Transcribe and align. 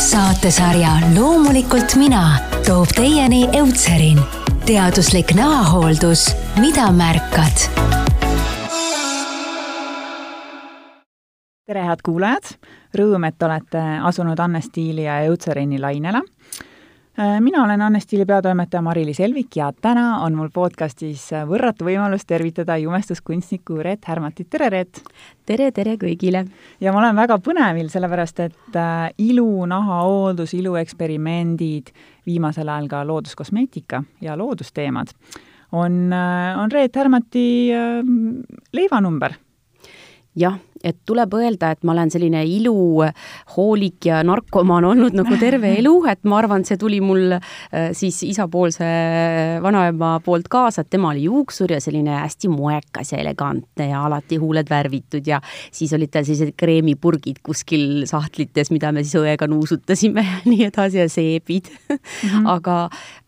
saatesarja 0.00 0.88
Loomulikult 1.14 1.94
mina 2.00 2.38
toob 2.66 2.88
teieni 2.96 3.42
Eutserin, 3.52 4.20
teaduslik 4.64 5.34
nahahooldus, 5.36 6.36
mida 6.60 6.86
märkad. 6.92 7.66
tere, 11.66 11.84
head 11.84 12.00
kuulajad! 12.02 12.48
Rõõm, 12.96 13.28
et 13.28 13.42
olete 13.46 13.82
asunud 14.08 14.40
Anne 14.40 14.58
Stiili 14.64 15.04
ja 15.04 15.20
Eutserini 15.28 15.78
lainele 15.78 16.24
mina 17.40 17.64
olen 17.64 17.82
Anne 17.82 18.00
Stiili 18.00 18.24
peatoimetaja 18.26 18.82
Mari-Liis 18.82 19.20
Elvik 19.20 19.56
ja 19.56 19.72
täna 19.82 20.20
on 20.24 20.34
mul 20.38 20.48
podcastis 20.54 21.26
võrratu 21.48 21.84
võimalus 21.84 22.24
tervitada 22.26 22.78
jumestuskunstnikku 22.80 23.76
Reet 23.84 24.08
Härmatit, 24.08 24.48
tere 24.50 24.70
Reet! 24.72 25.02
tere, 25.46 25.68
tere 25.76 25.98
kõigile! 26.00 26.46
ja 26.80 26.94
ma 26.94 27.02
olen 27.02 27.18
väga 27.20 27.36
põnevil, 27.44 27.90
sellepärast 27.92 28.40
et 28.46 28.78
äh, 28.78 29.10
ilu, 29.18 29.66
nahahooldus, 29.68 30.54
ilueksperimendid, 30.56 31.92
viimasel 32.26 32.68
ajal 32.72 32.88
ka 32.88 33.04
looduskosmeetika 33.04 34.02
ja 34.24 34.38
loodusteemad 34.40 35.12
on, 35.72 36.00
äh, 36.16 36.56
on 36.62 36.72
Reet 36.72 36.96
Härmati 36.96 37.46
leivanumber 38.72 39.36
jah, 40.36 40.58
et 40.84 40.96
tuleb 41.06 41.34
öelda, 41.36 41.72
et 41.74 41.84
ma 41.84 41.92
olen 41.92 42.10
selline 42.12 42.42
iluhoolik 42.48 44.08
ja 44.08 44.22
narkomaan 44.26 44.86
olnud 44.88 45.16
nagu 45.16 45.36
terve 45.40 45.74
elu, 45.80 45.94
et 46.10 46.22
ma 46.28 46.38
arvan, 46.40 46.64
et 46.64 46.70
see 46.70 46.80
tuli 46.80 47.00
mul 47.04 47.36
äh, 47.36 47.90
siis 47.96 48.22
isapoolse 48.26 48.88
vanaema 49.62 50.14
poolt 50.24 50.48
kaasa, 50.52 50.84
et 50.84 50.90
tema 50.92 51.12
oli 51.12 51.26
juuksur 51.28 51.74
ja 51.74 51.80
selline 51.82 52.16
hästi 52.22 52.50
moekas 52.52 53.12
ja 53.14 53.20
elegantne 53.22 53.90
ja 53.92 54.04
alati 54.06 54.40
huuled 54.40 54.70
värvitud 54.70 55.26
ja 55.26 55.40
siis 55.72 55.92
olid 55.96 56.12
tal 56.14 56.26
sellised 56.26 56.54
kreemipurgid 56.60 57.42
kuskil 57.46 58.06
sahtlites, 58.10 58.72
mida 58.74 58.92
me 58.92 59.04
siis 59.04 59.20
õega 59.20 59.48
nuusutasime 59.50 60.24
ja 60.30 60.42
nii 60.48 60.68
edasi 60.70 61.02
ja 61.02 61.08
seebid 61.08 61.70
mm. 61.70 61.96
-hmm. 61.96 62.50
aga 62.56 62.78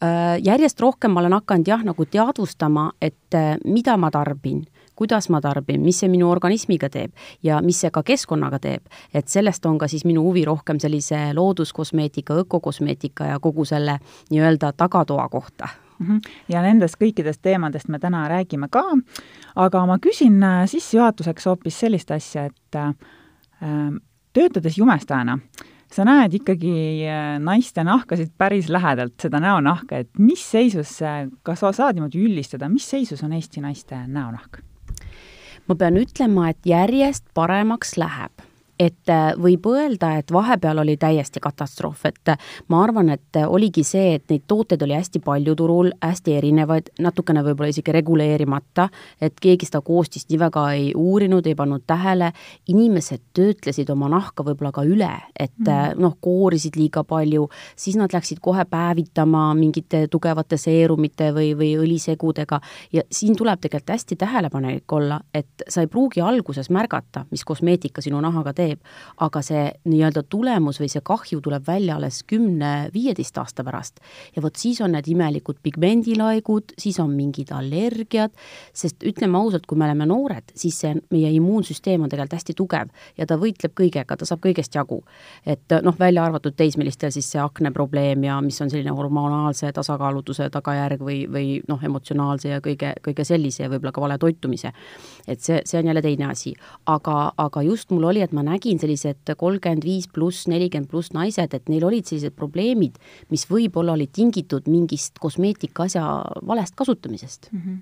äh, 0.03 0.39
järjest 0.45 0.81
rohkem 0.81 1.13
ma 1.13 1.21
olen 1.21 1.39
hakanud 1.41 1.69
jah, 1.69 1.85
nagu 1.85 2.05
teadvustama, 2.05 2.93
et 3.01 3.35
äh, 3.35 3.57
mida 3.65 3.97
ma 3.97 4.11
tarbin 4.11 4.65
kuidas 5.03 5.29
ma 5.35 5.41
tarbin, 5.43 5.83
mis 5.83 5.99
see 6.03 6.11
minu 6.13 6.29
organismiga 6.31 6.87
teeb 6.93 7.11
ja 7.43 7.59
mis 7.65 7.81
see 7.83 7.91
ka 7.91 8.05
keskkonnaga 8.07 8.61
teeb. 8.63 8.87
et 9.15 9.29
sellest 9.29 9.67
on 9.67 9.79
ka 9.79 9.89
siis 9.91 10.05
minu 10.07 10.23
huvi 10.23 10.45
rohkem 10.47 10.79
sellise 10.79 11.33
looduskosmeetika, 11.35 12.37
ökokosmeetika 12.45 13.33
ja 13.33 13.41
kogu 13.43 13.65
selle 13.67 13.99
nii-öelda 14.31 14.73
tagatoa 14.77 15.27
kohta 15.29 15.69
mhm. 15.99 16.23
ja 16.49 16.63
nendest 16.63 17.01
kõikidest 17.03 17.43
teemadest 17.43 17.91
me 17.91 17.99
täna 17.99 18.29
räägime 18.31 18.71
ka, 18.71 18.85
aga 19.57 19.85
ma 19.91 19.99
küsin 19.99 20.39
äh, 20.43 20.63
sissejuhatuseks 20.71 21.51
hoopis 21.51 21.83
sellist 21.83 22.15
asja, 22.15 22.47
et 22.47 22.79
äh, 22.79 22.95
töötades 24.33 24.79
jumestajana, 24.79 25.39
sa 25.93 26.07
näed 26.07 26.39
ikkagi 26.39 26.75
äh, 27.11 27.37
naiste 27.43 27.83
nahkasid 27.85 28.37
päris 28.39 28.71
lähedalt, 28.71 29.19
seda 29.23 29.43
näonahka, 29.43 30.05
et 30.05 30.11
mis 30.19 30.45
seisus 30.55 31.01
kas 31.43 31.65
sa 31.65 31.75
saad 31.75 31.99
niimoodi 31.99 32.23
üldistada, 32.23 32.71
mis 32.71 32.87
seisus 32.87 33.27
on 33.27 33.35
Eesti 33.35 33.65
naiste 33.65 34.07
näonahk? 34.07 34.63
Ma 35.73 35.79
pean 35.81 35.97
ütlema, 35.97 36.51
et 36.53 36.67
järjest 36.69 37.25
paremaks 37.33 37.97
läheb 37.97 38.43
et 38.83 39.11
äh, 39.11 39.33
võib 39.39 39.67
öelda, 39.71 40.17
et 40.19 40.33
vahepeal 40.33 40.83
oli 40.83 40.97
täiesti 41.01 41.41
katastroof, 41.43 42.07
et 42.09 42.33
äh, 42.35 42.39
ma 42.73 42.83
arvan, 42.83 43.13
et 43.15 43.39
äh, 43.39 43.47
oligi 43.49 43.85
see, 43.87 44.17
et 44.17 44.25
neid 44.31 44.45
tooteid 44.51 44.83
oli 44.83 44.97
hästi 44.97 45.23
palju 45.23 45.55
turul, 45.59 45.91
hästi 46.03 46.35
erinevaid, 46.39 46.91
natukene 47.03 47.45
võib-olla 47.47 47.71
isegi 47.73 47.95
reguleerimata, 47.95 48.89
et 49.23 49.39
keegi 49.43 49.69
seda 49.69 49.83
koostist 49.87 50.31
nii 50.33 50.41
väga 50.43 50.65
ei 50.77 50.89
uurinud, 50.99 51.47
ei 51.47 51.57
pannud 51.59 51.85
tähele, 51.87 52.33
inimesed 52.73 53.23
töötlesid 53.37 53.91
oma 53.95 54.11
nahka 54.13 54.45
võib-olla 54.47 54.73
ka 54.75 54.87
üle, 54.89 55.13
et 55.39 55.55
mm. 55.63 56.01
noh, 56.03 56.17
koorisid 56.23 56.79
liiga 56.81 57.05
palju, 57.07 57.47
siis 57.79 57.99
nad 58.01 58.13
läksid 58.15 58.43
kohe 58.43 58.65
päevitama 58.69 59.51
mingite 59.59 60.07
tugevate 60.11 60.59
seerumite 60.59 61.31
või, 61.35 61.53
või 61.59 61.73
õlisegudega. 61.85 62.61
Ja 62.93 63.07
siin 63.11 63.37
tuleb 63.39 63.63
tegelikult 63.63 63.95
hästi 63.95 64.17
tähelepanelik 64.19 64.93
olla, 64.93 65.21
et 65.35 65.67
sa 65.69 65.85
ei 65.85 65.91
pruugi 65.91 66.23
alguses 66.25 66.71
märgata, 66.73 67.27
mis 67.31 67.45
kosmeetika 67.45 68.03
sinu 68.03 68.21
nahaga 68.23 68.55
teeb, 68.57 68.72
teeb, 68.73 68.83
aga 69.23 69.43
see 69.45 69.65
nii-öelda 69.89 70.25
tulemus 70.31 70.81
või 70.81 70.91
see 70.93 71.03
kahju 71.05 71.41
tuleb 71.45 71.67
välja 71.67 71.97
alles 71.97 72.23
kümne-viieteist 72.29 73.39
aasta 73.39 73.65
pärast. 73.65 74.01
ja 74.37 74.43
vot 74.43 74.57
siis 74.57 74.81
on 74.81 74.93
need 74.97 75.09
imelikud 75.09 75.61
pigmendilaigud, 75.63 76.75
siis 76.79 76.99
on 77.01 77.13
mingid 77.17 77.53
allergiad, 77.53 78.33
sest 78.73 79.03
ütleme 79.05 79.39
ausalt, 79.39 79.67
kui 79.67 79.79
me 79.79 79.87
oleme 79.89 80.07
noored, 80.07 80.53
siis 80.55 80.81
see 80.81 80.95
meie 81.11 81.31
immuunsüsteem 81.37 82.03
on 82.03 82.11
tegelikult 82.13 82.39
hästi 82.39 82.55
tugev 82.57 82.91
ja 83.19 83.27
ta 83.27 83.37
võitleb 83.41 83.75
kõigega, 83.79 84.17
ta 84.17 84.29
saab 84.29 84.43
kõigest 84.45 84.75
jagu. 84.75 85.03
et 85.47 85.77
noh, 85.83 85.97
välja 85.99 86.25
arvatud 86.25 86.57
teismelistel 86.57 87.13
siis 87.13 87.31
see 87.33 87.41
akneprobleem 87.43 88.25
ja 88.25 88.41
mis 88.41 88.61
on 88.61 88.71
selline 88.71 88.95
hormonaalse 88.95 89.73
tasakaalutuse 89.73 90.49
tagajärg 90.51 91.01
või, 91.01 91.25
või 91.31 91.61
noh, 91.69 91.83
emotsionaalse 91.83 92.49
ja 92.49 92.61
kõige, 92.65 92.95
kõige 93.03 93.25
sellise 93.25 93.65
ja 93.65 93.71
võib-olla 93.71 93.93
ka 93.93 94.05
vale 94.05 94.19
toitumise. 94.19 94.73
et 95.27 95.41
see, 95.41 95.61
see 95.65 95.79
on 95.81 95.87
jälle 95.87 96.03
teine 96.03 96.31
asi. 96.31 96.55
aga, 96.87 97.33
aga 97.37 97.63
just 97.63 97.91
mul 97.91 98.05
oli, 98.11 98.23
et 98.23 98.33
ma 98.33 98.43
nägin 98.53 98.81
sellised 98.83 99.35
kolmkümmend 99.39 99.87
viis 99.87 100.09
pluss, 100.13 100.47
nelikümmend 100.51 100.91
pluss 100.91 101.15
naised, 101.17 101.57
et 101.57 101.73
neil 101.73 101.87
olid 101.89 102.09
sellised 102.09 102.37
probleemid, 102.39 103.01
mis 103.33 103.47
võib-olla 103.51 103.97
olid 103.97 104.13
tingitud 104.15 104.69
mingist 104.71 105.19
kosmeetika 105.23 105.89
asja 105.89 106.05
valest 106.47 106.77
kasutamisest 106.79 107.51
mm. 107.53 107.65
-hmm 107.65 107.81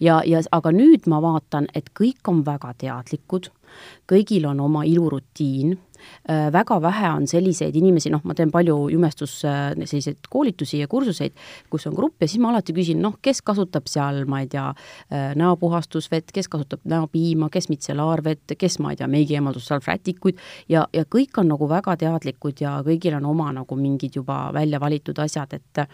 ja, 0.00 0.20
ja 0.26 0.42
aga 0.52 0.72
nüüd 0.74 1.08
ma 1.10 1.20
vaatan, 1.24 1.68
et 1.74 1.90
kõik 1.96 2.28
on 2.30 2.42
väga 2.46 2.72
teadlikud, 2.78 3.50
kõigil 4.10 4.46
on 4.50 4.60
oma 4.60 4.84
ilurutiin, 4.88 5.76
väga 6.52 6.80
vähe 6.82 7.10
on 7.14 7.26
selliseid 7.30 7.76
inimesi, 7.76 8.10
noh, 8.10 8.22
ma 8.26 8.34
teen 8.34 8.50
palju 8.54 8.76
jumestus 8.90 9.38
äh, 9.46 9.72
selliseid 9.84 10.26
koolitusi 10.30 10.80
ja 10.80 10.88
kursuseid, 10.90 11.36
kus 11.70 11.86
on 11.86 11.94
grupp 11.96 12.22
ja 12.22 12.28
siis 12.28 12.42
ma 12.42 12.50
alati 12.52 12.74
küsin, 12.76 13.00
noh, 13.02 13.18
kes 13.22 13.42
kasutab 13.46 13.88
seal, 13.90 14.24
ma 14.30 14.40
ei 14.42 14.50
tea, 14.50 14.66
äh, 15.12 15.28
näopuhastusvett, 15.38 16.32
kes 16.34 16.50
kasutab 16.52 16.84
näopiima, 16.88 17.50
kes 17.52 17.70
mitselaarvett, 17.72 18.56
kes, 18.58 18.78
ma 18.82 18.92
ei 18.92 19.00
tea, 19.00 19.08
meigiemaldussalvrätikuid 19.12 20.42
ja, 20.72 20.86
ja 20.92 21.06
kõik 21.10 21.38
on 21.42 21.52
nagu 21.54 21.68
väga 21.70 21.96
teadlikud 22.02 22.62
ja 22.64 22.78
kõigil 22.86 23.18
on 23.20 23.30
oma 23.32 23.52
nagu 23.60 23.78
mingid 23.78 24.18
juba 24.18 24.46
välja 24.54 24.80
valitud 24.82 25.18
asjad, 25.22 25.56
et 25.56 25.86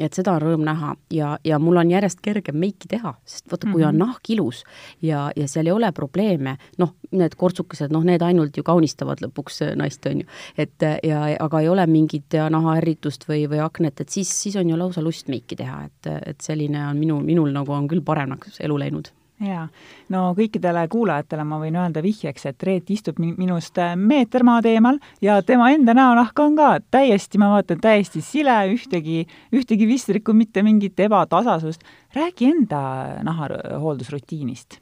et 0.00 0.14
seda 0.14 0.34
on 0.36 0.42
rõõm 0.42 0.66
näha 0.66 0.96
ja, 1.12 1.36
ja 1.44 1.58
mul 1.62 1.78
on 1.80 1.90
järjest 1.90 2.20
kergem 2.24 2.58
meiki 2.58 2.90
teha, 2.90 3.14
sest 3.24 3.46
vaata, 3.52 3.70
kui 3.70 3.84
on 3.84 3.94
mhm. 3.94 4.02
nahk 4.02 4.30
ilus 4.34 4.64
ja, 5.02 5.30
ja 5.36 5.48
seal 5.48 5.70
ei 5.70 5.76
ole 5.76 5.92
probleeme, 5.92 6.56
noh, 6.82 6.96
need 7.12 7.36
kortsukesed, 7.38 7.92
noh, 7.92 8.04
need 8.04 8.22
ainult 8.26 8.56
ju 8.56 8.64
kaunistavad 8.66 9.22
lõpuks 9.22 9.52
kaks 9.52 9.76
naist, 9.76 10.06
on 10.06 10.20
ju. 10.20 10.26
et 10.58 10.82
ja, 11.04 11.24
aga 11.40 11.60
ei 11.60 11.68
ole 11.68 11.86
mingit 11.86 12.34
nahaärritust 12.50 13.28
või, 13.28 13.46
või 13.48 13.62
aknet, 13.64 14.00
et 14.00 14.08
siis, 14.08 14.28
siis 14.42 14.56
on 14.56 14.68
ju 14.68 14.76
lausa 14.76 15.02
lust 15.02 15.28
meiki 15.28 15.56
teha, 15.56 15.84
et, 15.86 16.12
et 16.26 16.40
selline 16.40 16.86
on 16.88 16.98
minu, 16.98 17.20
minul 17.20 17.52
nagu 17.52 17.72
on 17.72 17.88
küll 17.88 18.02
paremaks 18.04 18.60
elu 18.60 18.78
läinud 18.78 19.12
jaa, 19.42 19.66
no 20.12 20.22
kõikidele 20.38 20.84
kuulajatele 20.92 21.44
ma 21.48 21.58
võin 21.62 21.76
öelda 21.80 22.02
vihjeks, 22.04 22.46
et 22.50 22.62
Reet 22.66 22.90
istub 22.94 23.18
minust 23.22 23.78
meeter 23.96 24.44
maad 24.46 24.68
eemal 24.70 25.00
ja 25.24 25.40
tema 25.46 25.70
enda 25.74 25.94
näonahk 25.96 26.38
on 26.44 26.56
ka 26.58 26.70
täiesti, 26.94 27.40
ma 27.42 27.52
vaatan, 27.54 27.80
täiesti 27.82 28.22
sile, 28.24 28.56
ühtegi, 28.72 29.26
ühtegi 29.54 29.88
vistrikku, 29.88 30.36
mitte 30.36 30.62
mingit 30.62 31.00
ebatasasust. 31.00 31.82
räägi 32.14 32.50
enda 32.50 32.80
nahahooldusrutiinist 33.22 34.80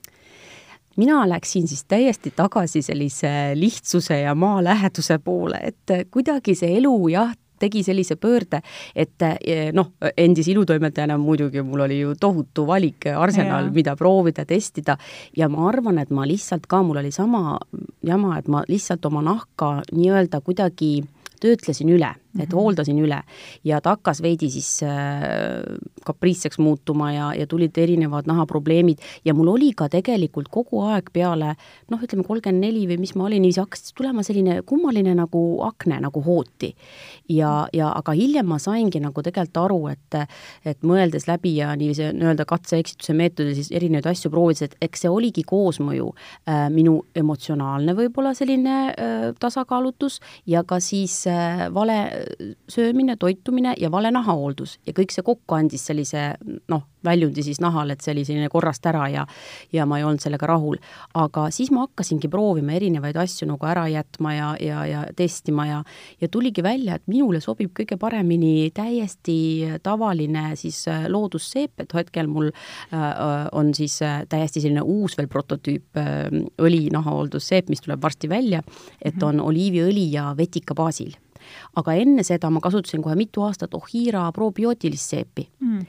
mina 0.97 1.29
läksin 1.29 1.69
siis 1.69 1.85
täiesti 1.85 2.33
tagasi 2.37 2.83
sellise 2.83 3.53
lihtsuse 3.55 4.21
ja 4.21 4.35
maaläheduse 4.35 5.19
poole, 5.19 5.61
et 5.63 6.11
kuidagi 6.11 6.55
see 6.55 6.77
elu 6.77 7.09
jah, 7.09 7.33
tegi 7.61 7.83
sellise 7.87 8.17
pöörde, 8.21 8.63
et 8.95 9.23
eh, 9.23 9.71
noh, 9.77 9.93
endise 10.17 10.53
ilutoimetajana 10.55 11.19
muidugi 11.21 11.63
mul 11.67 11.85
oli 11.87 12.01
ju 12.01 12.17
tohutu 12.21 12.67
valik, 12.69 13.07
arsenal, 13.15 13.71
mida 13.75 13.97
proovida, 13.97 14.45
testida. 14.49 14.97
Ja 15.37 15.49
ma 15.53 15.69
arvan, 15.69 16.01
et 16.03 16.11
ma 16.11 16.27
lihtsalt 16.29 16.67
ka, 16.71 16.83
mul 16.87 17.03
oli 17.03 17.13
sama 17.15 17.59
jama, 18.07 18.37
et 18.39 18.49
ma 18.49 18.65
lihtsalt 18.69 19.07
oma 19.07 19.23
nahka 19.25 19.81
nii-öelda 19.93 20.41
kuidagi 20.45 21.01
töötlesin 21.41 21.89
üle 21.93 22.11
et 22.39 22.49
mhm. 22.49 22.57
hooldasin 22.57 22.99
üle 23.03 23.21
ja 23.67 23.81
ta 23.83 23.97
hakkas 23.97 24.21
veidi 24.23 24.51
siis 24.53 24.69
äh, 24.87 25.65
kapriisseks 26.07 26.61
muutuma 26.63 27.11
ja, 27.13 27.31
ja 27.35 27.47
tulid 27.51 27.79
erinevad 27.79 28.29
nahaprobleemid 28.31 29.03
ja 29.25 29.35
mul 29.35 29.51
oli 29.57 29.73
ka 29.77 29.89
tegelikult 29.91 30.51
kogu 30.53 30.85
aeg 30.87 31.11
peale 31.13 31.55
noh, 31.91 31.99
ütleme 31.99 32.25
kolmkümmend 32.27 32.63
neli 32.63 32.87
või 32.91 33.01
mis 33.03 33.15
ma 33.19 33.27
olin, 33.27 33.49
siis 33.49 33.61
hakkas 33.63 33.95
tulema 33.97 34.23
selline 34.27 34.61
kummaline 34.67 35.15
nagu 35.19 35.43
akne 35.67 36.01
nagu 36.01 36.23
hooti. 36.23 36.75
ja, 37.29 37.67
ja 37.73 37.91
aga 37.97 38.15
hiljem 38.17 38.47
ma 38.47 38.59
saingi 38.63 39.01
nagu 39.03 39.23
tegelikult 39.23 39.61
aru, 39.61 39.81
et, 39.91 40.19
et 40.65 40.87
mõeldes 40.87 41.27
läbi 41.29 41.57
ja 41.59 41.73
niiviisi 41.79 42.13
nii-öelda 42.15 42.47
katse-eksituse 42.49 43.15
meetodil 43.17 43.55
siis 43.59 43.71
erinevaid 43.75 44.07
asju 44.13 44.31
proovides, 44.31 44.69
et 44.69 44.77
eks 44.87 45.05
see 45.05 45.11
oligi 45.11 45.45
koosmõju 45.49 46.09
äh, 46.13 46.69
minu 46.73 47.01
emotsionaalne 47.17 47.95
võib-olla 47.99 48.35
selline 48.39 48.77
äh, 48.91 49.27
tasakaalutus 49.41 50.21
ja 50.47 50.63
ka 50.65 50.81
siis 50.85 51.23
äh, 51.31 51.67
vale 51.75 52.01
söömine, 52.69 53.17
toitumine 53.17 53.75
ja 53.79 53.91
vale 53.91 54.11
nahahooldus 54.15 54.79
ja 54.87 54.95
kõik 54.97 55.15
see 55.15 55.27
kokku 55.27 55.57
andis 55.57 55.87
sellise 55.91 56.35
noh, 56.69 56.87
väljundi 57.05 57.43
siis 57.45 57.61
nahal, 57.61 57.91
et 57.91 58.03
see 58.05 58.13
oli 58.15 58.25
selline 58.29 58.51
korrast 58.53 58.87
ära 58.87 59.07
ja 59.09 59.27
ja 59.73 59.87
ma 59.89 59.99
ei 59.99 60.05
olnud 60.05 60.21
sellega 60.23 60.47
rahul. 60.47 60.79
aga 61.15 61.49
siis 61.51 61.71
ma 61.71 61.87
hakkasingi 61.87 62.29
proovima 62.29 62.75
erinevaid 62.77 63.17
asju 63.17 63.49
nagu 63.49 63.67
ära 63.67 63.87
jätma 63.89 64.35
ja, 64.35 64.51
ja, 64.61 64.85
ja 64.87 65.05
testima 65.17 65.67
ja 65.67 65.83
ja 66.21 66.29
tuligi 66.29 66.63
välja, 66.63 66.95
et 66.95 67.07
minule 67.07 67.41
sobib 67.41 67.73
kõige 67.77 67.97
paremini 67.99 68.71
täiesti 68.75 69.79
tavaline 69.83 70.57
siis 70.57 70.83
äh, 70.89 71.07
loodusseep, 71.09 71.81
et 71.81 71.95
hetkel 71.95 72.29
mul 72.29 72.51
äh, 72.51 73.49
on 73.53 73.75
siis 73.75 74.01
äh, 74.03 74.23
täiesti 74.29 74.61
selline 74.61 74.83
uus 74.83 75.17
veel 75.19 75.29
prototüüp 75.29 75.97
äh, 75.97 76.29
õli 76.61 76.89
nahahooldusseep, 76.93 77.71
mis 77.71 77.81
tuleb 77.85 78.03
varsti 78.03 78.29
välja, 78.29 78.63
et 79.01 79.17
mhm. 79.17 79.27
on 79.29 79.49
oliiviõli 79.51 80.11
ja 80.13 80.31
vetika 80.37 80.75
baasil 80.75 81.17
aga 81.77 81.95
enne 81.95 82.25
seda 82.27 82.51
ma 82.51 82.61
kasutasin 82.61 83.03
kohe 83.03 83.17
mitu 83.19 83.45
aastat 83.47 83.75
Ohira 83.75 84.27
probiootilist 84.33 85.15
seepi. 85.15 85.49
Mm.. 85.61 85.87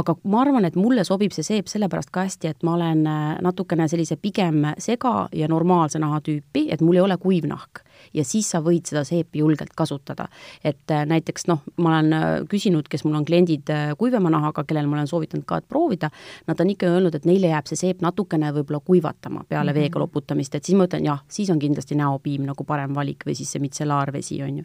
aga 0.00 0.16
ma 0.24 0.40
arvan, 0.42 0.64
et 0.64 0.76
mulle 0.76 1.04
sobib 1.04 1.32
see 1.32 1.46
seep 1.46 1.70
sellepärast 1.70 2.12
ka 2.14 2.26
hästi, 2.26 2.54
et 2.54 2.62
ma 2.62 2.74
olen 2.78 3.06
äh, 3.06 3.24
natukene 3.44 3.88
sellise 3.88 4.16
pigem 4.16 4.64
sega 4.78 5.28
ja 5.32 5.48
normaalse 5.48 5.98
naha 6.02 6.20
tüüpi, 6.24 6.68
et 6.70 6.84
mul 6.84 7.00
ei 7.00 7.04
ole 7.04 7.18
kuiv 7.20 7.48
nahk 7.50 7.84
ja 8.14 8.24
siis 8.24 8.50
sa 8.50 8.60
võid 8.64 8.86
seda 8.90 9.04
seepi 9.04 9.38
julgelt 9.38 9.74
kasutada. 9.76 10.28
et 10.64 10.90
äh, 10.90 11.06
näiteks 11.06 11.46
noh, 11.46 11.62
ma 11.76 11.94
olen 11.94 12.12
äh, 12.12 12.26
küsinud, 12.50 12.88
kes 12.88 13.04
mul 13.04 13.14
on 13.14 13.24
kliendid 13.24 13.70
kuivema 13.98 14.30
nahaga, 14.30 14.64
kellel 14.64 14.86
ma 14.86 14.96
olen 14.98 15.10
soovitanud 15.10 15.44
ka, 15.44 15.56
et 15.56 15.68
proovida, 15.68 16.10
nad 16.46 16.60
on 16.60 16.70
ikka 16.70 16.86
öelnud, 16.86 17.14
et 17.14 17.24
neile 17.24 17.52
jääb 17.52 17.70
see 17.70 17.80
seep 17.80 18.02
natukene 18.04 18.52
võib-olla 18.54 18.80
kuivatama 18.84 19.44
peale 19.48 19.72
mm 19.72 19.76
-hmm. 19.76 19.80
veega 19.80 19.98
loputamist, 19.98 20.54
et 20.54 20.64
siis 20.64 20.76
ma 20.78 20.86
ütlen 20.88 21.04
jah, 21.04 21.24
siis 21.28 21.50
on 21.50 21.58
kindlasti 21.58 21.94
näopiim 21.94 22.44
nagu 22.44 22.64
parem 22.64 22.94
valik 22.94 23.24
või 23.26 23.34
siis 23.34 23.52
see 23.52 23.60
mitsellaarvesi, 23.60 24.42
on 24.42 24.58
ju 24.58 24.64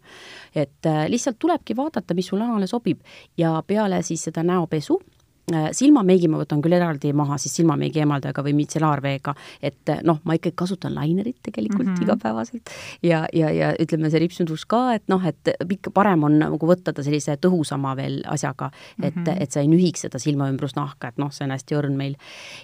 et 0.56 0.85
äh, 0.85 1.07
lihtsalt 1.09 1.39
tulebki 1.39 1.75
vaadata, 1.75 2.13
mis 2.13 2.27
sul 2.27 2.42
näole 2.42 2.68
sobib 2.68 3.01
ja 3.38 3.63
peale 3.68 4.01
siis 4.03 4.24
seda 4.30 4.44
näopesu 4.44 5.00
äh, 5.00 5.19
silmameigi 5.75 6.30
ma 6.31 6.40
võtan 6.42 6.62
küll 6.63 6.75
eraldi 6.78 7.12
maha 7.13 7.38
siis 7.42 7.56
silmameigi 7.60 8.04
eemaldajaga 8.04 8.44
või 8.46 8.56
mitselaarveega, 8.62 9.36
et 9.62 9.94
äh, 9.94 10.01
noh, 10.07 10.22
ma 10.24 10.36
ikkagi 10.38 10.57
kasutan 10.60 10.96
lainerit 10.96 11.38
tegelikult 11.44 11.86
mm 11.86 11.94
-hmm. 11.94 12.04
igapäevaselt 12.04 12.74
ja, 13.04 13.25
ja, 13.34 13.51
ja 13.51 13.72
ütleme, 13.80 14.10
see 14.10 14.24
ripsundus 14.25 14.66
ka, 14.66 14.94
et 14.94 15.07
noh, 15.07 15.25
et 15.25 15.54
ikka 15.69 15.92
parem 15.92 16.24
on 16.24 16.40
nagu 16.40 16.72
võtta 16.72 16.94
ta 16.94 17.04
sellise 17.04 17.38
tõhusama 17.38 17.96
veel 17.96 18.22
asjaga, 18.28 18.72
et 19.01 19.16
mm, 19.16 19.24
-hmm. 19.24 19.42
et 19.44 19.51
sa 19.51 19.62
ei 19.62 19.68
nühiks 19.68 20.06
seda 20.06 20.19
silmaümbrusnahka, 20.19 21.07
et 21.07 21.18
noh, 21.18 21.31
see 21.31 21.46
on 21.46 21.52
hästi 21.52 21.75
õrn 21.75 21.98
meil. 21.98 22.16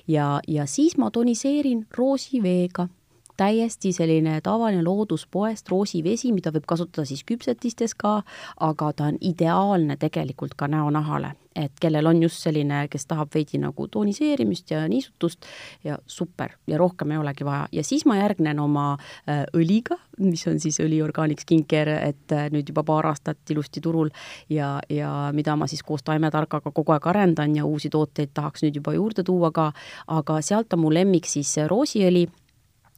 ja, 0.08 0.40
ja 0.48 0.66
siis 0.66 0.98
ma 0.98 1.12
toniseerin 1.12 1.88
roosiveega 1.98 2.88
täiesti 3.38 3.92
selline 3.94 4.40
tavaline 4.44 4.84
looduspoest 4.84 5.70
roosivesi, 5.70 6.32
mida 6.36 6.52
võib 6.56 6.68
kasutada 6.68 7.06
siis 7.08 7.24
küpsetistes 7.28 7.96
ka, 7.98 8.22
aga 8.60 8.92
ta 8.94 9.10
on 9.12 9.18
ideaalne 9.22 9.98
tegelikult 10.00 10.56
ka 10.58 10.68
näonahale. 10.72 11.36
et 11.56 11.72
kellel 11.80 12.06
on 12.06 12.18
just 12.24 12.44
selline, 12.44 12.82
kes 12.92 13.06
tahab 13.08 13.30
veidi 13.32 13.56
nagu 13.64 13.86
toniseerimist 13.88 14.72
ja 14.72 14.82
niisutust 14.92 15.46
ja 15.84 15.96
super 16.06 16.52
ja 16.68 16.78
rohkem 16.78 17.12
ei 17.12 17.18
olegi 17.18 17.46
vaja 17.48 17.68
ja 17.72 17.84
siis 17.84 18.04
ma 18.06 18.18
järgnen 18.18 18.60
oma 18.60 18.98
äh, 19.30 19.46
õliga, 19.56 19.96
mis 20.20 20.44
on 20.52 20.60
siis 20.60 20.81
õli 20.84 21.00
Organic 21.04 21.40
Skincare, 21.40 21.96
et 22.10 22.36
äh, 22.36 22.50
nüüd 22.52 22.68
juba 22.68 22.84
paar 22.84 23.08
aastat 23.08 23.56
ilusti 23.56 23.81
turul 23.81 24.12
ja, 24.50 24.81
ja 24.90 25.31
mida 25.31 25.56
ma 25.56 25.68
siis 25.68 25.84
koos 25.84 26.04
taimetargaga 26.04 26.72
kogu 26.76 26.92
aeg 26.92 27.08
arendan 27.08 27.56
ja 27.56 27.66
uusi 27.66 27.90
tooteid 27.90 28.36
tahaks 28.36 28.68
nüüd 28.68 28.76
juba 28.76 28.94
juurde 28.94 29.24
tuua 29.24 29.52
ka, 29.56 29.72
aga 30.08 30.42
sealt 30.42 30.76
on 30.76 30.84
mu 30.84 30.92
lemmik 30.92 31.26
siis 31.26 31.56
roosiõli 31.72 32.28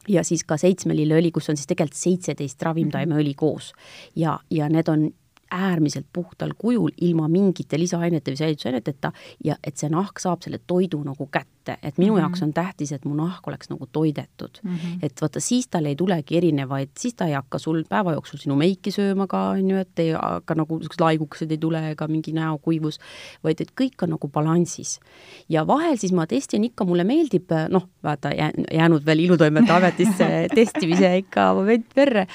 ja 0.08 0.24
siis 0.24 0.44
ka 0.44 0.56
seitsmelilleõli, 0.56 1.30
kus 1.34 1.50
on 1.50 1.56
siis 1.56 1.66
tegelikult 1.66 1.98
seitseteist 1.98 2.62
ravimtaimeõli 2.62 3.34
koos. 3.34 3.72
ja, 4.16 4.38
ja 4.50 4.68
need 4.68 4.88
on 4.88 5.10
äärmiselt 5.50 6.06
puhtal 6.12 6.52
kujul, 6.58 6.90
ilma 7.00 7.28
mingite 7.28 7.78
lisaainete 7.78 8.30
või 8.30 8.36
säilitusaineteta. 8.36 9.12
Ja 9.44 9.56
et 9.64 9.76
see 9.80 9.88
nahk 9.88 10.20
saab 10.20 10.42
selle 10.44 10.60
toidu 10.66 11.00
nagu 11.04 11.26
kätte 11.32 11.57
kätte, 11.68 11.88
et 11.88 11.98
minu 11.98 12.12
mm 12.12 12.18
-hmm. 12.18 12.22
jaoks 12.22 12.42
on 12.42 12.52
tähtis, 12.52 12.92
et 12.92 13.04
mu 13.04 13.14
nahk 13.14 13.48
oleks 13.48 13.70
nagu 13.70 13.86
toidetud 13.92 14.58
mm. 14.62 14.74
-hmm. 14.74 14.98
et 15.02 15.20
vaata, 15.20 15.40
siis 15.40 15.68
tal 15.68 15.84
ei 15.84 15.96
tulegi 15.96 16.36
erinevaid, 16.36 16.88
siis 16.98 17.14
ta 17.14 17.26
ei 17.26 17.32
hakka 17.32 17.58
sul 17.58 17.84
päeva 17.88 18.12
jooksul 18.12 18.38
sinu 18.38 18.56
meiki 18.56 18.90
sööma 18.90 19.26
ka, 19.26 19.48
on 19.50 19.70
ju, 19.70 19.76
et 19.76 19.98
ei 19.98 20.12
hakka 20.12 20.54
nagu 20.54 20.78
niisugused 20.78 21.00
laigukesed 21.00 21.50
ei 21.50 21.58
tule 21.58 21.90
ega 21.90 22.08
mingi 22.08 22.32
näokuivus, 22.32 22.98
vaid 23.44 23.60
et 23.60 23.72
kõik 23.80 24.02
on 24.02 24.10
nagu 24.10 24.28
balansis. 24.28 25.00
ja 25.48 25.66
vahel 25.66 25.96
siis 25.96 26.12
ma 26.12 26.26
testin 26.26 26.64
ikka, 26.64 26.84
mulle 26.84 27.04
meeldib, 27.04 27.50
noh, 27.68 27.88
vaata, 28.02 28.30
jäänud 28.74 29.06
veel 29.06 29.18
Ilutoimete 29.18 29.72
ametisse 29.72 30.26
testimise 30.58 31.16
ikka 31.16 31.54
moment 31.54 31.86
verre, 31.96 32.26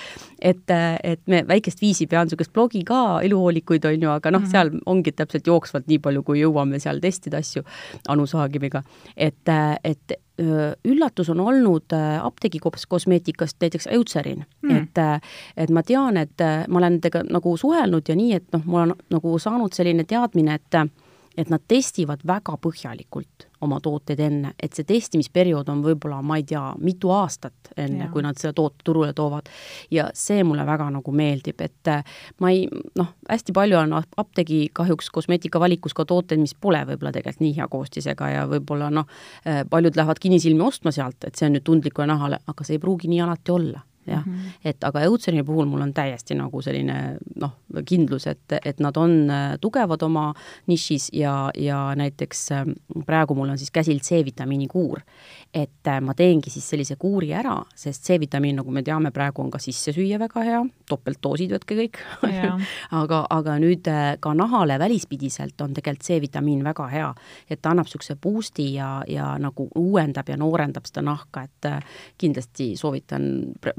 et, 0.42 0.70
et 1.04 1.22
me 1.28 1.44
väikest 1.48 1.82
viisi 1.82 2.08
pean 2.08 2.28
niisugust 2.28 2.54
blogi 2.54 2.84
ka, 2.84 3.22
eluhoolikuid 3.22 3.86
on 3.86 4.02
ju, 4.02 4.10
aga 4.10 4.32
noh 4.32 4.40
mm, 4.40 4.46
-hmm. 4.46 4.52
seal 4.52 4.72
ongi 4.86 5.12
täpselt 5.12 5.48
jooksvalt 5.48 5.88
nii 5.88 6.00
palju, 6.00 6.24
kui 6.24 6.42
jõuame 6.42 6.80
seal 6.80 7.00
testida 7.00 7.38
asju 7.38 7.64
Anu 8.08 8.26
Saagimiga 8.28 8.84
et, 9.24 9.52
et 9.84 10.20
üllatus 10.84 11.30
on 11.30 11.40
olnud 11.40 11.94
apteegikosmeetikast 11.94 13.60
näiteks 13.62 13.88
Eutserin 13.94 14.46
mm., 14.62 14.78
et, 14.78 15.02
et 15.58 15.70
ma 15.70 15.84
tean, 15.86 16.18
et 16.18 16.44
ma 16.68 16.81
olen 16.81 17.00
temaga 17.02 17.22
nagu 17.30 17.54
suhelnud 17.58 18.10
ja 18.10 18.16
nii, 18.18 18.34
et 18.40 18.48
noh, 18.56 18.66
mul 18.66 18.81
on 18.88 18.96
nagu 19.14 19.36
saanud 19.40 19.78
selline 19.78 20.08
teadmine, 20.10 20.58
et 20.58 20.80
et 21.38 21.50
nad 21.50 21.62
testivad 21.68 22.22
väga 22.28 22.56
põhjalikult 22.62 23.48
oma 23.64 23.80
tooteid 23.84 24.20
enne, 24.20 24.52
et 24.60 24.76
see 24.76 24.86
testimisperiood 24.88 25.70
on 25.72 25.82
võib-olla, 25.86 26.20
ma 26.26 26.38
ei 26.40 26.44
tea, 26.48 26.62
mitu 26.84 27.14
aastat 27.16 27.72
enne, 27.80 28.10
kui 28.12 28.24
nad 28.26 28.38
selle 28.40 28.54
toote 28.58 28.84
turule 28.84 29.14
toovad. 29.16 29.50
ja 29.92 30.10
see 30.14 30.44
mulle 30.44 30.66
väga 30.68 30.90
nagu 30.92 31.12
meeldib, 31.16 31.62
et 31.64 31.92
äh, 31.92 32.04
ma 32.44 32.52
ei, 32.52 32.68
noh, 33.00 33.14
hästi 33.30 33.56
palju 33.56 33.80
on 33.80 33.96
apteegi 34.02 34.68
kahjuks 34.74 35.10
kosmeetika 35.16 35.60
valikus 35.64 35.96
ka 35.96 36.06
tooteid, 36.06 36.42
mis 36.44 36.56
pole 36.56 36.84
võib-olla 36.90 37.14
tegelikult 37.16 37.46
nii 37.46 37.56
hea 37.58 37.70
koostisega 37.72 38.30
ja 38.34 38.44
võib-olla 38.52 38.92
noh, 38.92 39.08
äh, 39.48 39.64
paljud 39.70 39.96
lähevad 39.96 40.20
kinnisilmi 40.20 40.62
ostma 40.68 40.92
sealt, 40.92 41.24
et 41.24 41.40
see 41.40 41.48
on 41.48 41.58
nüüd 41.58 41.66
tundlikule 41.68 42.10
nahale, 42.12 42.44
aga 42.48 42.68
see 42.68 42.78
ei 42.78 42.84
pruugi 42.84 43.12
nii 43.12 43.24
alati 43.24 43.56
olla 43.56 43.88
jah. 44.08 44.26
Mm, 44.26 44.34
-hmm. 44.34 44.60
et 44.66 44.84
aga 44.84 45.02
Eutseni 45.02 45.44
puhul 45.44 45.66
mul 45.66 45.82
on 45.82 45.94
täiesti 45.94 46.36
nagu 46.36 46.62
selline 46.62 47.18
noh, 47.36 47.52
kindlus, 47.86 48.28
et, 48.28 48.58
et 48.66 48.80
nad 48.80 48.98
on 48.98 49.30
äh, 49.30 49.56
tugevad 49.62 50.02
oma 50.04 50.34
nišis 50.68 51.10
ja, 51.14 51.52
ja 51.58 51.94
näiteks 51.96 52.52
äh, 52.52 52.66
praegu 53.06 53.36
mul 53.36 53.54
on 53.54 53.58
siis 53.58 53.72
käsil 53.72 54.00
C-vitamiini 54.00 54.68
kuur. 54.68 55.02
et 55.54 55.88
äh, 55.88 56.02
ma 56.02 56.14
teengi 56.14 56.50
siis 56.50 56.70
sellise 56.70 56.96
kuuri 56.96 57.34
ära, 57.34 57.60
sest 57.76 58.04
C-vitamiin, 58.04 58.56
nagu 58.58 58.72
me 58.72 58.82
teame, 58.84 59.12
praegu 59.12 59.42
on 59.42 59.52
ka 59.52 59.60
sissesüüa 59.62 60.20
väga 60.20 60.42
hea, 60.44 60.62
topeltdoosid 60.90 61.54
võtke 61.54 61.78
kõik. 61.78 62.00
Aga, 63.04 63.24
aga 63.30 63.56
nüüd 63.62 63.88
ka 64.20 64.34
nahale 64.38 64.76
välispidiselt 64.80 65.62
on 65.62 65.74
tegelikult 65.74 66.06
C-vitamiin 66.08 66.64
väga 66.66 66.88
hea, 66.90 67.10
et 67.50 67.62
ta 67.62 67.72
annab 67.72 67.88
niisuguse 67.88 68.16
boost'i 68.22 68.66
ja, 68.76 68.90
ja 69.08 69.34
nagu 69.42 69.68
uuendab 69.80 70.30
ja 70.30 70.38
noorendab 70.38 70.86
seda 70.90 71.04
nahka, 71.06 71.44
et 71.46 71.70
kindlasti 72.22 72.74
soovitan 72.80 73.28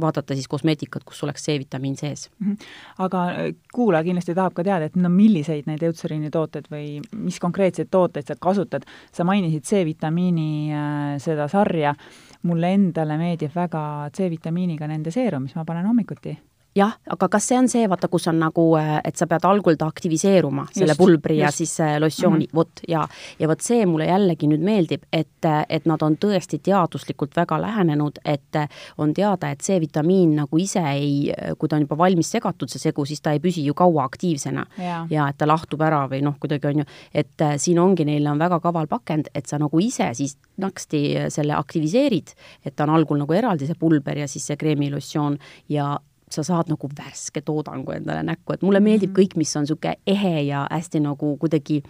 vaadata 0.00 0.13
vaadata 0.14 0.34
siis 0.34 0.48
kosmeetikat, 0.48 1.04
kus 1.04 1.22
oleks 1.24 1.44
C-vitamiin 1.44 1.96
sees. 1.96 2.30
-hmm. 2.40 2.56
aga 2.98 3.24
äh, 3.30 3.54
kuulaja 3.74 4.04
kindlasti 4.04 4.34
tahab 4.34 4.54
ka 4.54 4.64
teada, 4.64 4.84
et 4.84 4.96
no 4.96 5.08
milliseid 5.08 5.66
neid 5.66 5.82
Eutseriini 5.82 6.30
tooteid 6.30 6.70
või 6.70 7.00
mis 7.12 7.40
konkreetseid 7.40 7.88
tooteid 7.90 8.26
sa 8.26 8.34
kasutad, 8.40 8.82
sa 9.12 9.24
mainisid 9.24 9.64
C-vitamiini 9.64 10.72
äh, 10.72 11.18
seda 11.18 11.48
sarja, 11.48 11.94
mulle 12.42 12.72
endale 12.74 13.18
meeldib 13.18 13.54
väga 13.54 14.10
C-vitamiiniga 14.16 14.86
nende 14.86 15.10
seerum, 15.10 15.42
mis 15.42 15.54
ma 15.54 15.64
panen 15.64 15.86
hommikuti 15.86 16.38
jah, 16.74 16.94
aga 17.14 17.28
kas 17.30 17.46
see 17.48 17.58
on 17.58 17.68
see, 17.70 17.86
vaata, 17.90 18.08
kus 18.10 18.26
on 18.30 18.40
nagu, 18.42 18.64
äh, 18.80 18.96
et 19.06 19.18
sa 19.18 19.28
pead 19.30 19.46
algul 19.46 19.76
ta 19.78 19.86
aktiviseeruma, 19.90 20.66
selle 20.74 20.96
pulbri 20.98 21.36
just. 21.38 21.44
ja 21.44 21.50
siis 21.54 21.74
äh, 21.80 21.94
lossiooni 22.02 22.46
mm, 22.46 22.50
-hmm. 22.50 22.56
vot, 22.56 22.82
ja, 22.88 23.04
ja 23.38 23.48
vot 23.48 23.60
see 23.62 23.86
mulle 23.86 24.08
jällegi 24.08 24.48
nüüd 24.50 24.64
meeldib, 24.64 25.04
et, 25.12 25.44
äh, 25.46 25.62
et 25.68 25.86
nad 25.86 26.02
on 26.02 26.16
tõesti 26.18 26.58
teaduslikult 26.62 27.36
väga 27.36 27.60
lähenenud, 27.62 28.18
et 28.24 28.58
on 28.98 29.14
teada, 29.14 29.50
et 29.50 29.62
C-vitamiin 29.62 30.34
nagu 30.36 30.58
ise 30.58 30.82
ei, 30.90 31.32
kui 31.58 31.68
ta 31.68 31.76
on 31.76 31.86
juba 31.86 31.98
valmis 31.98 32.30
segatud, 32.30 32.68
see 32.70 32.82
segu, 32.82 33.04
siis 33.04 33.20
ta 33.20 33.32
ei 33.32 33.40
püsi 33.40 33.64
ju 33.64 33.74
kaua 33.74 34.04
aktiivsena 34.04 34.66
ja, 34.78 35.06
ja 35.10 35.28
et 35.28 35.38
ta 35.38 35.46
lahtub 35.46 35.82
ära 35.82 36.04
või 36.10 36.22
noh, 36.22 36.36
kuidagi 36.40 36.66
on 36.70 36.82
ju, 36.82 36.84
et 37.14 37.46
siin 37.56 37.78
ongi, 37.78 38.04
neil 38.04 38.26
on 38.26 38.38
väga 38.38 38.60
kaval 38.60 38.86
pakend, 38.90 39.30
et 39.34 39.46
sa 39.46 39.58
nagu 39.58 39.80
ise 39.80 40.10
siis 40.14 40.36
naksti 40.58 41.30
selle 41.30 41.54
aktiviseerid, 41.54 42.34
et 42.64 42.76
ta 42.76 42.84
on 42.84 42.94
algul 42.94 43.18
nagu 43.18 43.32
eraldi, 43.32 43.66
see 43.66 43.78
pulber 43.78 44.18
ja 44.18 44.28
siis 44.28 44.46
see 44.46 44.56
kreemilossioon 44.56 45.38
ja 45.68 45.94
sa 46.34 46.44
saad 46.46 46.72
nagu 46.72 46.90
värske 46.98 47.40
toodangu 47.44 47.94
endale 47.94 48.22
näkku, 48.26 48.54
et 48.54 48.62
mulle 48.62 48.80
meeldib 48.80 49.10
mm 49.10 49.14
-hmm. 49.14 49.34
kõik, 49.34 49.36
mis 49.36 49.56
on 49.56 49.66
niisugune 49.66 49.96
ehe 50.06 50.40
ja 50.48 50.66
hästi 50.70 51.00
nagu 51.00 51.36
kuidagi 51.36 51.82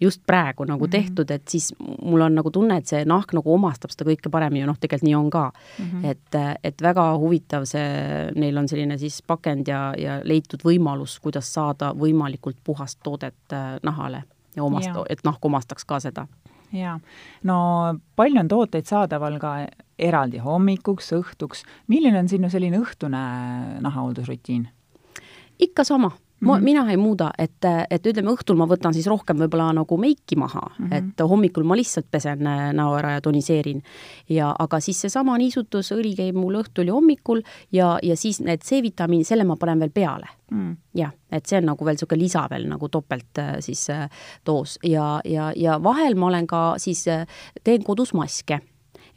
just 0.00 0.20
praegu 0.26 0.64
nagu 0.64 0.84
mm 0.84 0.88
-hmm. 0.88 0.90
tehtud, 0.90 1.30
et 1.30 1.48
siis 1.48 1.74
mul 2.02 2.20
on 2.20 2.34
nagu 2.34 2.50
tunne, 2.50 2.76
et 2.76 2.86
see 2.86 3.04
nahk 3.04 3.32
nagu 3.32 3.54
omastab 3.54 3.90
seda 3.90 4.10
kõike 4.10 4.30
paremini 4.30 4.60
ja 4.60 4.66
noh, 4.66 4.78
tegelikult 4.80 5.08
nii 5.08 5.14
on 5.14 5.30
ka 5.30 5.52
mm. 5.78 5.84
-hmm. 5.84 6.10
et, 6.10 6.58
et 6.64 6.82
väga 6.82 7.18
huvitav 7.18 7.64
see, 7.64 8.30
neil 8.34 8.58
on 8.58 8.68
selline 8.68 8.98
siis 8.98 9.22
pakend 9.22 9.68
ja, 9.68 9.94
ja 9.98 10.20
leitud 10.24 10.60
võimalus, 10.64 11.20
kuidas 11.20 11.54
saada 11.54 11.92
võimalikult 11.92 12.56
puhast 12.64 12.98
toodet 13.02 13.52
äh, 13.52 13.78
nahale 13.82 14.22
ja 14.56 14.62
omast-, 14.62 15.06
et 15.08 15.24
nahk 15.24 15.44
omastaks 15.44 15.84
ka 15.84 16.00
seda 16.00 16.26
jaa, 16.72 16.98
no 17.42 17.58
palju 18.16 18.40
on 18.40 18.48
tooteid 18.48 18.86
saadaval 18.86 19.38
ka 19.42 19.56
eraldi 19.98 20.38
hommikuks, 20.42 21.12
õhtuks, 21.12 21.64
milline 21.88 22.18
on 22.18 22.28
sinu 22.28 22.50
selline 22.50 22.80
õhtune 22.82 23.20
nahahooldusrutiin? 23.80 24.68
ikka 25.58 25.84
sama 25.84 26.10
ma, 26.40 26.58
mina 26.60 26.84
ei 26.90 26.96
muuda, 26.96 27.30
et, 27.38 27.64
et 27.90 28.06
ütleme, 28.06 28.32
õhtul 28.34 28.58
ma 28.58 28.66
võtan 28.68 28.94
siis 28.94 29.06
rohkem 29.10 29.38
võib-olla 29.40 29.70
nagu 29.76 29.98
meiki 30.00 30.36
maha 30.40 30.62
mm, 30.66 30.86
-hmm. 30.86 30.96
et 30.96 31.24
hommikul 31.30 31.64
ma 31.64 31.76
lihtsalt 31.78 32.06
pesen 32.10 32.46
äh, 32.46 32.72
näo 32.76 32.94
ära 32.98 33.14
ja 33.16 33.20
toniseerin. 33.20 33.82
ja 34.28 34.54
aga 34.58 34.80
siis 34.80 35.00
seesama 35.00 35.38
niisutus, 35.38 35.92
õli 35.92 36.14
käib 36.16 36.36
mul 36.36 36.60
õhtul 36.62 36.86
ja 36.86 36.94
hommikul 36.94 37.42
ja, 37.72 37.98
ja 38.02 38.16
siis 38.16 38.40
need 38.40 38.62
C-vitamiini, 38.64 39.24
selle 39.24 39.44
ma 39.44 39.56
panen 39.56 39.80
veel 39.80 39.90
peale. 39.90 40.28
Mm.. 40.50 40.76
jah, 40.94 41.10
et 41.32 41.46
see 41.46 41.58
on 41.58 41.64
nagu 41.66 41.84
veel 41.84 41.96
niisugune 41.96 42.20
lisa 42.20 42.44
veel 42.50 42.68
nagu 42.68 42.88
topelt 42.88 43.38
äh, 43.38 43.56
siis 43.60 43.88
äh, 43.90 44.08
doos. 44.46 44.78
Ja, 44.82 45.20
ja, 45.24 45.52
ja 45.56 45.82
vahel 45.82 46.14
ma 46.14 46.26
olen 46.26 46.46
ka 46.46 46.74
siis, 46.78 47.06
teen 47.64 47.84
kodus 47.84 48.12
maske 48.14 48.60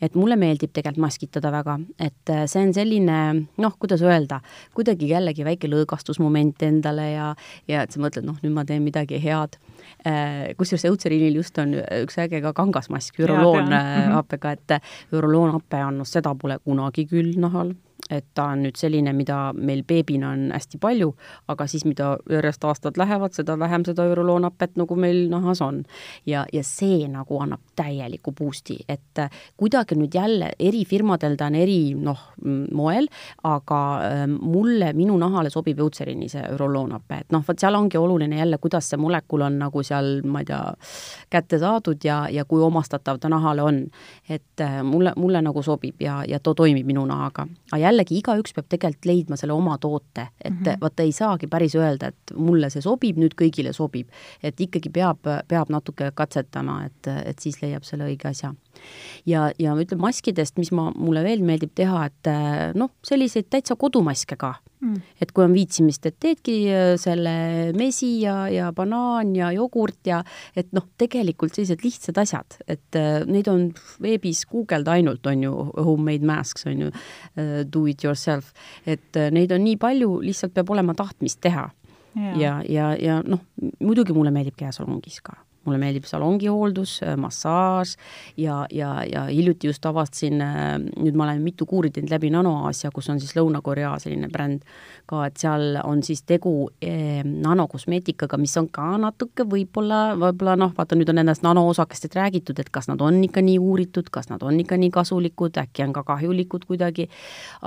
et 0.02 0.16
mulle 0.18 0.38
meeldib 0.40 0.74
tegelikult 0.74 1.02
maskitada 1.08 1.52
väga, 1.54 1.78
et 2.00 2.34
äh, 2.34 2.44
see 2.50 2.66
on 2.68 2.74
selline 2.76 3.18
noh, 3.62 3.78
kuidas 3.80 4.04
öelda, 4.06 4.40
kuidagi 4.78 5.10
jällegi 5.12 5.46
väike 5.48 5.70
lõõgastusmoment 5.72 6.64
endale 6.68 7.10
ja, 7.14 7.32
ja 7.70 7.86
et 7.86 7.96
sa 7.96 8.04
mõtled, 8.04 8.28
noh, 8.28 8.38
nüüd 8.44 8.56
ma 8.56 8.66
teen 8.68 8.86
midagi 8.86 9.22
head. 9.24 9.58
Äh, 10.08 10.54
kusjuures 10.60 10.86
Eutserinil 10.90 11.40
just 11.40 11.58
on 11.62 11.76
üks 11.78 12.20
äge 12.22 12.42
ka 12.44 12.54
kangasmask, 12.58 13.18
üroloon 13.24 13.74
äh, 13.74 14.08
happega, 14.14 14.56
et 14.58 14.78
üroloon 15.16 15.56
happe 15.58 15.84
on, 15.86 16.02
noh, 16.04 16.10
seda 16.10 16.36
pole 16.38 16.60
kunagi 16.66 17.08
küll 17.10 17.36
nahal 17.42 17.76
et 18.10 18.26
ta 18.36 18.52
on 18.54 18.64
nüüd 18.64 18.78
selline, 18.80 19.12
mida 19.16 19.52
meil 19.58 19.84
beebina 19.88 20.32
on 20.36 20.48
hästi 20.54 20.80
palju, 20.82 21.10
aga 21.52 21.68
siis, 21.68 21.84
mida 21.88 22.14
järjest 22.32 22.64
aastad 22.68 23.00
lähevad, 23.00 23.34
seda 23.36 23.58
vähem 23.60 23.84
seda 23.88 24.06
üroloonapet 24.12 24.78
nagu 24.80 24.96
meil 24.96 25.26
nahas 25.32 25.62
on. 25.66 25.84
ja, 26.26 26.46
ja 26.54 26.64
see 26.64 27.08
nagu 27.12 27.40
annab 27.42 27.62
täieliku 27.76 28.32
boost'i, 28.32 28.78
et 28.90 29.20
äh, 29.20 29.30
kuidagi 29.58 29.98
nüüd 30.00 30.16
jälle 30.16 30.52
eri 30.60 30.86
firmadel 30.86 31.36
ta 31.38 31.50
on 31.52 31.58
eri 31.60 31.94
noh, 31.96 32.22
moel, 32.74 33.10
aga 33.44 33.82
äh, 34.06 34.24
mulle, 34.28 34.94
minu 34.98 35.18
nahale 35.20 35.52
sobib 35.54 35.80
Eutserini 35.80 36.30
see 36.32 36.44
üroloonape, 36.54 37.22
et 37.26 37.36
noh, 37.36 37.44
vot 37.48 37.60
seal 37.60 37.76
ongi 37.76 38.00
oluline 38.00 38.40
jälle, 38.40 38.62
kuidas 38.62 38.90
see 38.90 39.02
molekul 39.02 39.44
on 39.48 39.60
nagu 39.60 39.84
seal, 39.84 40.22
ma 40.26 40.44
ei 40.44 40.50
tea, 40.52 40.62
kätte 41.34 41.60
saadud 41.62 42.08
ja, 42.08 42.24
ja 42.32 42.46
kui 42.46 42.64
omastatav 42.64 43.20
ta 43.20 43.30
nahale 43.30 43.64
on. 43.64 43.84
et 44.30 44.62
äh, 44.62 44.80
mulle, 44.84 45.14
mulle 45.18 45.42
nagu 45.42 45.62
sobib 45.64 46.02
ja, 46.02 46.22
ja 46.28 46.40
too 46.40 46.54
toimib 46.54 46.86
minu 46.88 47.06
nahaga. 47.06 47.48
aga 47.72 47.87
jällegi 47.88 48.20
igaüks 48.22 48.56
peab 48.56 48.70
tegelikult 48.70 49.10
leidma 49.10 49.40
selle 49.40 49.56
oma 49.56 49.78
toote, 49.82 50.28
et 50.44 50.54
mm 50.54 50.60
-hmm. 50.64 50.82
vaata 50.82 51.04
ei 51.04 51.12
saagi 51.12 51.48
päris 51.48 51.76
öelda, 51.76 52.08
et 52.14 52.36
mulle 52.36 52.70
see 52.70 52.82
sobib, 52.82 53.18
nüüd 53.18 53.36
kõigile 53.42 53.74
sobib. 53.74 54.10
et 54.44 54.62
ikkagi 54.62 54.90
peab, 54.90 55.20
peab 55.48 55.70
natuke 55.70 56.12
katsetama, 56.14 56.86
et, 56.86 57.08
et 57.26 57.40
siis 57.40 57.62
leiab 57.62 57.84
selle 57.84 58.06
õige 58.06 58.30
asja. 58.30 58.54
Ja, 59.28 59.50
ja 59.60 59.76
ütleme 59.78 60.08
maskidest, 60.08 60.58
mis 60.62 60.72
ma, 60.76 60.90
mulle 60.96 61.24
veel 61.26 61.44
meeldib 61.46 61.74
teha, 61.78 62.08
et 62.10 62.32
noh, 62.78 62.94
selliseid 63.06 63.50
täitsa 63.52 63.78
kodumaske 63.80 64.40
ka. 64.40 64.56
Mm.. 64.78 65.00
et 65.18 65.32
kui 65.34 65.42
on 65.42 65.56
viitsimist, 65.56 66.04
et 66.06 66.20
teedki 66.22 66.56
äh, 66.70 66.92
selle 67.02 67.32
mesi 67.74 68.12
ja, 68.22 68.44
ja 68.54 68.68
banaan 68.78 69.32
ja 69.34 69.48
jogurt 69.56 70.06
ja 70.06 70.20
et 70.54 70.70
noh, 70.78 70.86
tegelikult 71.02 71.58
sellised 71.58 71.82
lihtsad 71.82 72.20
asjad, 72.22 72.60
et 72.70 73.00
äh, 73.00 73.26
neid 73.26 73.50
on 73.50 73.72
veebis 74.06 74.44
guugelda 74.52 74.94
ainult, 74.94 75.26
on 75.26 75.48
ju, 75.48 75.56
homemade 75.82 76.30
masks 76.30 76.70
on 76.70 76.86
ju 76.86 76.92
do 77.74 77.88
it 77.90 78.06
yourself, 78.06 78.54
et 78.86 79.18
neid 79.34 79.56
on 79.56 79.66
nii 79.66 79.82
palju, 79.82 80.20
lihtsalt 80.28 80.54
peab 80.54 80.70
olema 80.78 80.94
tahtmist 80.98 81.42
teha. 81.42 81.66
ja, 82.14 82.38
ja, 82.38 82.54
ja, 82.70 82.94
ja 83.02 83.18
noh, 83.26 83.42
muidugi 83.82 84.14
mulle 84.14 84.30
meeldib 84.34 84.62
käesolongis 84.62 85.24
ka 85.26 85.40
mulle 85.68 85.80
meeldib 85.82 86.08
salongihooldus, 86.10 87.02
äh, 87.06 87.16
massaaž 87.20 87.96
ja, 88.40 88.64
ja, 88.74 89.04
ja 89.06 89.28
hiljuti 89.30 89.70
just 89.70 89.86
avastasin, 89.86 90.42
äh, 90.42 90.76
nüüd 90.98 91.18
ma 91.18 91.28
olen 91.28 91.44
mitu 91.46 91.68
kuuri 91.70 91.92
teinud 91.94 92.14
läbi 92.16 92.32
Nanoaasia, 92.34 92.92
kus 92.96 93.10
on 93.14 93.22
siis 93.22 93.36
Lõuna-Korea 93.38 93.96
selline 94.02 94.32
bränd 94.34 94.66
ka, 95.08 95.24
et 95.28 95.40
seal 95.40 95.78
on 95.84 96.02
siis 96.04 96.22
tegu 96.28 96.68
eh, 96.84 97.24
nanokosmeetikaga, 97.24 98.38
mis 98.42 98.56
on 98.60 98.68
ka 98.74 98.90
natuke 99.02 99.46
võib-olla, 99.48 100.02
võib-olla 100.20 100.58
noh, 100.60 100.74
vaata 100.78 100.98
nüüd 101.00 101.10
on 101.12 101.20
nendest 101.22 101.46
nanoosakestest 101.46 102.18
räägitud, 102.18 102.60
et 102.60 102.72
kas 102.74 102.90
nad 102.92 103.02
on 103.04 103.20
ikka 103.26 103.44
nii 103.46 103.58
uuritud, 103.64 104.12
kas 104.14 104.30
nad 104.32 104.44
on 104.44 104.60
ikka 104.60 104.78
nii 104.80 104.92
kasulikud, 104.94 105.58
äkki 105.64 105.86
on 105.88 105.96
ka 105.96 106.04
kahjulikud 106.08 106.68
kuidagi, 106.68 107.08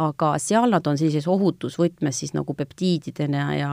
aga 0.01 0.35
seal 0.43 0.69
nad 0.75 0.87
on 0.87 1.01
sellises 1.01 1.29
ohutusvõtmes 1.31 2.23
siis 2.23 2.37
nagu 2.37 2.55
peptiididena 2.57 3.47
ja 3.57 3.73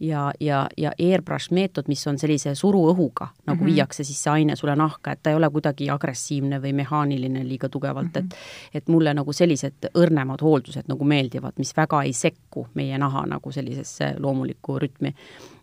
ja, 0.00 0.28
ja, 0.40 0.66
ja 0.78 0.92
airbrush 0.98 1.52
meetod, 1.54 1.88
mis 1.90 2.04
on 2.06 2.18
sellise 2.20 2.54
suruõhuga 2.58 3.32
nagu 3.46 3.58
mm 3.58 3.66
-hmm 3.66 3.67
Mhm. 3.68 3.74
viiakse 3.74 4.04
siis 4.04 4.22
see 4.22 4.32
aine 4.32 4.56
sulle 4.56 4.76
nahka, 4.76 5.12
et 5.12 5.22
ta 5.22 5.30
ei 5.30 5.36
ole 5.36 5.50
kuidagi 5.50 5.90
agressiivne 5.90 6.60
või 6.62 6.72
mehaaniline 6.72 7.44
liiga 7.48 7.68
tugevalt 7.68 8.14
mm, 8.14 8.22
-hmm. 8.22 8.74
et 8.74 8.82
et 8.82 8.88
mulle 8.88 9.14
nagu 9.14 9.32
sellised 9.32 9.90
õrnemad 9.94 10.42
hooldused 10.42 10.88
nagu 10.88 11.04
meeldivad, 11.04 11.52
mis 11.58 11.76
väga 11.76 12.02
ei 12.02 12.12
sekku 12.12 12.68
meie 12.74 12.98
naha 12.98 13.26
nagu 13.26 13.52
sellisesse 13.52 14.14
loomulikku 14.18 14.78
rütmi. 14.78 15.14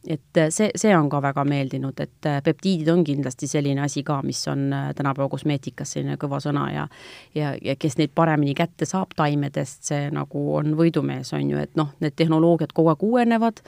Et 0.08 0.40
see, 0.54 0.70
see 0.76 0.94
on 0.96 1.10
ka 1.10 1.22
väga 1.24 1.44
meeldinud, 1.48 2.00
et 2.00 2.30
peptiidid 2.44 2.90
on 2.94 3.04
kindlasti 3.06 3.48
selline 3.50 3.82
asi 3.86 4.04
ka, 4.06 4.20
mis 4.26 4.42
on 4.52 4.68
tänapäeva 4.96 5.30
kosmeetikas 5.32 5.96
selline 5.96 6.18
kõva 6.22 6.40
sõna 6.44 6.68
ja 6.74 6.88
ja, 7.36 7.56
ja 7.62 7.76
kes 7.80 7.98
neid 7.98 8.14
paremini 8.16 8.54
kätte 8.58 8.86
saab 8.86 9.16
taimedest, 9.18 9.84
see 9.90 10.10
nagu 10.14 10.48
on 10.56 10.76
võidumees, 10.78 11.34
on 11.34 11.50
ju, 11.50 11.62
et 11.62 11.76
noh, 11.80 11.94
need 12.04 12.16
tehnoloogiad 12.16 12.74
kogu 12.76 12.94
aeg 12.94 13.06
uuenevad 13.06 13.62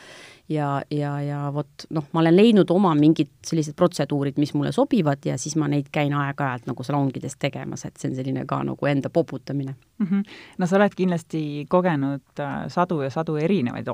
ja, 0.50 0.82
ja, 0.92 1.22
ja 1.22 1.40
vot 1.54 1.88
noh, 1.94 2.06
ma 2.14 2.22
olen 2.22 2.36
leidnud 2.38 2.72
oma 2.74 2.94
mingid 2.98 3.32
sellised 3.46 3.76
protseduurid, 3.78 4.38
mis 4.42 4.54
mulle 4.58 4.72
sobivad 4.76 5.26
ja 5.28 5.38
siis 5.42 5.58
ma 5.60 5.70
neid 5.72 5.90
käin 5.94 6.16
aeg-ajalt 6.16 6.70
nagu 6.70 6.86
salongides 6.86 7.38
tegemas, 7.40 7.86
et 7.86 7.98
see 7.98 8.12
on 8.12 8.20
selline 8.20 8.46
ka 8.50 8.62
nagu 8.68 8.90
enda 8.90 9.10
poputamine 9.10 9.76
mm. 9.76 10.08
-hmm. 10.08 10.24
no 10.58 10.68
sa 10.68 10.80
oled 10.80 10.96
kindlasti 10.96 11.66
kogenud 11.70 12.40
äh, 12.40 12.68
sadu 12.68 13.02
ja 13.02 13.10
sadu 13.10 13.36
erinevaid 13.36 13.88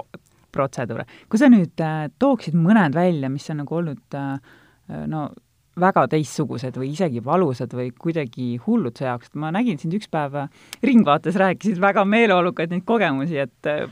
protseduure. 0.54 1.08
kui 1.30 1.42
sa 1.42 1.50
nüüd 1.52 1.82
äh, 1.84 2.06
tooksid 2.22 2.58
mõned 2.58 2.96
välja, 2.98 3.32
mis 3.34 3.50
on 3.54 3.64
nagu 3.64 3.80
olnud 3.80 4.20
äh, 4.20 4.38
no 5.10 5.28
väga 5.80 6.06
teistsugused 6.12 6.76
või 6.78 6.92
isegi 6.94 7.24
valusad 7.26 7.72
või 7.74 7.90
kuidagi 7.98 8.60
hullud 8.62 8.98
su 8.98 9.08
jaoks, 9.08 9.32
et 9.32 9.40
ma 9.42 9.50
nägin 9.54 9.80
sind 9.82 9.96
üks 9.98 10.10
päev 10.12 10.36
Ringvaates 10.86 11.40
rääkisid 11.42 11.82
väga 11.82 12.06
meeleolukaid 12.06 12.76
neid 12.76 12.86
kogemusi, 12.86 13.40
et 13.42 13.70
jah, 13.70 13.90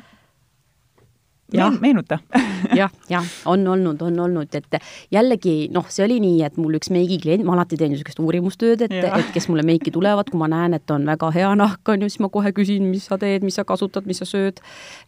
meenuta. 1.82 2.20
jah, 2.80 2.92
jah, 3.10 3.26
on 3.50 3.66
olnud, 3.68 4.02
on 4.02 4.20
olnud, 4.20 4.56
et 4.56 4.78
jällegi 5.12 5.70
noh, 5.74 5.86
see 5.90 6.06
oli 6.06 6.20
nii, 6.24 6.42
et 6.46 6.58
mul 6.62 6.78
üks 6.80 6.92
meigiklient, 6.94 7.44
ma 7.48 7.56
alati 7.58 7.80
teen 7.80 7.94
niisugust 7.94 8.22
uurimustööd, 8.24 8.86
et, 8.88 8.96
et 9.08 9.32
kes 9.34 9.48
mulle 9.52 9.66
meiki 9.68 9.94
tulevad, 9.94 10.30
kui 10.32 10.40
ma 10.42 10.50
näen, 10.52 10.76
et 10.78 10.94
on 10.94 11.06
väga 11.10 11.32
hea 11.36 11.52
nahk, 11.58 11.82
on 11.92 12.06
ju, 12.06 12.12
siis 12.12 12.24
ma 12.24 12.32
kohe 12.34 12.54
küsin, 12.56 12.88
mis 12.92 13.08
sa 13.10 13.18
teed, 13.22 13.46
mis 13.48 13.58
sa 13.60 13.66
kasutad, 13.68 14.08
mis 14.10 14.22
sa 14.22 14.28
sööd. 14.30 14.62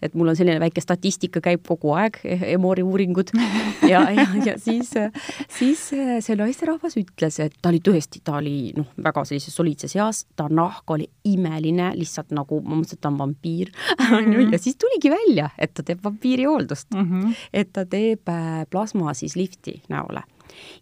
et 0.03 0.15
mul 0.17 0.31
on 0.31 0.37
selline 0.37 0.59
väike 0.61 0.81
statistika 0.83 1.41
käib 1.43 1.63
kogu 1.67 1.93
aeg, 1.97 2.19
Emori 2.23 2.83
uuringud. 2.83 3.33
Ja, 3.83 3.99
ja, 4.15 4.23
ja 4.45 4.53
siis, 4.61 4.93
siis 5.51 5.81
see 5.91 6.35
naisterahvas 6.39 6.95
ütles, 6.97 7.35
et 7.43 7.55
ta 7.61 7.69
oli 7.69 7.81
tõesti, 7.83 8.21
ta 8.23 8.37
oli 8.39 8.71
noh, 8.77 8.87
väga 9.03 9.25
sellises 9.27 9.55
soliidses 9.55 9.95
eas, 9.97 10.23
ta 10.39 10.47
nahk 10.49 10.89
oli 10.95 11.07
imeline, 11.27 11.91
lihtsalt 11.99 12.31
nagu 12.35 12.61
ma 12.63 12.77
mõtlesin, 12.77 12.97
et 12.97 13.03
ta 13.03 13.11
on 13.11 13.19
vampiir. 13.19 13.73
On 14.17 14.29
ju, 14.31 14.45
ja 14.53 14.59
siis 14.61 14.77
tuligi 14.79 15.11
välja, 15.11 15.49
et 15.59 15.73
ta 15.75 15.85
teeb 15.85 16.01
vampiiri 16.05 16.32
piirihooldust. 16.33 16.93
Mm, 16.93 17.09
-hmm. 17.09 17.35
et 17.53 17.73
ta 17.73 17.85
teeb 17.85 18.29
äh, 18.29 18.65
plasma 18.69 19.13
siis 19.13 19.35
lifti 19.35 19.81
näole. 19.89 20.23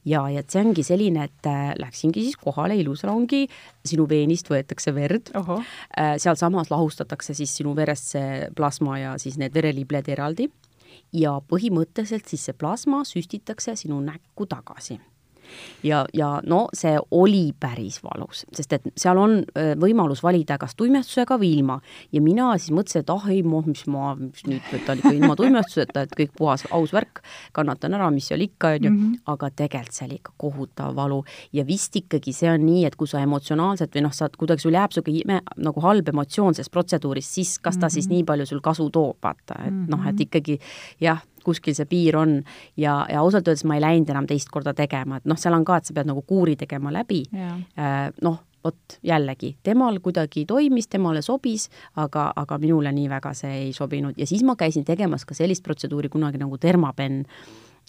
Ja, 0.05 0.29
ja 0.29 0.43
see 0.47 0.61
ongi 0.61 0.83
selline, 0.83 1.23
et 1.23 1.47
äh, 1.47 1.73
läksingi 1.79 2.21
siis 2.21 2.37
kohale 2.37 2.75
ilusalongi, 2.75 3.47
sinu 3.85 4.07
veenist 4.09 4.49
võetakse 4.51 4.95
verd, 4.95 5.31
äh, 5.35 6.17
sealsamas 6.17 6.71
lahustatakse 6.71 7.33
siis 7.33 7.55
sinu 7.57 7.75
verest 7.75 8.11
see 8.15 8.49
plasma 8.55 8.99
ja 8.99 9.17
siis 9.17 9.37
need 9.37 9.53
verelibled 9.53 10.09
eraldi. 10.09 10.49
Ja 11.13 11.39
põhimõtteliselt 11.39 12.27
siis 12.27 12.45
see 12.45 12.53
plasma 12.53 13.03
süstitakse 13.07 13.75
sinu 13.75 13.99
näkku 14.03 14.45
tagasi 14.45 14.99
ja, 15.83 16.05
ja 16.13 16.31
no 16.47 16.67
see 16.77 16.97
oli 17.11 17.51
päris 17.59 17.99
valus, 18.03 18.45
sest 18.53 18.73
et 18.77 18.89
seal 18.99 19.17
on 19.17 19.41
võimalus 19.81 20.23
valida 20.23 20.57
kas 20.61 20.75
tuimestusega 20.79 21.37
või 21.41 21.53
ilma. 21.57 21.79
ja 22.11 22.21
mina 22.21 22.51
siis 22.57 22.73
mõtlesin, 22.75 23.05
et 23.05 23.09
ah 23.13 23.27
ei, 23.31 23.41
mis 23.43 23.85
ma 23.87 24.15
mis 24.15 24.45
nüüd 24.47 24.67
võtan 24.71 25.01
ikka 25.01 25.13
ilma 25.15 25.35
tuimestuseta, 25.39 26.05
et 26.05 26.15
kõik 26.17 26.33
puhas, 26.37 26.65
aus 26.71 26.93
värk, 26.93 27.21
kannatan 27.55 27.97
ära, 27.97 28.09
mis 28.13 28.29
seal 28.31 28.43
ikka, 28.45 28.75
on 28.77 28.87
ju, 28.87 28.91
mhm. 28.91 29.19
aga 29.33 29.51
tegelikult 29.63 29.97
see 29.97 30.07
oli 30.07 30.19
ikka 30.19 30.35
kohutav 30.41 30.95
valu 30.95 31.21
ja 31.55 31.65
vist 31.67 31.95
ikkagi 31.97 32.33
see 32.35 32.51
on 32.51 32.65
nii, 32.65 32.85
et 32.89 32.97
kui 32.99 33.09
sa 33.09 33.23
emotsionaalselt 33.23 33.95
või 33.97 34.05
noh, 34.07 34.15
sa 34.15 34.29
kuidagi, 34.35 34.65
sul 34.65 34.77
jääb 34.77 34.91
niisugune 34.91 35.23
ime, 35.23 35.39
nagu 35.61 35.83
halb 35.83 36.09
emotsioon 36.13 36.57
sellest 36.57 36.73
protseduurist, 36.73 37.37
siis 37.39 37.57
kas 37.59 37.77
ta 37.77 37.85
mm 37.85 37.87
-hmm. 37.87 37.93
siis 37.93 38.07
mhm. 38.07 38.15
nii 38.15 38.23
palju 38.31 38.45
sul 38.45 38.61
kasu 38.61 38.89
toob, 38.89 39.17
vaata, 39.23 39.59
et 39.67 39.89
noh, 39.89 40.01
et 40.07 40.15
mhm. 40.15 40.21
ikkagi 40.27 40.59
jah, 41.01 41.21
kuskil 41.43 41.75
see 41.77 41.89
piir 41.89 42.17
on. 42.19 42.39
Ja, 42.77 43.01
ja 43.09 43.21
ausalt 43.21 43.47
öeldes 43.47 43.65
ma 43.67 43.77
ei 43.77 43.83
läinud 43.83 44.09
enam 44.13 44.29
teist 44.29 44.51
korda 44.53 44.73
tegema, 44.77 45.17
et 45.17 45.27
noh, 45.29 45.39
seal 45.39 45.55
on 45.57 45.65
ka, 45.67 45.77
et 45.77 45.89
sa 45.89 45.95
pead 45.97 46.09
nagu 46.09 46.23
kuuri 46.27 46.55
tegema 46.59 46.93
läbi, 46.93 47.23
äh, 47.33 48.09
noh, 48.21 48.39
vot 48.61 48.99
jällegi, 49.03 49.55
temal 49.63 49.97
kuidagi 50.03 50.45
toimis, 50.45 50.87
temale 50.91 51.23
sobis, 51.25 51.67
aga, 51.97 52.27
aga 52.37 52.59
minule 52.61 52.91
nii 52.93 53.09
väga 53.09 53.33
see 53.37 53.55
ei 53.65 53.73
sobinud. 53.73 54.17
Ja 54.21 54.27
siis 54.29 54.43
ma 54.45 54.55
käisin 54.55 54.85
tegemas 54.85 55.25
ka 55.25 55.37
sellist 55.37 55.65
protseduuri 55.65 56.11
kunagi 56.13 56.41
nagu 56.41 56.59
termapenn 56.61 57.23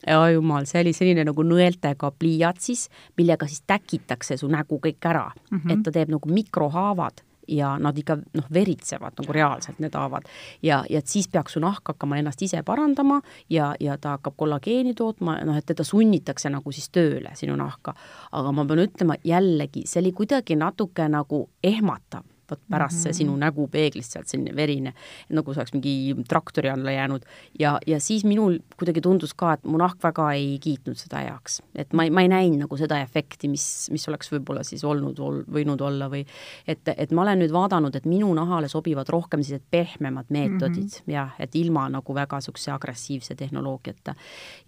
ja 0.06 0.22
jumal, 0.32 0.66
see 0.66 0.80
oli 0.82 0.94
selline 0.96 1.26
nagu 1.28 1.44
nõeltega 1.46 2.10
pliiatsis, 2.18 2.88
millega 3.18 3.46
siis 3.50 3.62
täkitakse 3.68 4.38
su 4.40 4.48
nägu 4.50 4.80
kõik 4.82 5.04
ära. 5.08 5.28
Mm, 5.50 5.58
-hmm. 5.58 5.72
et 5.72 5.82
ta 5.84 5.92
teeb 5.92 6.10
nagu 6.10 6.28
mikrohaavad 6.28 7.22
ja 7.48 7.76
nad 7.78 7.98
ikka 7.98 8.16
noh, 8.34 8.48
veritsevad 8.54 9.18
nagu 9.20 9.32
reaalselt, 9.32 9.78
need 9.82 9.94
haavad. 9.94 10.28
ja, 10.62 10.82
ja 10.90 10.98
et 10.98 11.06
siis 11.06 11.28
peaks 11.28 11.56
su 11.56 11.60
nahk 11.60 11.92
hakkama 11.92 12.18
ennast 12.18 12.42
ise 12.42 12.62
parandama 12.62 13.20
ja, 13.50 13.74
ja 13.80 13.98
ta 13.98 14.16
hakkab 14.16 14.36
kollageeni 14.36 14.94
tootma, 14.94 15.38
noh, 15.44 15.56
et 15.56 15.66
teda 15.66 15.84
sunnitakse 15.84 16.50
nagu 16.50 16.72
siis 16.72 16.90
tööle, 16.90 17.34
sinu 17.34 17.56
nahka. 17.56 17.94
aga 18.32 18.52
ma 18.52 18.66
pean 18.66 18.84
ütlema 18.86 19.16
jällegi, 19.24 19.86
see 19.86 20.00
oli 20.02 20.12
kuidagi 20.12 20.56
natuke 20.56 21.08
nagu 21.08 21.48
ehmatav 21.62 22.31
vot 22.52 22.60
pärast 22.70 22.96
mm 22.96 22.98
-hmm. 22.98 23.02
see 23.02 23.20
sinu 23.22 23.36
nägu 23.36 23.68
peeglist 23.72 24.16
sealt 24.16 24.28
selline 24.28 24.54
verine, 24.56 24.94
nagu 25.30 25.54
see 25.54 25.60
oleks 25.60 25.74
mingi 25.76 26.24
traktori 26.28 26.70
alla 26.70 26.92
jäänud. 26.92 27.22
ja, 27.58 27.78
ja 27.86 28.00
siis 28.00 28.24
minul 28.24 28.58
kuidagi 28.76 29.00
tundus 29.00 29.34
ka, 29.34 29.52
et 29.52 29.64
mu 29.64 29.78
nahk 29.78 30.02
väga 30.02 30.32
ei 30.32 30.58
kiitnud 30.58 30.96
seda 30.96 31.24
heaks. 31.24 31.62
et 31.74 31.92
ma 31.92 32.04
ei, 32.04 32.10
ma 32.10 32.22
ei 32.22 32.28
näinud 32.28 32.58
nagu 32.66 32.76
seda 32.76 33.00
efekti, 33.00 33.48
mis, 33.48 33.88
mis 33.90 34.08
oleks 34.08 34.32
võib-olla 34.32 34.62
siis 34.62 34.84
olnud 34.84 35.18
ol,, 35.18 35.42
võinud 35.52 35.80
olla 35.80 36.08
või 36.10 36.26
et, 36.66 36.80
et 36.96 37.12
ma 37.12 37.22
olen 37.22 37.38
nüüd 37.38 37.52
vaadanud, 37.52 37.96
et 37.96 38.06
minu 38.06 38.32
nahale 38.34 38.68
sobivad 38.68 39.08
rohkem 39.08 39.42
sellised 39.42 39.66
pehmemad 39.70 40.26
meetodid 40.28 40.82
mm 40.82 40.88
-hmm. 40.88 41.12
jah, 41.12 41.34
et 41.38 41.54
ilma 41.54 41.88
nagu 41.88 42.14
väga 42.14 42.36
niisuguse 42.36 42.70
agressiivse 42.70 43.34
tehnoloogiata. 43.34 44.14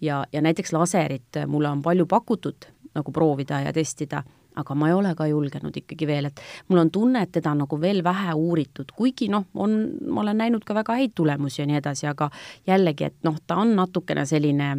ja, 0.01 0.25
ja 0.33 0.41
näiteks 0.41 0.73
laserit 0.73 1.45
mulle 1.47 1.69
on 1.69 1.81
palju 1.81 2.05
pakutud 2.05 2.65
nagu 2.95 3.11
proovida 3.11 3.59
ja 3.61 3.73
testida 3.73 4.23
aga 4.55 4.75
ma 4.75 4.89
ei 4.89 4.97
ole 4.97 5.13
ka 5.15 5.27
julgenud 5.29 5.77
ikkagi 5.81 6.07
veel, 6.07 6.29
et 6.31 6.41
mul 6.69 6.83
on 6.85 6.91
tunne, 6.91 7.23
et 7.23 7.31
teda 7.31 7.51
on 7.51 7.63
nagu 7.65 7.79
veel 7.81 8.03
vähe 8.03 8.33
uuritud, 8.33 8.91
kuigi 8.95 9.29
noh, 9.31 9.47
on, 9.53 9.77
ma 10.07 10.21
olen 10.25 10.43
näinud 10.43 10.65
ka 10.65 10.77
väga 10.77 10.99
häid 10.99 11.15
tulemusi 11.15 11.61
ja 11.61 11.69
nii 11.69 11.81
edasi, 11.81 12.07
aga 12.11 12.29
jällegi, 12.67 13.11
et 13.11 13.17
noh, 13.27 13.39
ta 13.47 13.59
on 13.63 13.75
natukene 13.75 14.25
selline 14.25 14.69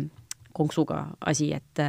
konksuga 0.57 1.03
asi, 1.29 1.51
et, 1.57 1.83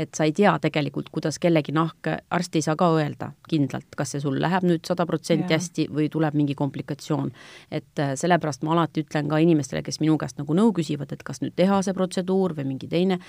et 0.00 0.14
sa 0.16 0.26
ei 0.28 0.32
tea 0.36 0.54
tegelikult, 0.62 1.10
kuidas 1.14 1.38
kellegi 1.42 1.74
nahk, 1.76 2.08
arst 2.34 2.56
ei 2.56 2.64
saa 2.64 2.76
ka 2.80 2.88
öelda 2.96 3.32
kindlalt, 3.50 3.90
kas 3.96 4.14
see 4.14 4.24
sul 4.24 4.38
läheb 4.40 4.66
nüüd 4.66 4.84
sada 4.88 5.06
protsenti 5.08 5.54
hästi 5.54 5.88
või 5.92 6.08
tuleb 6.12 6.36
mingi 6.38 6.56
komplikatsioon. 6.58 7.32
et 7.70 8.00
äh, 8.00 8.14
sellepärast 8.18 8.64
ma 8.64 8.74
alati 8.76 9.04
ütlen 9.04 9.28
ka 9.28 9.38
inimestele, 9.42 9.82
kes 9.82 10.00
minu 10.00 10.18
käest 10.20 10.40
nagu 10.40 10.56
nõu 10.56 10.72
küsivad, 10.76 11.12
et 11.12 11.22
kas 11.22 11.42
nüüd 11.44 11.56
teha 11.56 11.82
see 11.82 11.94
protseduur 11.96 12.56
või 12.56 12.68
mingi 12.74 12.88
teine, 12.88 13.20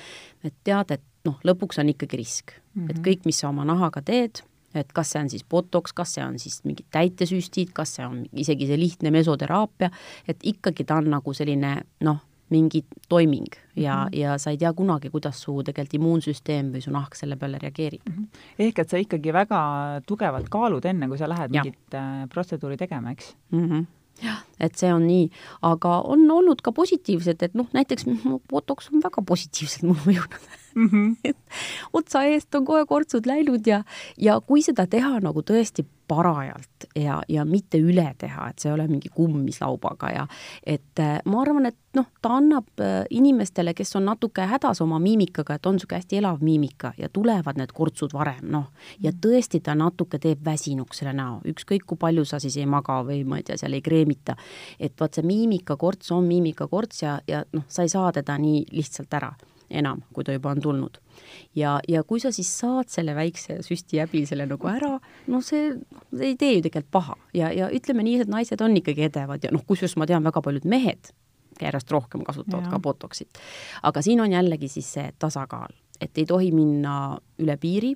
et 0.44 0.56
tead, 0.64 0.92
et 0.92 1.04
noh, 1.28 1.40
lõpuks 1.46 1.80
on 1.82 1.90
ikkagi 1.94 2.20
risk 2.20 2.52
mm, 2.56 2.60
-hmm. 2.60 2.90
et 2.90 2.98
mhm. 2.98 3.06
kõik, 3.08 3.26
mis 3.26 3.40
sa 3.40 3.50
oma 3.50 3.66
nahaga 3.66 4.02
teed, 4.02 4.44
et 4.76 4.92
kas 4.94 5.14
see 5.14 5.22
on 5.24 5.30
siis 5.32 5.46
botox, 5.50 5.94
kas 5.96 6.16
see 6.18 6.26
on 6.26 6.40
siis 6.40 6.62
mingid 6.68 6.88
täitesüstid, 6.92 7.72
kas 7.74 7.96
see 7.98 8.06
on 8.06 8.26
isegi 8.34 8.68
see 8.68 8.80
lihtne 8.80 9.12
mesoteraapia, 9.12 9.92
et 10.28 10.44
ikkagi 10.44 10.84
ta 10.84 11.00
on 11.02 11.10
nagu 11.16 11.34
selline 11.34 11.78
noh, 12.04 12.22
mingi 12.50 12.84
toiming 13.10 13.48
ja 13.76 13.96
mm, 13.96 14.10
-hmm. 14.10 14.20
ja 14.20 14.38
sa 14.38 14.50
ei 14.50 14.58
tea 14.58 14.74
kunagi, 14.74 15.10
kuidas 15.10 15.42
su 15.42 15.64
tegelikult 15.64 15.94
immuunsüsteem 15.94 16.72
või 16.74 16.82
su 16.82 16.92
nahk 16.92 17.16
selle 17.16 17.36
peale 17.36 17.58
reageerib 17.62 18.02
mm. 18.06 18.14
-hmm. 18.14 18.28
ehk 18.60 18.80
et 18.80 18.90
sa 18.90 18.98
ikkagi 18.98 19.34
väga 19.34 19.62
tugevalt 20.08 20.50
kaalud 20.50 20.86
enne, 20.86 21.08
kui 21.08 21.18
sa 21.18 21.30
lähed 21.30 21.54
ja. 21.54 21.64
mingit 21.64 21.94
äh, 21.94 22.30
protseduuri 22.30 22.78
tegema, 22.78 23.12
eks 23.12 23.36
mm? 23.52 23.70
-hmm 23.70 23.86
jah, 24.24 24.44
et 24.60 24.78
see 24.80 24.94
on 24.94 25.08
nii, 25.08 25.30
aga 25.62 26.02
on 26.02 26.32
olnud 26.32 26.62
ka 26.62 26.72
positiivsed, 26.72 27.42
et 27.44 27.54
noh, 27.54 27.68
näiteks 27.74 28.06
botox 28.50 28.88
on 28.94 29.04
väga 29.04 29.22
positiivselt 29.22 29.84
mulle 29.84 30.06
mõjunud 30.06 30.38
mm. 30.80 30.90
-hmm. 30.90 31.36
otsa 31.94 32.24
eest 32.24 32.56
on 32.56 32.66
kohe 32.66 32.86
kortsud 32.86 33.26
läinud 33.26 33.68
ja, 33.68 33.84
ja 34.18 34.42
kui 34.42 34.62
seda 34.62 34.88
teha 34.88 35.20
nagu 35.20 35.42
tõesti 35.42 35.86
parajalt 36.08 36.86
ja, 36.96 37.22
ja 37.30 37.46
mitte 37.46 37.80
üle 37.82 38.06
teha, 38.18 38.50
et 38.50 38.60
see 38.60 38.70
ei 38.70 38.74
ole 38.76 38.88
mingi 38.88 39.10
kummislaubaga 39.14 40.12
ja 40.14 40.28
et 40.66 41.00
äh, 41.02 41.18
ma 41.26 41.42
arvan, 41.42 41.66
et 41.66 41.78
noh, 41.98 42.06
ta 42.22 42.36
annab 42.38 42.68
äh, 42.84 43.06
inimestele, 43.10 43.74
kes 43.74 43.96
on 43.96 44.06
natuke 44.06 44.46
hädas 44.46 44.82
oma 44.86 45.00
miimikaga, 45.02 45.56
et 45.56 45.66
on 45.66 45.80
niisugune 45.80 46.02
hästi 46.02 46.20
elav 46.22 46.44
miimika 46.46 46.94
ja 46.98 47.10
tulevad 47.10 47.58
need 47.58 47.74
kortsud 47.74 48.14
varem, 48.14 48.46
noh, 48.52 48.68
ja 49.00 49.12
mhm. 49.12 49.20
tõesti 49.26 49.62
ta 49.66 49.76
natuke 49.76 50.20
teeb 50.22 50.46
väsinuks 50.46 51.02
selle 51.02 51.16
näo, 51.18 51.40
ükskõik 51.46 51.88
kui 51.90 51.98
palju 51.98 52.26
sa 52.26 52.40
siis 52.40 52.58
ei 52.58 52.70
maga 52.70 53.02
või 53.08 53.24
ma 53.26 53.42
ei 53.42 53.48
tea, 53.48 53.58
seal 53.58 53.74
ei 53.74 53.82
kreemita. 53.82 54.36
et 54.80 54.94
vot 55.00 55.14
see 55.14 55.26
miimikakorts 55.26 56.12
on 56.12 56.28
miimikakorts 56.30 57.02
ja, 57.02 57.20
ja 57.28 57.44
noh, 57.52 57.66
sa 57.68 57.82
ei 57.82 57.90
saa 57.90 58.12
teda 58.12 58.38
nii 58.38 58.66
lihtsalt 58.72 59.14
ära 59.14 59.34
enam, 59.70 60.02
kui 60.14 60.24
ta 60.24 60.36
juba 60.36 60.52
on 60.54 60.62
tulnud. 60.62 60.98
ja, 61.56 61.80
ja 61.88 62.04
kui 62.04 62.20
sa 62.20 62.32
siis 62.36 62.50
saad 62.60 62.90
selle 62.92 63.16
väikse 63.16 63.62
süsti 63.66 64.00
häbi 64.02 64.26
selle 64.30 64.48
nagu 64.50 64.70
ära, 64.70 64.96
no 65.28 65.42
see, 65.42 65.74
ei 66.20 66.36
tee 66.36 66.58
ju 66.58 66.66
tegelikult 66.68 66.92
paha 66.92 67.18
ja, 67.34 67.52
ja 67.56 67.70
ütleme 67.74 68.06
nii, 68.06 68.22
et 68.26 68.32
naised 68.32 68.62
on 68.62 68.76
ikkagi 68.78 69.08
edevad 69.10 69.44
ja 69.44 69.54
noh, 69.56 69.64
kusjuures 69.68 69.98
ma 69.98 70.08
tean, 70.10 70.26
väga 70.26 70.44
paljud 70.46 70.68
mehed 70.70 71.14
järjest 71.62 71.92
rohkem 71.92 72.24
kasutavad 72.28 72.68
ja. 72.68 72.72
ka 72.74 72.80
botoxit. 72.80 73.40
aga 73.84 74.02
siin 74.02 74.22
on 74.22 74.32
jällegi 74.32 74.68
siis 74.72 74.92
see 74.98 75.12
tasakaal, 75.20 75.72
et 76.02 76.18
ei 76.18 76.26
tohi 76.28 76.52
minna 76.56 77.16
üle 77.40 77.58
piiri 77.62 77.96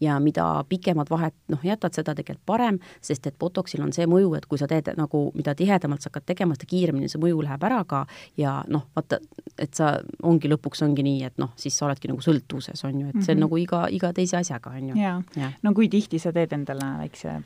ja 0.00 0.18
mida 0.20 0.64
pikemat 0.68 1.10
vahet 1.10 1.34
noh, 1.48 1.62
jätad, 1.64 1.94
seda 1.94 2.14
tegelikult 2.14 2.46
parem, 2.46 2.78
sest 3.04 3.26
et 3.26 3.38
botoxil 3.38 3.82
on 3.82 3.92
see 3.92 4.06
mõju, 4.06 4.34
et 4.38 4.46
kui 4.46 4.60
sa 4.60 4.68
teed 4.70 4.90
nagu, 4.98 5.24
mida 5.34 5.54
tihedamalt 5.58 6.04
sa 6.04 6.12
hakkad 6.12 6.28
tegema, 6.32 6.56
seda 6.58 6.70
kiiremini 6.70 7.10
see 7.10 7.22
mõju 7.22 7.42
läheb 7.44 7.68
ära 7.68 7.82
ka 7.88 8.04
ja 8.40 8.58
noh, 8.68 8.88
vaata, 8.96 9.20
et 9.58 9.74
sa, 9.74 9.96
ongi 10.22 10.50
lõpuks 10.50 10.84
ongi 10.86 11.04
nii, 11.06 11.22
et 11.28 11.38
noh, 11.42 11.52
siis 11.56 11.76
sa 11.78 11.88
oledki 11.88 12.10
nagu 12.10 12.24
sõltuvuses, 12.24 12.84
on 12.88 13.00
ju, 13.02 13.10
et 13.12 13.20
see 13.22 13.34
on 13.34 13.38
mm 13.38 13.44
-hmm. 13.44 13.46
nagu 13.46 13.56
iga, 13.56 13.86
iga 13.90 14.12
teise 14.12 14.36
asjaga, 14.36 14.70
on 14.70 14.88
ju. 14.88 14.96
jaa 14.96 15.22
ja., 15.36 15.52
no 15.62 15.74
kui 15.74 15.88
tihti 15.88 16.18
sa 16.18 16.32
teed 16.32 16.52
endale 16.52 16.98
väikse 16.98 17.40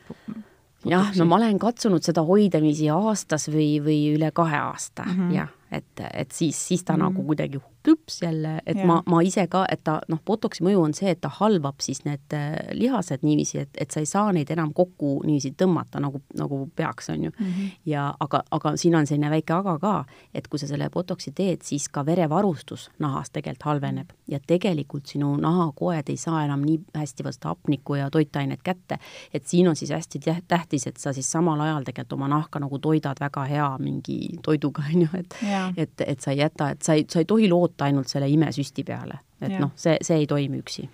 jah, 0.84 1.12
no 1.16 1.24
ma 1.24 1.36
olen 1.36 1.58
katsunud 1.58 2.02
seda 2.02 2.22
hoidamisi 2.22 2.88
aastas 2.90 3.48
või, 3.48 3.80
või 3.84 4.14
üle 4.16 4.30
kahe 4.34 4.56
aasta 4.56 5.04
mm, 5.06 5.18
-hmm. 5.18 5.34
jah 5.34 5.48
et, 5.72 6.04
et 6.12 6.32
siis, 6.32 6.68
siis 6.68 6.84
ta 6.84 6.96
mm. 6.96 7.02
nagu 7.06 7.24
kuidagi 7.26 7.60
plüps 7.82 8.22
jälle, 8.22 8.60
et 8.66 8.78
ja. 8.78 8.86
ma, 8.86 9.02
ma 9.06 9.20
ise 9.22 9.44
ka, 9.50 9.64
et 9.70 9.82
ta 9.84 9.98
noh, 10.08 10.20
botoksi 10.26 10.64
mõju 10.64 10.82
on 10.86 10.94
see, 10.96 11.10
et 11.12 11.20
ta 11.22 11.30
halvab 11.40 11.82
siis 11.82 12.02
need 12.06 12.34
äh, 12.36 12.54
lihased 12.76 13.24
niiviisi, 13.26 13.62
et, 13.66 13.70
et 13.80 13.90
sa 13.90 14.02
ei 14.02 14.08
saa 14.08 14.32
neid 14.34 14.50
enam 14.54 14.72
kokku 14.74 15.18
niiviisi 15.26 15.54
tõmmata, 15.58 16.00
nagu, 16.02 16.22
nagu 16.38 16.62
peaks, 16.76 17.10
on 17.10 17.24
ju 17.28 17.30
mm. 17.30 17.46
-hmm. 17.46 17.70
ja 17.86 18.14
aga, 18.20 18.42
aga 18.50 18.74
siin 18.76 18.94
on 18.94 19.06
selline 19.06 19.30
väike 19.30 19.54
aga 19.54 19.78
ka, 19.78 20.04
et 20.34 20.48
kui 20.48 20.58
sa 20.58 20.66
selle 20.70 20.88
botoksi 20.90 21.32
teed, 21.34 21.62
siis 21.62 21.88
ka 21.88 22.06
verevarustus 22.06 22.90
nahas 22.98 23.30
tegelikult 23.30 23.62
halveneb 23.62 24.12
ja 24.28 24.38
tegelikult 24.46 25.06
sinu 25.06 25.36
nahakoed 25.36 26.08
ei 26.08 26.16
saa 26.16 26.44
enam 26.44 26.62
nii 26.62 26.80
hästi 26.94 27.24
vastu 27.24 27.48
hapnikku 27.48 27.94
ja 27.94 28.10
toitainet 28.10 28.62
kätte, 28.62 28.98
et 29.34 29.46
siin 29.46 29.68
on 29.68 29.76
siis 29.76 29.90
hästi 29.90 30.20
tähtis, 30.48 30.86
et 30.86 30.96
sa 30.96 31.12
siis 31.12 31.32
samal 31.32 31.60
ajal 31.60 31.84
tegelikult 31.84 32.12
oma 32.12 32.28
nahka 32.28 32.60
nagu 32.60 32.78
toidad 32.78 33.20
väga 33.20 33.44
hea 33.44 33.68
mingi 33.78 34.38
toiduga, 34.42 34.82
on 34.94 35.02
ju, 35.02 35.08
et 35.18 35.34
et, 35.76 36.00
et 36.06 36.20
sa 36.20 36.30
ei 36.30 36.38
jäta, 36.38 36.70
et 36.70 36.82
sa 36.82 36.94
ei, 36.94 37.04
sa 37.10 37.18
ei 37.18 37.24
tohi 37.24 37.48
loota 37.48 37.71
ainult 37.80 38.08
selle 38.08 38.28
imesüsti 38.28 38.84
peale, 38.84 39.20
et 39.40 39.58
noh, 39.60 39.72
see, 39.76 39.96
see 40.02 40.22
ei 40.22 40.26
toimi 40.26 40.60
üksi. 40.62 40.88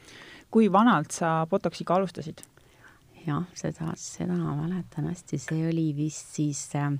kui 0.50 0.72
vanalt 0.72 1.12
sa 1.12 1.46
Botoxiga 1.50 1.94
alustasid? 1.94 2.42
jah, 3.26 3.44
seda, 3.54 3.92
seda 3.96 4.36
ma 4.36 4.54
mäletan 4.62 5.10
hästi, 5.10 5.38
see 5.38 5.66
oli 5.68 5.90
vist 5.96 6.34
siis 6.38 6.62
äh,, 6.76 6.92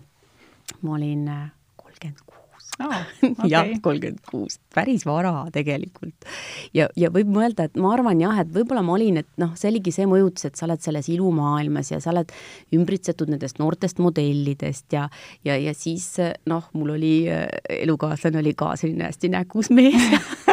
ma 0.82 0.98
olin 0.98 1.28
äh, 1.28 1.46
kolmkümmend 1.76 2.24
kuus 2.26 2.38
oh, 2.84 3.00
okay. 3.30 3.50
jah, 3.50 3.70
kolmkümmend 3.82 4.22
kuus, 4.28 4.58
päris 4.74 5.06
vara 5.08 5.32
tegelikult. 5.54 6.28
ja, 6.76 6.88
ja 6.96 7.10
võib 7.14 7.30
mõelda, 7.34 7.68
et 7.68 7.78
ma 7.80 7.92
arvan 7.94 8.20
jah, 8.22 8.42
et 8.42 8.52
võib-olla 8.54 8.82
ma 8.86 8.96
olin, 8.96 9.20
et 9.22 9.30
noh, 9.40 9.54
see 9.58 9.70
oligi 9.72 9.94
see 9.94 10.08
mõjutus, 10.10 10.48
et 10.48 10.58
sa 10.58 10.66
oled 10.68 10.84
selles 10.84 11.10
ilumaailmas 11.12 11.92
ja 11.92 12.00
sa 12.02 12.12
oled 12.14 12.32
ümbritsetud 12.74 13.30
nendest 13.32 13.60
noortest 13.62 14.02
modellidest 14.02 14.92
ja 14.96 15.08
ja, 15.46 15.56
ja 15.56 15.74
siis 15.76 16.10
noh, 16.48 16.68
mul 16.76 16.96
oli 16.96 17.14
elukaaslane 17.78 18.42
oli 18.42 18.54
ka 18.58 18.74
selline 18.80 19.08
hästi 19.08 19.32
nägus 19.34 19.72
mees 19.74 20.10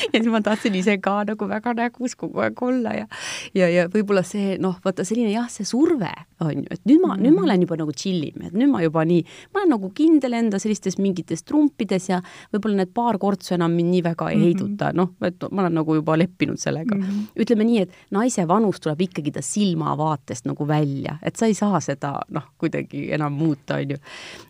ja 0.12 0.16
siis 0.20 0.30
ma 0.32 0.40
tahtsin 0.44 0.74
ise 0.74 0.98
ka 1.02 1.20
nagu 1.28 1.48
väga 1.48 1.74
nägus 1.78 2.16
kogu 2.18 2.40
aeg 2.44 2.62
olla 2.62 2.94
ja 2.96 3.06
ja, 3.54 3.68
ja 3.68 3.86
võib-olla 3.92 4.22
see 4.26 4.56
noh, 4.62 4.76
vaata 4.84 5.04
selline 5.06 5.32
jah, 5.32 5.48
see 5.52 5.66
surve 5.68 6.10
on 6.40 6.62
ju, 6.62 6.66
et 6.70 6.82
nüüd 6.88 7.00
ma 7.02 7.14
mm, 7.14 7.18
-hmm. 7.18 7.24
nüüd 7.24 7.36
ma 7.36 7.42
olen 7.42 7.64
juba 7.64 7.76
nagu 7.80 7.92
chill 7.92 8.24
im, 8.24 8.42
et 8.46 8.54
nüüd 8.56 8.70
ma 8.70 8.82
juba 8.82 9.04
nii, 9.04 9.24
ma 9.54 9.60
olen 9.60 9.72
nagu 9.74 9.90
kindel 9.94 10.36
enda 10.38 10.58
sellistes 10.58 10.98
mingites 10.98 11.44
trumpides 11.44 12.08
ja 12.08 12.20
võib-olla 12.52 12.82
need 12.82 12.92
paar 12.94 13.18
kortsu 13.18 13.54
enam 13.54 13.74
mind 13.76 13.94
nii 13.94 14.02
väga 14.04 14.30
ei 14.30 14.36
mm 14.36 14.42
-hmm. 14.42 14.46
heiduta, 14.46 14.92
noh, 14.94 15.12
et 15.22 15.44
ma 15.50 15.62
olen 15.64 15.74
nagu 15.80 15.94
juba 15.94 16.18
leppinud 16.18 16.58
sellega 16.58 16.94
mm. 16.94 17.02
-hmm. 17.02 17.42
ütleme 17.42 17.64
nii, 17.64 17.80
et 17.80 17.90
naise 18.10 18.46
vanus 18.48 18.80
tuleb 18.80 19.00
ikkagi 19.00 19.32
ta 19.32 19.42
silmavaatest 19.42 20.46
nagu 20.46 20.68
välja, 20.68 21.18
et 21.22 21.36
sa 21.36 21.46
ei 21.46 21.54
saa 21.54 21.80
seda 21.80 22.20
noh, 22.28 22.46
kuidagi 22.58 23.12
enam 23.12 23.32
muuta, 23.32 23.74
on 23.74 23.90
ju. 23.90 23.96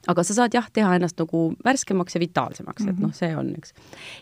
aga 0.07 0.23
sa 0.23 0.35
saad 0.35 0.55
jah, 0.55 0.71
teha 0.73 0.95
ennast 0.95 1.19
nagu 1.19 1.55
värskemaks 1.65 2.15
ja 2.15 2.21
vitaalsemaks 2.21 2.83
mm, 2.83 2.89
-hmm. 2.89 2.93
et 2.93 2.99
mhm. 2.99 3.07
noh, 3.07 3.15
see 3.15 3.37
on, 3.37 3.55
eks. 3.57 3.75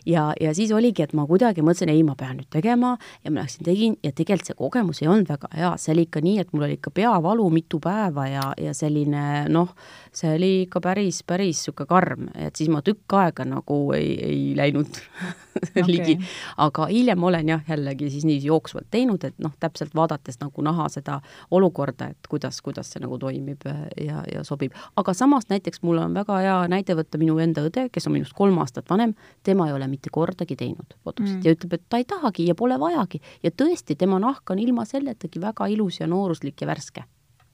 ja, 0.05 0.33
ja 0.41 0.53
siis 0.53 0.71
oligi, 0.71 1.03
et 1.03 1.13
ma 1.13 1.18
kuidagi 1.27 1.63
mõtlesin, 1.65 1.91
ei, 1.93 2.03
ma 2.07 2.15
pean 2.19 2.37
nüüd 2.39 2.49
tegema 2.53 2.95
ja 3.23 3.31
ma 3.31 3.43
läksin, 3.43 3.65
tegin 3.67 3.97
ja 4.03 4.11
tegelikult 4.11 4.49
see 4.49 4.57
kogemus 4.59 5.01
ei 5.03 5.09
olnud 5.11 5.29
väga 5.29 5.49
hea, 5.55 5.71
see 5.81 5.93
oli 5.95 6.05
ikka 6.07 6.23
nii, 6.23 6.37
et 6.43 6.53
mul 6.53 6.67
oli 6.67 6.77
ikka 6.77 6.93
peavalu 6.95 7.49
mitu 7.53 7.79
päeva 7.83 8.27
ja, 8.29 8.45
ja 8.59 8.73
selline 8.77 9.23
noh, 9.51 9.73
see 10.15 10.31
oli 10.35 10.51
ikka 10.65 10.81
päris, 10.83 11.23
päris 11.27 11.59
niisugune 11.59 11.89
karm, 11.89 12.29
et 12.35 12.55
siis 12.55 12.69
ma 12.71 12.81
tükk 12.85 13.13
aega 13.19 13.45
nagu 13.47 13.79
ei, 13.97 14.13
ei 14.23 14.41
läinud 14.57 14.99
okay. 15.59 15.83
ligi. 15.87 16.17
aga 16.57 16.87
hiljem 16.89 17.23
olen 17.23 17.49
jah, 17.49 17.63
jällegi 17.69 18.09
siis 18.13 18.25
nii 18.27 18.39
jooksvalt 18.43 18.87
teinud, 18.91 19.23
et 19.27 19.35
noh, 19.43 19.53
täpselt 19.59 19.95
vaadates 19.95 20.39
nagu 20.41 20.63
näha 20.65 20.87
seda 20.89 21.19
olukorda, 21.51 22.09
et 22.13 22.29
kuidas, 22.29 22.61
kuidas 22.65 22.91
see 22.93 23.03
nagu 23.03 23.19
toimib 23.19 23.65
ja, 23.65 24.23
ja 24.33 24.43
sobib. 24.47 24.75
aga 24.95 25.13
samas 25.13 25.49
näiteks 25.49 25.83
mul 25.83 26.01
on 26.03 26.13
väga 26.17 26.39
hea 26.43 26.57
näide 26.71 26.95
võtta 26.99 27.21
minu 27.21 27.37
enda 27.43 27.65
õde, 27.67 27.89
kes 27.93 28.07
on 28.07 28.17
minust 28.17 28.35
kolm 28.37 28.57
aastat 28.63 28.89
vanem, 28.89 29.15
tema 29.43 29.67
ei 29.67 29.75
ole 29.75 29.87
mitte 29.91 30.11
kordagi 30.13 30.55
teinud 30.59 30.95
botoxit 31.09 31.39
mm. 31.39 31.47
ja 31.47 31.55
ütleb, 31.57 31.77
et 31.77 31.85
ta 31.89 32.01
ei 32.01 32.07
tahagi 32.09 32.47
ja 32.49 32.57
pole 32.57 32.77
vajagi 32.81 33.21
ja 33.43 33.51
tõesti, 33.51 33.97
tema 33.99 34.21
nahk 34.21 34.53
on 34.53 34.61
ilma 34.61 34.85
selletagi 34.89 35.41
väga 35.43 35.67
ilus 35.73 35.99
ja 36.01 36.07
nooruslik 36.07 36.61
ja 36.61 36.69
värske 36.69 37.05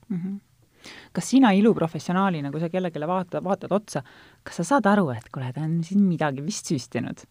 mm. 0.10 0.20
-hmm 0.20 0.44
kas 1.13 1.30
sina 1.30 1.50
iluprofessionaalina, 1.58 2.52
kui 2.52 2.62
sa 2.62 2.70
kellelegi 2.70 3.08
vaata, 3.10 3.39
vaatad 3.44 3.72
otsa, 3.74 4.04
kas 4.44 4.60
sa 4.62 4.63
saad 4.63 4.86
aru, 4.86 5.10
et 5.15 5.32
kuule, 5.34 5.52
ta 5.54 5.63
on 5.65 5.80
siin 5.84 6.04
midagi 6.06 6.44
vist 6.46 6.70
süstinud? 6.70 7.26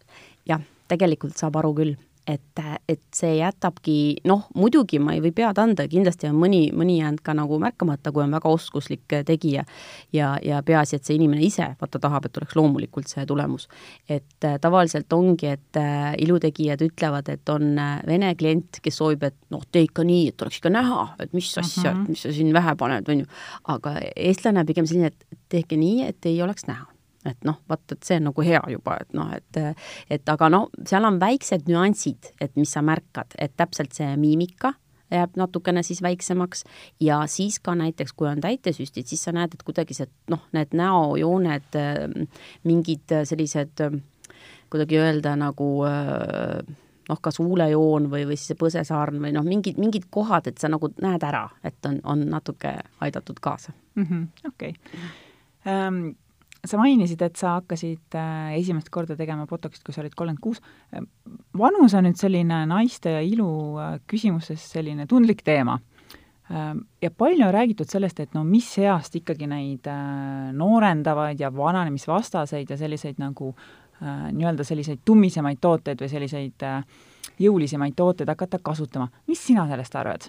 jah, 0.49 0.61
tegelikult 0.89 1.37
saab 1.39 1.61
aru 1.63 1.71
küll 1.75 1.95
et, 2.27 2.61
et 2.89 3.03
see 3.15 3.37
jätabki, 3.37 3.97
noh, 4.29 4.47
muidugi 4.57 4.99
ma 5.03 5.15
ei 5.15 5.21
või 5.25 5.33
pead 5.37 5.59
anda, 5.61 5.87
kindlasti 5.91 6.29
on 6.31 6.39
mõni, 6.41 6.63
mõni 6.77 6.97
jäänud 7.01 7.21
ka 7.25 7.35
nagu 7.37 7.59
märkamata, 7.61 8.13
kui 8.15 8.25
on 8.25 8.33
väga 8.37 8.49
oskuslik 8.49 9.17
tegija. 9.29 9.65
ja, 10.13 10.35
ja 10.43 10.63
peaasi, 10.65 10.97
et 10.97 11.05
see 11.05 11.19
inimene 11.19 11.45
ise 11.45 11.69
vaata 11.81 12.01
tahab, 12.01 12.29
et 12.29 12.41
oleks 12.41 12.57
loomulikult 12.57 13.11
see 13.11 13.27
tulemus. 13.27 13.69
et 14.09 14.45
äh, 14.45 14.57
tavaliselt 14.61 15.13
ongi, 15.13 15.53
et 15.53 15.81
äh, 15.81 16.15
ilutegijad 16.19 16.81
ütlevad, 16.87 17.29
et 17.29 17.49
on 17.49 17.79
äh, 17.79 18.01
vene 18.07 18.35
klient, 18.35 18.81
kes 18.83 18.99
soovib, 19.03 19.29
et 19.29 19.37
noh, 19.51 19.63
tee 19.73 19.85
ikka 19.89 20.05
nii, 20.05 20.29
et 20.33 20.43
oleks 20.43 20.63
ikka 20.63 20.73
näha, 20.73 21.07
et 21.21 21.33
mis 21.37 21.53
asja 21.59 21.93
uh, 21.93 21.99
-huh. 21.99 22.09
mis 22.09 22.23
sa 22.23 22.33
siin 22.33 22.53
vähe 22.53 22.77
paned, 22.77 23.09
on 23.09 23.21
ju. 23.25 23.27
aga 23.69 23.99
eestlane 24.17 24.65
pigem 24.65 24.87
selline, 24.87 25.13
et 25.13 25.39
tehke 25.49 25.77
nii, 25.77 26.09
et 26.09 26.27
ei 26.27 26.43
oleks 26.43 26.67
näha 26.67 26.94
et 27.25 27.45
noh, 27.45 27.61
vaat, 27.69 27.85
et 27.93 28.07
see 28.07 28.19
on 28.21 28.29
nagu 28.31 28.45
hea 28.45 28.63
juba, 28.75 28.99
et 29.01 29.13
noh, 29.17 29.33
et 29.33 29.61
et 30.11 30.29
aga 30.29 30.49
no 30.53 30.69
seal 30.87 31.05
on 31.09 31.19
väiksed 31.21 31.69
nüansid, 31.71 32.33
et 32.41 32.57
mis 32.57 32.71
sa 32.71 32.83
märkad, 32.85 33.37
et 33.39 33.57
täpselt 33.57 33.97
see 33.97 34.17
miimika 34.21 34.75
jääb 35.15 35.37
natukene 35.37 35.83
siis 35.83 36.03
väiksemaks 36.03 36.65
ja 37.01 37.23
siis 37.31 37.61
ka 37.63 37.75
näiteks, 37.79 38.13
kui 38.13 38.29
on 38.29 38.41
täitesüstid, 38.41 39.07
siis 39.07 39.25
sa 39.25 39.33
näed, 39.33 39.55
et 39.55 39.63
kuidagi 39.63 39.95
see 39.95 40.09
noh, 40.33 40.43
need 40.57 40.75
näojooned, 40.77 41.79
mingid 42.65 43.15
sellised 43.29 43.85
kuidagi 44.73 44.99
öelda 44.99 45.37
nagu 45.39 45.69
noh, 47.09 47.21
kas 47.21 47.39
huulejoon 47.39 48.09
või, 48.11 48.25
või 48.29 48.39
siis 48.39 48.53
see 48.53 48.61
põsesaarn 48.61 49.21
või 49.23 49.35
noh, 49.37 49.47
mingid, 49.47 49.79
mingid 49.81 50.09
kohad, 50.11 50.49
et 50.51 50.59
sa 50.59 50.71
nagu 50.73 50.91
näed 51.05 51.25
ära, 51.27 51.47
et 51.65 51.79
on, 51.89 52.01
on 52.05 52.27
natuke 52.33 52.77
aidatud 53.05 53.41
kaasa 53.45 53.73
mm 53.95 54.07
-hmm,. 54.11 54.29
okei 54.49 54.75
sa 56.65 56.79
mainisid, 56.81 57.23
et 57.25 57.37
sa 57.37 57.59
hakkasid 57.59 58.17
äh, 58.19 58.55
esimest 58.59 58.91
korda 58.93 59.17
tegema 59.19 59.47
botoxit, 59.49 59.83
kui 59.85 59.95
sa 59.95 60.03
olid 60.03 60.15
kolmkümmend 60.17 60.43
kuus. 60.43 60.61
vanus 61.59 61.95
on 61.95 62.07
nüüd 62.09 62.21
selline 62.21 62.65
naiste 62.71 63.17
ja 63.17 63.23
ilu 63.25 63.49
äh, 63.81 63.99
küsimuses 64.11 64.65
selline 64.75 65.07
tundlik 65.11 65.45
teema. 65.45 65.79
Ähm, 66.53 66.85
ja 67.03 67.11
palju 67.11 67.47
on 67.47 67.55
räägitud 67.55 67.89
sellest, 67.89 68.21
et 68.21 68.35
no 68.37 68.45
mis 68.45 68.69
east 68.79 69.17
ikkagi 69.17 69.49
neid 69.49 69.89
äh, 69.89 70.53
noorendavaid 70.57 71.41
ja 71.41 71.53
vananemisvastaseid 71.55 72.71
ja 72.71 72.81
selliseid 72.81 73.23
nagu 73.23 73.55
nii-öelda 74.05 74.65
selliseid 74.67 75.05
tummisemaid 75.07 75.61
tooteid 75.63 76.01
või 76.03 76.11
selliseid 76.11 76.65
jõulisemaid 77.41 77.95
tooteid 77.97 78.29
hakata 78.29 78.59
kasutama. 78.59 79.07
mis 79.31 79.47
sina 79.47 79.69
sellest 79.71 79.95
arvad? 79.97 80.27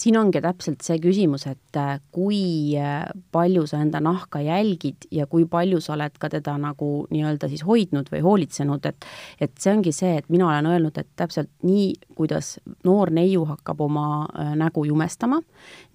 Siin 0.00 0.16
ongi 0.16 0.40
täpselt 0.40 0.84
see 0.84 0.98
küsimus, 1.02 1.44
et 1.50 1.76
äh, 1.78 1.98
kui 2.14 2.72
äh, 2.80 3.04
palju 3.32 3.66
sa 3.68 3.80
enda 3.84 4.00
nahka 4.02 4.40
jälgid 4.42 5.08
ja 5.12 5.26
kui 5.30 5.44
palju 5.50 5.80
sa 5.84 5.94
oled 5.96 6.16
ka 6.20 6.30
teda 6.32 6.56
nagu 6.60 6.88
nii-öelda 7.12 7.50
siis 7.50 7.64
hoidnud 7.66 8.08
või 8.12 8.22
hoolitsenud, 8.24 8.86
et 8.88 9.08
et 9.40 9.52
see 9.60 9.72
ongi 9.74 9.92
see, 9.92 10.16
et 10.20 10.28
mina 10.32 10.48
olen 10.48 10.70
öelnud, 10.70 10.96
et 10.98 11.08
täpselt 11.16 11.50
nii, 11.66 11.92
kuidas 12.16 12.54
noor 12.84 13.12
neiu 13.14 13.44
hakkab 13.48 13.80
oma 13.84 14.06
äh, 14.24 14.54
nägu 14.58 14.86
jumestama, 14.88 15.40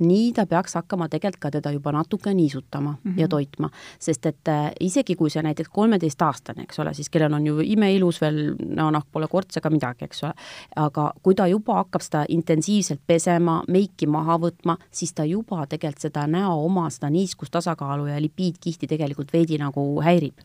nii 0.06 0.32
ta 0.38 0.46
peaks 0.50 0.78
hakkama 0.78 1.10
tegelikult 1.10 1.42
ka 1.42 1.52
teda 1.58 1.72
juba 1.76 1.92
natuke 1.92 2.34
niisutama 2.34 2.92
mm 2.92 3.12
-hmm. 3.12 3.20
ja 3.20 3.28
toitma. 3.28 3.70
sest 4.00 4.26
et 4.26 4.50
isegi, 4.80 5.16
kui 5.16 5.30
see 5.30 5.42
näiteks 5.44 5.70
kolmeteistaastane, 5.70 6.64
eks 6.64 6.80
ole, 6.80 6.94
siis 6.94 7.10
kellel 7.10 7.34
on 7.34 7.48
ju 7.48 7.60
imeilus 7.60 8.22
veel, 8.22 8.56
näonahk 8.60 9.08
pole 9.12 9.28
korts 9.28 9.58
ega 9.58 9.70
midagi, 9.70 10.06
eks 10.06 10.24
ole, 10.24 10.34
aga 10.76 11.12
kui 11.24 11.36
ta 11.36 11.48
juba 11.48 11.74
hakkab 11.74 12.02
seda 12.02 12.26
intensiivselt 12.30 13.02
pesema, 13.08 13.64
meiki 13.68 13.95
maha 14.08 14.38
võtma, 14.42 14.78
siis 14.92 15.14
ta 15.16 15.26
juba 15.26 15.66
tegelikult 15.70 16.02
seda 16.08 16.26
näo 16.28 16.58
oma 16.66 16.90
seda 16.94 17.10
niiskustasakaalu 17.14 18.10
ja 18.12 18.20
lipiidkihti 18.22 18.88
tegelikult 18.88 19.34
veidi 19.34 19.58
nagu 19.62 19.86
häirib. 20.04 20.44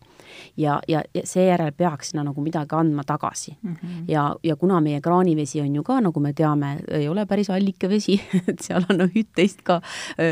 ja, 0.56 0.80
ja, 0.88 1.02
ja 1.14 1.22
seejärel 1.24 1.72
peaks 1.72 2.10
sinna 2.10 2.22
nagu 2.24 2.40
midagi 2.40 2.76
andma 2.76 3.02
tagasi 3.04 3.56
mm. 3.62 3.74
-hmm. 3.74 4.04
ja, 4.08 4.36
ja 4.42 4.56
kuna 4.56 4.80
meie 4.80 5.00
kraanivesi 5.00 5.60
on 5.60 5.74
ju 5.74 5.82
ka, 5.82 6.00
nagu 6.00 6.20
me 6.20 6.32
teame, 6.32 6.78
ei 6.88 7.08
ole 7.08 7.26
päris 7.26 7.50
allike 7.50 7.88
vesi 7.88 8.20
et 8.48 8.60
seal 8.60 8.84
on 8.88 9.00
üht-teist 9.08 9.62
ka 9.62 9.80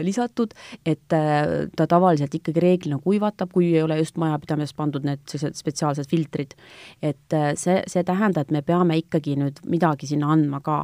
lisatud, 0.02 0.54
et 0.86 1.12
äh, 1.12 1.68
ta 1.76 1.86
tavaliselt 1.86 2.34
ikkagi 2.34 2.60
reeglina 2.60 2.98
kuivatab, 3.02 3.52
kui 3.52 3.72
ei 3.74 3.82
ole 3.82 3.98
just 3.98 4.16
majapidamises 4.16 4.74
pandud 4.74 5.04
need 5.06 5.22
sellised 5.28 5.58
spetsiaalsed 5.58 6.08
filtrid. 6.10 6.54
et 7.02 7.34
äh, 7.34 7.52
see, 7.56 7.82
see 7.86 8.04
tähendab, 8.04 8.48
et 8.48 8.50
me 8.54 8.62
peame 8.62 8.98
ikkagi 9.00 9.36
nüüd 9.38 9.62
midagi 9.66 10.08
sinna 10.10 10.32
andma 10.34 10.60
ka, 10.64 10.78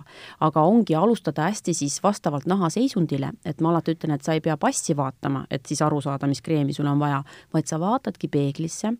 aga 0.44 0.64
ongi 0.68 0.96
alustada 0.98 1.48
hästi 1.48 1.74
siis 1.74 2.00
vastavalt 2.24 2.46
naha 2.46 2.70
seisundile, 2.72 3.32
et 3.44 3.60
ma 3.60 3.70
alati 3.70 3.92
ütlen, 3.94 4.14
et 4.14 4.24
sa 4.24 4.32
ei 4.32 4.40
pea 4.40 4.56
passi 4.56 4.96
vaatama, 4.96 5.44
et 5.50 5.66
siis 5.66 5.82
aru 5.84 6.00
saada, 6.00 6.26
mis 6.26 6.40
kreemi 6.42 6.72
sul 6.72 6.86
on 6.88 6.98
vaja, 6.98 7.22
vaid 7.52 7.68
sa 7.68 7.78
vaatadki 7.80 8.28
peeglisse, 8.28 8.94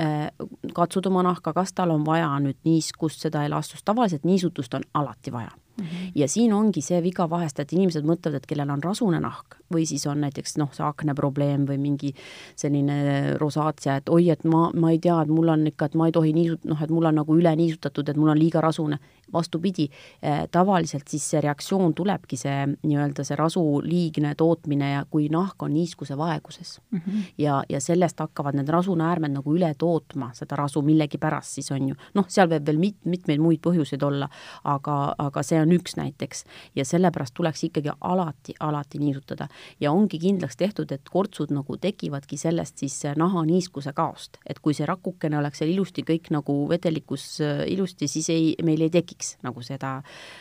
äh, 0.00 0.28
katsud 0.74 1.06
oma 1.10 1.24
nahka, 1.26 1.52
kas 1.52 1.72
tal 1.72 1.90
on 1.90 2.06
vaja 2.06 2.30
nüüd 2.38 2.58
niiskust, 2.64 3.24
seda 3.26 3.44
elastust, 3.44 3.84
tavaliselt 3.84 4.24
niisutust 4.24 4.74
on 4.74 4.86
alati 4.94 5.32
vaja 5.32 5.50
Mm 5.78 5.84
-hmm. 5.84 6.12
ja 6.14 6.28
siin 6.28 6.52
ongi 6.52 6.82
see 6.82 7.02
viga 7.02 7.30
vahest, 7.30 7.60
et 7.60 7.72
inimesed 7.72 8.04
mõtlevad, 8.04 8.36
et 8.36 8.46
kellel 8.46 8.70
on 8.70 8.82
rasune 8.82 9.20
nahk 9.20 9.58
või 9.74 9.86
siis 9.86 10.06
on 10.06 10.20
näiteks 10.20 10.56
noh, 10.58 10.70
see 10.72 10.84
akneprobleem 10.86 11.66
või 11.68 11.78
mingi 11.78 12.14
selline 12.56 13.36
rosaatia, 13.40 13.98
et 14.00 14.08
oi, 14.08 14.30
et 14.32 14.44
ma, 14.48 14.68
ma 14.74 14.92
ei 14.94 14.98
tea, 14.98 15.20
et 15.22 15.28
mul 15.32 15.52
on 15.52 15.66
ikka, 15.68 15.90
et 15.90 15.94
ma 15.98 16.08
ei 16.08 16.14
tohi 16.16 16.32
niisut-, 16.36 16.64
noh, 16.68 16.82
et 16.82 16.90
mul 16.90 17.08
on 17.10 17.20
nagu 17.20 17.36
üle 17.36 17.52
niisutatud, 17.56 18.08
et 18.08 18.16
mul 18.16 18.32
on 18.34 18.38
liiga 18.38 18.64
rasune. 18.64 18.98
vastupidi 19.32 19.90
eh,, 20.22 20.48
tavaliselt 20.50 21.08
siis 21.08 21.30
see 21.30 21.40
reaktsioon 21.44 21.92
tulebki 21.94 22.36
see 22.40 22.62
nii-öelda 22.66 23.24
see 23.24 23.36
rasu 23.36 23.60
liigne 23.84 24.30
tootmine 24.34 24.88
ja 24.90 25.02
kui 25.10 25.26
nahk 25.28 25.62
on 25.62 25.74
niiskuse 25.74 26.16
vaeguses 26.16 26.80
mm. 26.90 26.98
-hmm. 26.98 27.22
ja, 27.38 27.62
ja 27.68 27.80
sellest 27.80 28.18
hakkavad 28.18 28.54
need 28.56 28.68
rasunäärmed 28.68 29.30
nagu 29.30 29.54
üle 29.54 29.74
tootma 29.78 30.30
seda 30.32 30.56
rasu 30.56 30.82
millegipärast 30.82 31.60
siis 31.60 31.70
on 31.70 31.88
ju, 31.88 31.94
noh, 32.14 32.24
seal 32.28 32.48
võib 32.48 32.66
veel 32.66 32.78
mit-, 32.78 33.04
mitmeid 33.04 33.40
muid 33.40 33.60
põhjuseid 33.60 34.02
olla, 34.02 34.30
aga, 34.64 35.14
aga 35.18 35.42
see 35.42 35.60
on 35.60 35.67
on 35.68 35.76
üks 35.76 35.96
näiteks. 35.98 36.44
Ja 36.76 36.84
sellepärast 36.88 37.34
tuleks 37.36 37.64
ikkagi 37.68 37.92
alati, 38.00 38.54
alati 38.60 38.98
niisutada. 38.98 39.48
ja 39.80 39.92
ongi 39.92 40.18
kindlaks 40.18 40.56
tehtud, 40.56 40.92
et 40.92 41.08
kortsud 41.10 41.52
nagu 41.54 41.76
tekivadki 41.76 42.36
sellest 42.36 42.78
siis 42.78 43.02
nahaniiskuse 43.16 43.92
kaost, 43.92 44.38
et 44.46 44.58
kui 44.58 44.74
see 44.74 44.86
rakukene 44.86 45.38
oleks 45.38 45.58
seal 45.62 45.72
ilusti 45.72 46.02
kõik 46.02 46.30
nagu 46.34 46.58
vedelikus 46.68 47.40
äh, 47.44 47.64
ilusti, 47.68 48.08
siis 48.08 48.28
ei, 48.30 48.54
meil 48.62 48.80
ei 48.80 48.90
tekiks 48.90 49.36
nagu 49.42 49.62
seda 49.62 49.98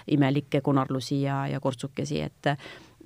imelikke 0.07 0.61
konarlusi 0.61 1.21
ja, 1.21 1.45
ja 1.47 1.59
kortsukesi, 1.59 2.21
et 2.21 2.53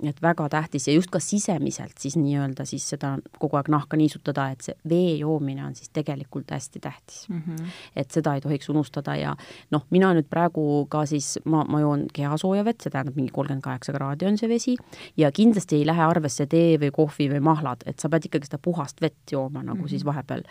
et 0.02 0.22
väga 0.22 0.48
tähtis 0.48 0.88
ja 0.88 0.94
just 0.94 1.10
ka 1.12 1.20
sisemiselt 1.20 1.98
siis 2.00 2.16
nii-öelda 2.16 2.64
siis 2.68 2.84
seda 2.94 3.12
kogu 3.38 3.58
aeg 3.58 3.68
nahka 3.72 3.96
niisutada, 3.96 4.48
et 4.52 4.64
see 4.64 4.74
vee 4.88 5.16
joomine 5.20 5.64
on 5.66 5.74
siis 5.78 5.92
tegelikult 5.94 6.50
hästi 6.50 6.80
tähtis 6.80 7.28
mm. 7.28 7.42
-hmm. 7.46 7.68
et 7.96 8.10
seda 8.10 8.34
ei 8.34 8.40
tohiks 8.40 8.68
unustada 8.68 9.16
ja 9.16 9.36
noh, 9.70 9.84
mina 9.90 10.12
nüüd 10.14 10.28
praegu 10.30 10.86
ka 10.90 11.04
siis, 11.06 11.38
ma, 11.44 11.64
ma 11.68 11.80
joon 11.80 12.06
kehasooja 12.12 12.64
vett, 12.64 12.80
see 12.80 12.90
tähendab 12.90 13.16
mingi 13.16 13.32
kolmkümmend 13.32 13.62
kaheksa 13.62 13.92
kraadi 13.92 14.26
on 14.26 14.38
see 14.38 14.48
vesi 14.48 14.76
ja 15.16 15.32
kindlasti 15.32 15.76
ei 15.76 15.86
lähe 15.86 16.02
arvesse 16.02 16.46
tee 16.46 16.78
või 16.80 16.90
kohvi 16.90 17.28
või 17.34 17.40
mahlad, 17.40 17.84
et 17.86 18.00
sa 18.00 18.08
pead 18.08 18.26
ikkagi 18.26 18.50
seda 18.50 18.58
puhast 18.62 19.00
vett 19.00 19.32
jooma 19.32 19.62
nagu 19.62 19.76
mm 19.76 19.84
-hmm. 19.84 19.88
siis 19.88 20.04
vahepeal. 20.04 20.42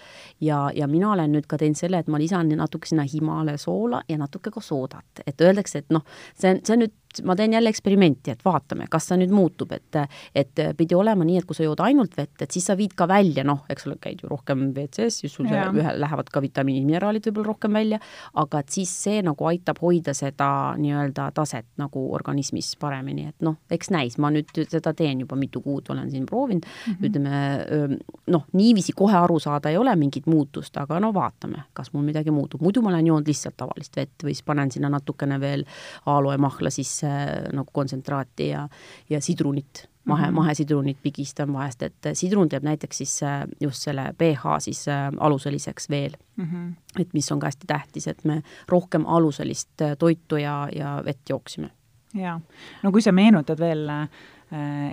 ja, 0.41 0.71
ja 0.75 0.87
mina 0.87 1.11
olen 1.11 1.31
nüüd 1.31 1.47
ka 1.47 1.57
teinud 1.57 1.77
selle, 1.77 1.99
et 1.99 2.07
ma 2.07 2.17
lisan 2.17 2.49
natuke 2.49 2.87
sinna 2.87 3.03
Himale 3.03 3.57
soola 3.57 4.01
ja 4.09 4.17
natuke 4.17 4.51
ka 4.51 4.61
soodat, 4.61 5.25
et 5.27 5.41
öeldakse, 5.41 5.77
et 5.77 5.89
noh, 5.89 6.05
see 6.35 6.51
on, 6.51 6.59
see 6.63 6.73
on 6.73 6.79
nüüd 6.85 6.93
ma 7.25 7.35
teen 7.35 7.53
jälle 7.53 7.69
eksperimenti, 7.69 8.31
et 8.31 8.45
vaatame, 8.45 8.87
kas 8.91 9.09
see 9.09 9.19
nüüd 9.21 9.33
muutub, 9.35 9.71
et 9.75 9.99
et 10.35 10.61
pidi 10.77 10.95
olema 10.95 11.25
nii, 11.27 11.41
et 11.41 11.47
kui 11.47 11.57
sa 11.57 11.65
jood 11.65 11.81
ainult 11.83 12.15
vett, 12.17 12.41
et 12.41 12.51
siis 12.51 12.65
sa 12.69 12.75
viid 12.79 12.93
ka 12.97 13.07
välja, 13.09 13.43
noh, 13.47 13.65
eks 13.69 13.87
ole, 13.87 13.97
käid 14.01 14.21
ju 14.23 14.29
rohkem 14.31 14.69
WC-s, 14.75 15.21
siis 15.23 15.35
sul 15.35 15.49
see, 15.49 15.63
ühe, 15.81 15.93
lähevad 15.99 16.29
ka 16.31 16.41
vitamiinid, 16.43 16.87
mineraalid 16.87 17.27
võib-olla 17.27 17.51
rohkem 17.51 17.75
välja, 17.75 17.99
aga 18.39 18.61
et 18.63 18.71
siis 18.73 18.91
see 19.03 19.21
nagu 19.25 19.49
aitab 19.49 19.81
hoida 19.83 20.13
seda 20.17 20.49
nii-öelda 20.79 21.29
taset 21.35 21.67
nagu 21.81 22.05
organismis 22.15 22.73
paremini, 22.79 23.27
et 23.31 23.45
noh, 23.45 23.59
eks 23.71 23.91
näis, 23.93 24.17
ma 24.21 24.31
nüüd 24.33 24.51
seda 24.71 24.93
teen 24.97 25.25
juba 25.25 25.37
mitu 25.39 25.61
kuud, 25.65 25.91
olen 25.91 26.09
siin 26.11 26.25
proovinud 26.29 26.65
mm, 26.65 26.93
-hmm. 26.93 27.09
ütleme 27.09 28.01
noh, 28.31 28.47
niiviisi 28.53 28.95
kohe 28.97 29.17
aru 29.17 29.39
saada 29.39 29.69
ei 29.69 29.77
ole 29.77 29.95
mingit 29.95 30.27
muutust, 30.31 30.77
aga 30.77 30.99
no 30.99 31.13
vaatame, 31.13 31.65
kas 31.73 31.93
mul 31.93 32.05
midagi 32.07 32.31
muutub, 32.31 32.61
muidu 32.61 32.81
ma 32.81 32.93
olen 32.93 33.07
joonud 33.07 33.27
lihtsalt 33.27 33.57
tavalist 33.57 33.95
vett 33.97 34.23
või 34.23 34.35
siis 34.35 34.45
panen 34.45 34.71
sinna 34.71 34.89
natukene 34.89 35.39
veel 35.41 35.65
aloemahla 36.05 36.69
sisse 36.73 37.00
nagu 37.03 37.69
kontsentraati 37.73 38.47
ja, 38.47 38.67
ja 39.09 39.21
sidrunit, 39.21 39.87
mahe 40.05 40.25
mm, 40.25 40.29
-hmm. 40.29 40.35
mahesidrunit 40.35 40.97
pigistan 41.03 41.53
vahest, 41.53 41.81
et 41.81 41.95
sidrun 42.13 42.49
teeb 42.49 42.63
näiteks 42.63 42.97
siis 42.97 43.23
äh, 43.23 43.47
just 43.59 43.81
selle 43.81 44.13
pH 44.17 44.57
siis 44.59 44.87
äh, 44.87 45.11
aluseliseks 45.19 45.89
veel 45.89 46.11
mm. 46.35 46.45
-hmm. 46.45 47.01
et 47.01 47.13
mis 47.13 47.31
on 47.31 47.39
ka 47.39 47.47
hästi 47.47 47.67
tähtis, 47.67 48.07
et 48.07 48.23
me 48.23 48.41
rohkem 48.67 49.05
aluselist 49.05 49.81
äh, 49.81 49.97
toitu 49.97 50.35
ja, 50.35 50.69
ja 50.75 51.01
vett 51.05 51.29
jooksime. 51.29 51.69
jaa, 52.13 52.41
no 52.83 52.91
kui 52.91 53.01
sa 53.01 53.11
meenutad 53.11 53.59
veel 53.59 53.89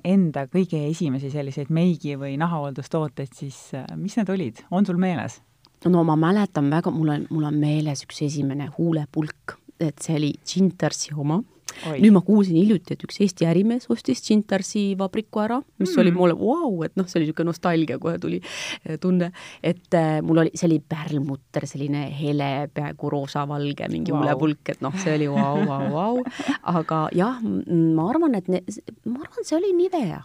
enda 0.04 0.44
kõige 0.46 0.78
esimesi 0.90 1.30
selliseid 1.30 1.66
meigi- 1.68 2.18
või 2.18 2.36
nahahooldustooteid, 2.38 3.28
siis 3.34 3.72
mis 3.96 4.16
need 4.16 4.28
olid, 4.28 4.56
on 4.70 4.86
sul 4.86 4.96
meeles? 4.96 5.42
no 5.84 6.04
ma 6.04 6.16
mäletan 6.16 6.70
väga, 6.70 6.90
mul 6.90 7.08
on, 7.08 7.26
mul 7.30 7.44
on 7.44 7.58
meeles 7.58 8.04
üks 8.06 8.22
esimene 8.22 8.68
huulepulk, 8.78 9.56
et 9.80 9.98
see 9.98 10.16
oli 10.16 10.32
Gintersi 10.46 11.14
oma 11.14 11.42
nüüd 11.88 12.14
ma 12.14 12.22
kuulsin 12.24 12.56
hiljuti, 12.58 12.96
et 12.96 13.04
üks 13.06 13.20
Eesti 13.24 13.46
ärimees 13.48 13.88
ostis 13.92 14.22
Cintarsi 14.24 14.92
vabriku 14.98 15.42
ära, 15.44 15.58
mis 15.78 15.92
mm. 15.92 16.00
oli 16.02 16.14
mulle 16.14 16.36
vau 16.38 16.70
wow,, 16.70 16.86
et 16.86 16.96
noh, 16.98 17.06
see 17.08 17.20
oli 17.20 17.28
niisugune 17.28 17.52
nostalgia, 17.52 17.98
kohe 18.02 18.16
tuli 18.22 18.40
eh, 18.40 18.96
tunne, 19.00 19.30
et 19.62 19.98
äh, 19.98 20.18
mul 20.24 20.42
oli, 20.44 20.54
see 20.58 20.68
oli 20.70 20.80
pärlmutter, 20.80 21.68
selline 21.70 22.06
hele, 22.18 22.50
peaaegu 22.74 23.12
roosavalge 23.14 23.90
mingi 23.92 24.14
wow. 24.14 24.24
ulepulk, 24.24 24.74
et 24.74 24.82
noh, 24.84 24.96
see 25.02 25.14
oli 25.18 25.28
vau, 25.32 25.62
vau, 25.68 25.84
vau, 25.94 26.24
aga 26.74 27.04
jah, 27.16 27.38
ma 27.44 28.08
arvan, 28.10 28.38
et 28.38 28.50
ne, 28.52 28.64
ma 29.06 29.22
arvan, 29.22 29.46
see 29.46 29.58
oli 29.60 29.74
Nivea 29.78 30.24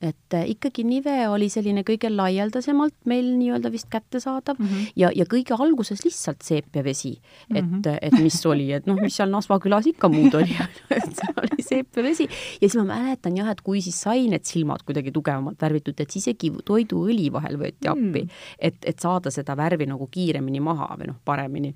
et 0.00 0.34
äh, 0.34 0.46
ikkagi 0.54 0.84
Nive 0.86 1.14
oli 1.28 1.48
selline 1.50 1.82
kõige 1.86 2.10
laialdasemalt 2.12 2.94
meil 3.10 3.32
nii-öelda 3.38 3.70
vist 3.74 3.88
kättesaadav 3.90 4.58
mm 4.58 4.66
-hmm. 4.66 4.92
ja, 4.96 5.10
ja 5.14 5.24
kõige 5.24 5.56
alguses 5.58 6.04
lihtsalt 6.04 6.42
seepiavesi, 6.42 7.18
et 7.54 7.64
mm, 7.64 7.80
-hmm. 7.82 7.98
et 8.02 8.18
mis 8.22 8.46
oli, 8.46 8.72
et 8.72 8.86
noh, 8.86 8.96
mis 9.00 9.16
seal 9.16 9.30
Nasva 9.30 9.58
külas 9.58 9.86
ikka 9.86 10.08
muud 10.08 10.34
oli 10.34 10.54
et 10.98 11.14
see 11.14 11.34
oli 11.42 11.62
seepiavesi 11.62 12.28
ja 12.60 12.68
siis 12.68 12.76
ma 12.76 12.84
mäletan 12.94 13.36
jah, 13.36 13.50
et 13.50 13.60
kui 13.60 13.82
siis 13.82 14.00
sai 14.00 14.28
need 14.28 14.44
silmad 14.44 14.84
kuidagi 14.86 15.12
tugevamalt 15.12 15.62
värvitud, 15.62 16.00
et 16.00 16.10
siis 16.10 16.28
isegi 16.28 16.52
toiduõli 16.64 17.32
vahel 17.32 17.56
võeti 17.56 17.88
appi 17.88 18.22
mm, 18.22 18.28
-hmm. 18.28 18.54
et, 18.58 18.76
et 18.84 18.98
saada 18.98 19.30
seda 19.30 19.56
värvi 19.56 19.86
nagu 19.86 20.06
kiiremini 20.06 20.60
maha 20.60 20.94
või 20.98 21.12
noh, 21.12 21.16
paremini 21.24 21.74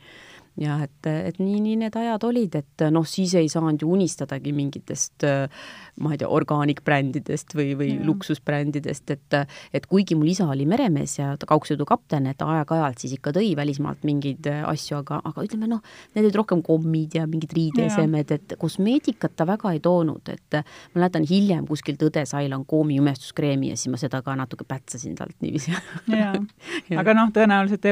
jah, 0.61 0.83
et, 0.85 1.09
et 1.09 1.39
nii, 1.41 1.61
nii 1.65 1.79
need 1.85 1.97
ajad 1.97 2.25
olid, 2.29 2.59
et 2.61 2.85
noh, 2.93 3.07
siis 3.09 3.35
ei 3.39 3.49
saanud 3.53 3.83
ju 3.83 3.93
unistadagi 3.93 4.53
mingitest 4.57 5.27
ma 6.01 6.13
ei 6.15 6.19
tea, 6.21 6.29
orgaanikbrändidest 6.33 7.53
või, 7.57 7.73
või 7.77 7.91
ja. 7.93 8.05
luksusbrändidest, 8.07 9.11
et 9.13 9.37
et 9.73 9.87
kuigi 9.89 10.17
mul 10.17 10.31
isa 10.33 10.47
oli 10.49 10.65
meremees 10.69 11.19
ja 11.19 11.33
kaugsõidukapten, 11.49 12.27
et 12.31 12.43
aeg-ajalt 12.45 13.03
siis 13.03 13.15
ikka 13.19 13.33
tõi 13.37 13.53
välismaalt 13.57 14.05
mingeid 14.09 14.49
asju, 14.69 14.99
aga, 15.03 15.21
aga 15.29 15.45
ütleme 15.45 15.69
noh, 15.69 15.83
need 16.15 16.27
olid 16.27 16.39
rohkem 16.41 16.63
kommid 16.65 17.17
ja 17.19 17.27
mingid 17.29 17.53
riideesemed, 17.57 18.33
et 18.37 18.57
kosmeetikat 18.61 19.37
ta 19.37 19.47
väga 19.49 19.75
ei 19.77 19.83
toonud, 19.85 20.33
et 20.33 20.59
ma 20.59 21.03
mäletan 21.03 21.27
hiljem 21.29 21.67
kuskilt 21.69 22.03
õde 22.09 22.25
sai 22.29 22.49
Lancoomi 22.53 22.97
jumestuskreemi 22.97 23.73
ja 23.73 23.79
siis 23.79 23.93
ma 23.93 24.01
seda 24.01 24.23
ka 24.25 24.37
natuke 24.39 24.65
pätsasin 24.69 25.17
talt 25.19 25.37
niiviisi. 25.45 25.75
aga 27.03 27.17
noh, 27.19 27.33
tõenäoliselt 27.35 27.89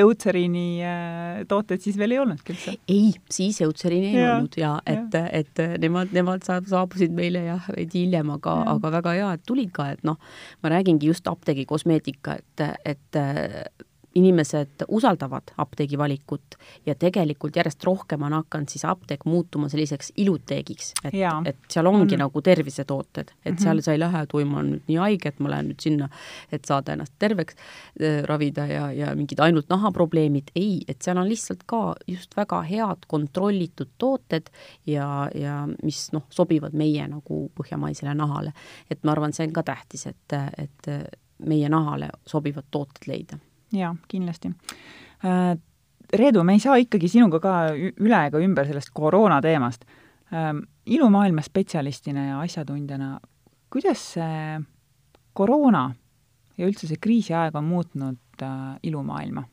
Eutseriini 0.00 0.66
äh, 0.86 1.42
tooteid 1.50 1.82
siis 1.82 1.98
veel 2.00 2.16
ei 2.16 2.22
olnudki 2.22 2.54
üldse? 2.54 2.76
ei, 2.90 3.12
siis 3.32 3.60
Eutseriini 3.64 4.14
ei 4.14 4.22
ja, 4.22 4.32
olnud 4.36 4.56
ja 4.60 4.72
et, 4.88 5.18
et 5.42 5.62
nemad, 5.82 6.14
nemad 6.16 6.46
saabusid 6.46 7.14
meile 7.16 7.44
jah, 7.46 7.68
veidi 7.76 8.06
hiljem, 8.06 8.32
aga, 8.38 8.56
aga 8.76 8.94
väga 8.98 9.14
hea, 9.18 9.30
et 9.36 9.46
tulid 9.48 9.70
ka, 9.76 9.90
et 9.94 10.02
noh, 10.06 10.18
ma 10.64 10.72
räägingi 10.72 11.10
just 11.12 11.28
apteegi 11.30 11.66
kosmeetika, 11.68 12.38
et, 12.40 12.66
et 12.94 13.22
inimesed 14.14 14.84
usaldavad 14.88 15.52
apteegi 15.58 15.98
valikut 15.98 16.56
ja 16.86 16.94
tegelikult 16.98 17.56
järjest 17.56 17.84
rohkem 17.84 18.22
on 18.26 18.32
hakanud 18.32 18.68
siis 18.72 18.84
apteek 18.84 19.24
muutuma 19.24 19.68
selliseks 19.70 20.12
iluteegiks, 20.16 20.92
et, 21.04 21.14
et 21.46 21.58
seal 21.70 21.86
ongi 21.86 22.16
on. 22.16 22.24
nagu 22.24 22.42
tervisetooted, 22.42 23.30
et 23.30 23.52
mm 23.52 23.56
-hmm. 23.56 23.62
seal 23.62 23.80
sa 23.80 23.92
ei 23.92 23.98
lähe, 23.98 24.22
et 24.22 24.34
oi, 24.34 24.44
ma 24.44 24.58
olen 24.58 24.72
nüüd 24.72 24.88
nii 24.88 24.96
haige, 24.96 25.28
et 25.28 25.40
ma 25.40 25.50
lähen 25.50 25.68
nüüd 25.70 25.80
sinna, 25.80 26.08
et 26.52 26.64
saada 26.64 26.92
ennast 26.92 27.14
terveks 27.18 27.54
äh, 27.54 28.22
ravida 28.24 28.66
ja, 28.66 28.92
ja 28.92 29.14
mingid 29.14 29.38
ainult 29.38 29.68
nahaprobleemid, 29.68 30.50
ei, 30.56 30.80
et 30.88 31.02
seal 31.02 31.16
on 31.16 31.28
lihtsalt 31.28 31.62
ka 31.66 31.94
just 32.06 32.36
väga 32.36 32.62
head 32.62 33.06
kontrollitud 33.06 33.88
tooted 33.98 34.50
ja, 34.86 35.30
ja 35.34 35.68
mis 35.82 36.12
noh, 36.12 36.26
sobivad 36.30 36.72
meie 36.72 37.08
nagu 37.08 37.50
põhjamaisele 37.54 38.14
nahale. 38.14 38.52
et 38.90 39.04
ma 39.04 39.12
arvan, 39.12 39.32
see 39.32 39.46
on 39.46 39.52
ka 39.52 39.62
tähtis, 39.62 40.06
et, 40.06 40.32
et 40.58 40.90
meie 41.46 41.68
nahale 41.68 42.10
sobivad 42.26 42.64
tooted 42.70 43.06
leida 43.06 43.38
jaa, 43.72 43.94
kindlasti. 44.08 44.52
Äh, 45.24 45.56
Reedu, 46.10 46.42
me 46.42 46.56
ei 46.56 46.62
saa 46.62 46.74
ikkagi 46.82 47.08
sinuga 47.08 47.38
ka 47.42 47.54
üle 47.76 48.24
ega 48.26 48.40
ümber 48.42 48.66
sellest 48.66 48.90
koroona 48.94 49.38
teemast. 49.44 49.84
Ähm, 50.34 50.64
ilumaailma 50.86 51.42
spetsialistina 51.42 52.24
ja 52.26 52.40
asjatundjana, 52.42 53.12
kuidas 53.70 54.02
see 54.16 54.58
koroona 55.38 55.84
ja 56.58 56.66
üldse 56.66 56.90
see 56.90 56.98
kriisiaeg 57.02 57.54
on 57.58 57.70
muutnud 57.70 58.42
äh, 58.42 58.76
ilumaailma? 58.82 59.46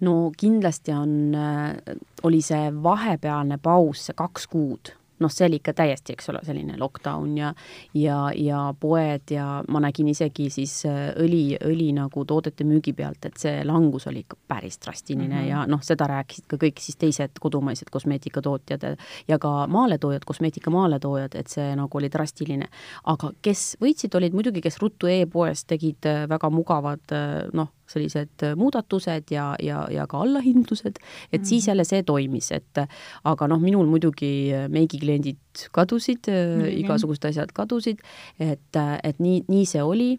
no 0.00 0.30
kindlasti 0.38 0.92
on, 0.94 1.34
äh, 1.34 1.96
oli 2.22 2.42
see 2.42 2.70
vahepealne 2.82 3.58
paus, 3.62 4.06
see 4.06 4.18
kaks 4.18 4.46
kuud 4.50 4.92
noh, 5.20 5.32
see 5.32 5.46
oli 5.46 5.58
ikka 5.60 5.74
täiesti, 5.78 6.14
eks 6.16 6.30
ole, 6.32 6.42
selline 6.46 6.78
lockdown 6.78 7.36
ja 7.38 7.52
ja, 7.94 8.18
ja 8.34 8.74
poed 8.80 9.32
ja 9.32 9.62
ma 9.68 9.82
nägin 9.82 10.08
isegi 10.12 10.48
siis 10.50 10.74
äh, 10.88 11.10
õli, 11.20 11.58
õli 11.64 11.90
nagu 11.96 12.24
toodete 12.28 12.66
müügi 12.68 12.94
pealt, 12.96 13.24
et 13.28 13.38
see 13.40 13.62
langus 13.68 14.08
oli 14.10 14.24
ikka 14.24 14.38
päris 14.48 14.78
drastiline 14.84 15.34
mm 15.34 15.40
-hmm. 15.40 15.48
ja 15.48 15.64
noh, 15.66 15.82
seda 15.82 16.06
rääkisid 16.10 16.46
ka 16.48 16.56
kõik 16.56 16.82
siis 16.82 16.96
teised 16.96 17.40
kodumaised 17.40 17.90
kosmeetikatootjad 17.90 18.86
ja 19.28 19.38
ka 19.38 19.66
maaletoojad, 19.66 20.24
kosmeetika 20.24 20.70
maaletoojad, 20.70 21.34
et 21.34 21.48
see 21.48 21.74
nagu 21.76 21.98
oli 21.98 22.10
drastiline. 22.10 22.68
aga 23.04 23.32
kes 23.42 23.76
võitsid, 23.80 24.16
olid 24.16 24.32
muidugi, 24.32 24.60
kes 24.60 24.78
ruttu 24.78 25.06
e-poes 25.06 25.64
tegid 25.64 26.06
äh, 26.06 26.28
väga 26.28 26.50
mugavad 26.50 27.12
äh, 27.12 27.48
noh, 27.52 27.68
sellised 27.88 28.44
muudatused 28.60 29.32
ja, 29.32 29.50
ja, 29.62 29.86
ja 29.92 30.06
ka 30.10 30.22
allahindlused, 30.24 31.00
et 31.32 31.40
mm. 31.40 31.48
siis 31.48 31.68
jälle 31.68 31.84
see 31.88 32.02
toimis, 32.06 32.50
et 32.52 32.82
aga 33.24 33.48
noh, 33.50 33.60
minul 33.62 33.88
muidugi 33.90 34.52
meigikliendid 34.68 35.68
kadusid 35.72 36.28
mm, 36.28 36.62
-hmm. 36.62 36.78
igasugused 36.84 37.28
asjad 37.30 37.52
kadusid, 37.52 38.04
et, 38.38 38.80
et 39.02 39.18
nii, 39.18 39.44
nii 39.48 39.66
see 39.66 39.82
oli 39.82 40.10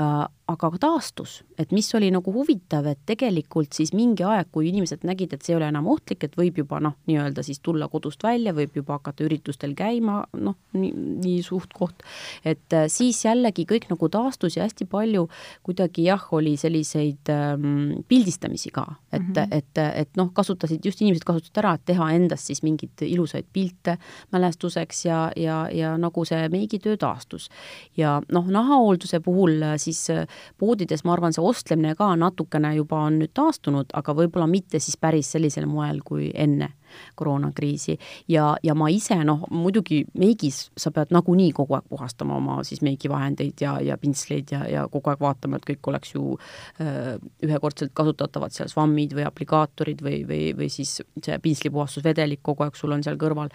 äh, 0.00 0.26
aga 0.48 0.70
taastus, 0.80 1.42
et 1.60 1.72
mis 1.76 1.86
oli 1.96 2.08
nagu 2.12 2.32
huvitav, 2.32 2.86
et 2.88 3.00
tegelikult 3.08 3.76
siis 3.76 3.90
mingi 3.92 4.24
aeg, 4.24 4.48
kui 4.52 4.70
inimesed 4.70 5.02
nägid, 5.04 5.34
et 5.34 5.44
see 5.44 5.52
ei 5.52 5.58
ole 5.58 5.66
enam 5.68 5.90
ohtlik, 5.92 6.24
et 6.24 6.38
võib 6.40 6.62
juba 6.62 6.78
noh, 6.80 6.94
nii-öelda 7.10 7.44
siis 7.44 7.60
tulla 7.64 7.90
kodust 7.92 8.24
välja, 8.24 8.54
võib 8.56 8.78
juba 8.80 8.96
hakata 8.96 9.26
üritustel 9.26 9.74
käima, 9.76 10.22
noh, 10.40 10.56
nii, 10.72 10.92
nii 11.24 11.42
suht-koht, 11.44 12.00
et 12.48 12.76
äh, 12.76 12.86
siis 12.92 13.20
jällegi 13.26 13.66
kõik 13.68 13.90
nagu 13.92 14.08
taastus 14.12 14.56
ja 14.56 14.64
hästi 14.64 14.86
palju 14.88 15.26
kuidagi 15.68 16.06
jah, 16.06 16.24
oli 16.32 16.54
selliseid 16.60 17.28
ähm, 17.34 17.98
pildistamisi 18.08 18.72
ka, 18.72 18.86
et 19.12 19.20
mm, 19.20 19.34
-hmm. 19.34 19.58
et, 19.58 19.82
et, 19.84 20.12
noh, 20.16 20.32
kasutasid, 20.32 20.80
just 20.84 21.04
inimesed 21.04 21.28
kasutasid 21.28 21.60
ära, 21.60 21.74
et 21.76 21.84
teha 21.92 22.08
endast 22.16 22.48
siis 22.48 22.64
mingeid 22.64 23.04
ilusaid 23.04 23.50
pilte 23.52 23.98
mälestuseks 24.32 25.04
ja, 25.04 25.20
ja, 25.36 25.60
ja 25.68 25.92
nagu 26.00 26.24
see 26.24 26.48
meigitöö 26.48 26.96
taastus. 26.96 27.50
ja 27.96 28.22
noh, 28.32 28.48
nahahoolduse 28.48 29.20
puhul 29.20 29.60
siis 29.76 30.08
äh, 30.10 30.24
poodides 30.58 31.04
ma 31.04 31.14
arvan, 31.14 31.34
see 31.34 31.44
ostlemine 31.44 31.94
ka 31.98 32.10
natukene 32.18 32.74
juba 32.76 33.04
on 33.08 33.20
nüüd 33.22 33.34
taastunud, 33.36 33.92
aga 33.94 34.14
võib-olla 34.16 34.48
mitte 34.50 34.80
siis 34.82 34.98
päris 35.00 35.32
sellisel 35.34 35.68
moel 35.70 36.02
kui 36.04 36.30
enne 36.34 36.72
koroonakriisi. 37.14 37.98
ja, 38.28 38.56
ja 38.62 38.74
ma 38.74 38.88
ise 38.88 39.18
noh, 39.24 39.44
muidugi 39.50 40.02
meigis 40.18 40.68
sa 40.76 40.90
pead 40.94 41.12
nagunii 41.14 41.50
kogu 41.56 41.76
aeg 41.76 41.88
puhastama 41.88 42.36
oma 42.38 42.58
siis 42.64 42.82
meigivahendeid 42.86 43.60
ja, 43.60 43.76
ja 43.84 43.98
pintsleid 44.00 44.52
ja, 44.52 44.64
ja 44.68 44.86
kogu 44.88 45.12
aeg 45.12 45.20
vaatama, 45.20 45.58
et 45.58 45.68
kõik 45.68 45.90
oleks 45.92 46.14
ju 46.14 46.24
öö, 46.34 47.16
ühekordselt 47.44 47.92
kasutatavad 47.96 48.54
seal 48.54 48.70
švammid 48.72 49.14
või 49.16 49.26
aplikaatorid 49.28 50.02
või, 50.04 50.22
või, 50.28 50.42
või 50.58 50.70
siis 50.72 50.98
see 51.24 51.40
pintslipuhastusvedelik 51.44 52.42
kogu 52.42 52.66
aeg 52.66 52.78
sul 52.78 52.96
on 52.96 53.04
seal 53.04 53.18
kõrval. 53.20 53.52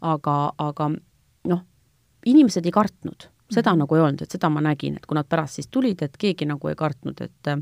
aga, 0.00 0.36
aga 0.58 0.90
noh, 1.50 1.64
inimesed 2.26 2.66
ei 2.66 2.74
kartnud 2.74 3.30
seda 3.50 3.70
mm 3.70 3.74
-hmm. 3.74 3.78
nagu 3.78 3.94
ei 3.94 4.00
olnud, 4.00 4.22
et 4.22 4.30
seda 4.30 4.48
ma 4.48 4.60
nägin, 4.60 4.96
et 4.96 5.06
kui 5.06 5.14
nad 5.14 5.28
pärast 5.28 5.54
siis 5.54 5.68
tulid, 5.70 6.02
et 6.02 6.16
keegi 6.16 6.46
nagu 6.46 6.68
ei 6.68 6.74
kartnud, 6.74 7.20
et 7.20 7.58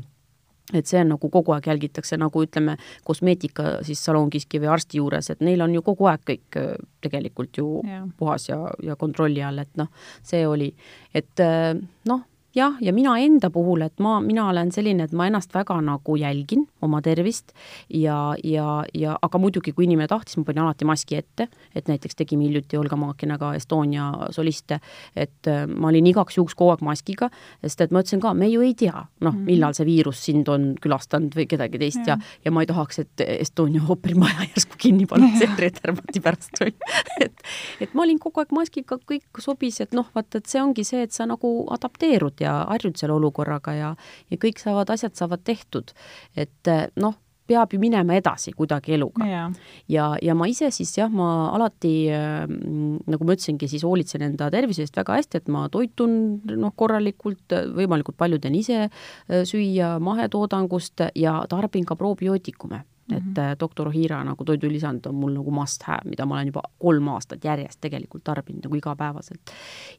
et 0.73 0.87
see 0.89 1.01
on 1.01 1.11
nagu 1.13 1.29
kogu 1.29 1.53
aeg 1.53 1.67
jälgitakse, 1.67 2.17
nagu 2.17 2.41
ütleme, 2.41 2.77
kosmeetika 3.03 3.83
siis 3.85 4.01
salongiski 4.05 4.59
või 4.63 4.71
arsti 4.73 4.97
juures, 4.97 5.29
et 5.29 5.43
neil 5.45 5.61
on 5.61 5.75
ju 5.75 5.83
kogu 5.85 6.07
aeg 6.09 6.23
kõik 6.25 6.57
äh, 6.57 6.71
tegelikult 7.05 7.57
ju 7.57 7.81
ja. 7.85 8.07
puhas 8.17 8.49
ja, 8.49 8.57
ja 8.83 8.95
kontrolli 8.95 9.43
all, 9.43 9.61
et 9.61 9.77
noh, 9.77 9.91
see 10.23 10.47
oli, 10.47 10.71
et 11.13 11.43
äh, 11.43 11.75
noh, 12.09 12.25
jah, 12.55 12.77
ja 12.81 12.93
mina 12.95 13.15
enda 13.19 13.49
puhul, 13.53 13.83
et 13.85 13.99
ma, 14.03 14.17
mina 14.23 14.47
olen 14.49 14.71
selline, 14.73 15.05
et 15.05 15.13
ma 15.15 15.27
ennast 15.29 15.53
väga 15.55 15.77
nagu 15.83 16.15
jälgin, 16.19 16.65
oma 16.85 17.01
tervist 17.03 17.53
ja, 17.89 18.35
ja, 18.43 18.83
ja 18.95 19.15
aga 19.21 19.41
muidugi, 19.41 19.73
kui 19.75 19.87
inimene 19.87 20.07
tahtis, 20.11 20.37
ma 20.39 20.47
panin 20.47 20.63
alati 20.63 20.87
maski 20.87 21.19
ette, 21.19 21.49
et 21.75 21.89
näiteks 21.91 22.17
tegime 22.19 22.47
hiljuti 22.47 22.79
Olga 22.79 22.97
Maakinaga 22.99 23.53
Estonia 23.57 24.07
soliste, 24.35 24.79
et 25.15 25.49
äh, 25.51 25.65
ma 25.67 25.91
olin 25.91 26.07
igaks 26.11 26.39
juhuks 26.39 26.55
kogu 26.55 26.73
aeg 26.73 26.85
maskiga, 26.85 27.29
sest 27.63 27.85
et 27.85 27.95
ma 27.95 28.03
ütlesin 28.03 28.23
ka, 28.23 28.33
me 28.37 28.49
ju 28.51 28.63
ei 28.65 28.73
tea, 28.77 29.05
noh 29.21 29.33
-hmm., 29.33 29.45
millal 29.51 29.75
see 29.77 29.87
viirus 29.87 30.23
sind 30.25 30.49
on 30.51 30.73
külastanud 30.81 31.35
või 31.35 31.47
kedagi 31.51 31.81
teist 31.81 32.07
ja, 32.07 32.15
ja, 32.15 32.39
ja 32.45 32.55
ma 32.55 32.63
ei 32.63 32.71
tahaks, 32.71 32.99
et 33.03 33.25
Estonia 33.27 33.83
ooperimaja 33.87 34.47
järsku 34.53 34.79
kinni 34.79 35.05
pannakse 35.09 35.49
Reetermati 35.59 36.23
pärast 36.23 36.61
või 36.61 36.73
et, 37.25 37.44
et 37.81 37.93
ma 37.93 38.05
olin 38.05 38.19
kogu 38.21 38.43
aeg 38.43 38.53
maskiga, 38.55 38.99
kõik 39.11 39.43
sobis, 39.43 39.81
et 39.83 39.93
noh, 39.97 40.07
vaata, 40.15 40.41
et 40.41 40.49
see 40.51 40.61
ongi 40.61 40.85
see, 40.87 41.03
et 41.07 41.15
sa 41.15 41.27
nagu 41.29 41.51
adapteerud 41.75 42.41
ja 42.43 42.57
harjud 42.71 42.97
selle 42.99 43.17
olukorraga 43.17 43.75
ja, 43.77 43.93
ja 44.31 44.41
kõik 44.41 44.61
saavad, 44.61 44.93
asjad 44.93 45.15
saavad 45.17 45.43
tehtud. 45.45 45.93
et 46.35 46.73
noh, 46.99 47.15
peab 47.47 47.73
ju 47.73 47.79
minema 47.81 48.15
edasi 48.17 48.53
kuidagi 48.57 48.95
eluga. 48.97 49.25
ja, 49.29 49.43
ja, 49.91 50.07
ja 50.21 50.35
ma 50.37 50.47
ise 50.49 50.71
siis 50.73 50.95
jah, 50.97 51.11
ma 51.11 51.51
alati 51.53 51.93
äh, 52.13 52.45
nagu 52.49 53.27
ma 53.27 53.35
ütlesingi, 53.35 53.69
siis 53.69 53.85
hoolitsen 53.85 54.25
enda 54.25 54.49
tervise 54.53 54.85
eest 54.85 54.97
väga 54.97 55.19
hästi, 55.19 55.43
et 55.43 55.53
ma 55.53 55.67
toitun 55.73 56.17
noh, 56.55 56.73
korralikult, 56.77 57.55
võimalikult 57.77 58.17
palju 58.17 58.41
teen 58.41 58.57
ise 58.57 58.81
äh, 58.87 59.45
süüa 59.45 59.95
mahetoodangust 60.03 61.07
ja 61.15 61.37
tarbin 61.51 61.85
ka 61.85 61.97
probiootikume 61.99 62.83
et 63.11 63.23
mm 63.23 63.33
-hmm. 63.33 63.59
doktor 63.59 63.87
Ohira 63.87 64.23
nagu 64.23 64.45
toidulisand 64.45 65.05
on 65.05 65.15
mul 65.15 65.33
nagu 65.33 65.51
must 65.51 65.83
have, 65.83 66.09
mida 66.09 66.25
ma 66.25 66.35
olen 66.35 66.47
juba 66.47 66.61
kolm 66.79 67.07
aastat 67.07 67.43
järjest 67.45 67.81
tegelikult 67.81 68.23
tarbinud 68.23 68.63
nagu 68.63 68.75
igapäevaselt. 68.75 69.41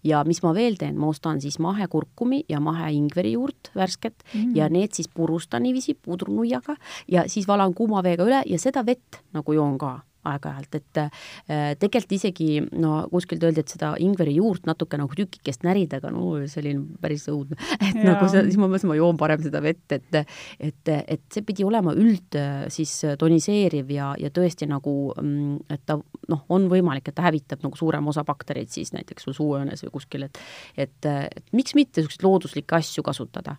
ja 0.04 0.24
mis 0.24 0.42
ma 0.42 0.54
veel 0.54 0.76
teen, 0.76 0.98
ma 0.98 1.06
ostan 1.06 1.40
siis 1.40 1.58
mahekurkumi 1.58 2.44
ja 2.48 2.60
maheingveri 2.60 3.32
juurt 3.32 3.70
värsket 3.74 4.14
mm 4.34 4.40
-hmm. 4.40 4.56
ja 4.56 4.68
need 4.68 4.88
siis 4.92 5.08
purustan 5.08 5.62
niiviisi 5.62 5.94
pudrunuiaga 5.94 6.76
ja 7.08 7.24
siis 7.26 7.48
valan 7.48 7.74
kuuma 7.74 8.02
veega 8.02 8.24
üle 8.24 8.42
ja 8.46 8.58
seda 8.58 8.86
vett 8.86 9.22
nagu 9.32 9.52
joon 9.52 9.78
ka 9.78 10.00
aeg-ajalt, 10.30 10.78
et 10.78 11.00
äh, 11.02 11.72
tegelikult 11.80 12.16
isegi 12.16 12.48
no 12.76 12.98
kuskilt 13.12 13.44
öeldi, 13.46 13.62
et 13.62 13.72
seda 13.72 13.92
ingveri 14.02 14.36
juurt 14.38 14.66
natuke 14.68 14.98
nagu 15.00 15.16
tükikest 15.16 15.66
närida, 15.66 16.00
aga 16.00 16.12
no 16.14 16.34
see 16.46 16.62
oli 16.62 16.74
päris 17.02 17.26
õudne. 17.32 17.58
et 17.88 18.00
ja. 18.00 18.06
nagu 18.10 18.30
see, 18.32 18.44
siis 18.48 18.58
ma 18.60 18.68
mõtlesin, 18.68 18.90
ma 18.92 18.98
joon 18.98 19.20
parem 19.20 19.42
seda 19.44 19.62
vett, 19.64 19.84
et 19.96 20.18
et, 20.18 20.92
et 20.96 21.22
see 21.32 21.44
pidi 21.46 21.64
olema 21.66 21.94
üld 21.96 22.36
siis 22.72 22.92
toniseeriv 23.20 23.90
ja, 23.94 24.12
ja 24.20 24.30
tõesti 24.34 24.68
nagu, 24.70 24.96
mm, 25.20 25.70
et 25.76 25.84
ta 25.88 25.98
noh, 25.98 26.44
on 26.52 26.68
võimalik, 26.72 27.10
et 27.10 27.16
ta 27.16 27.26
hävitab 27.26 27.64
nagu 27.66 27.78
suurema 27.78 28.12
osa 28.12 28.24
baktereid 28.26 28.72
siis 28.72 28.92
näiteks 28.96 29.28
sul 29.28 29.36
suuõõnes 29.36 29.84
või 29.86 29.94
kuskil, 29.98 30.26
et 30.28 30.42
et, 30.76 31.06
et 31.06 31.56
miks 31.56 31.74
mitte 31.76 32.00
niisuguseid 32.02 32.26
looduslikke 32.26 32.78
asju 32.78 33.04
kasutada 33.06 33.56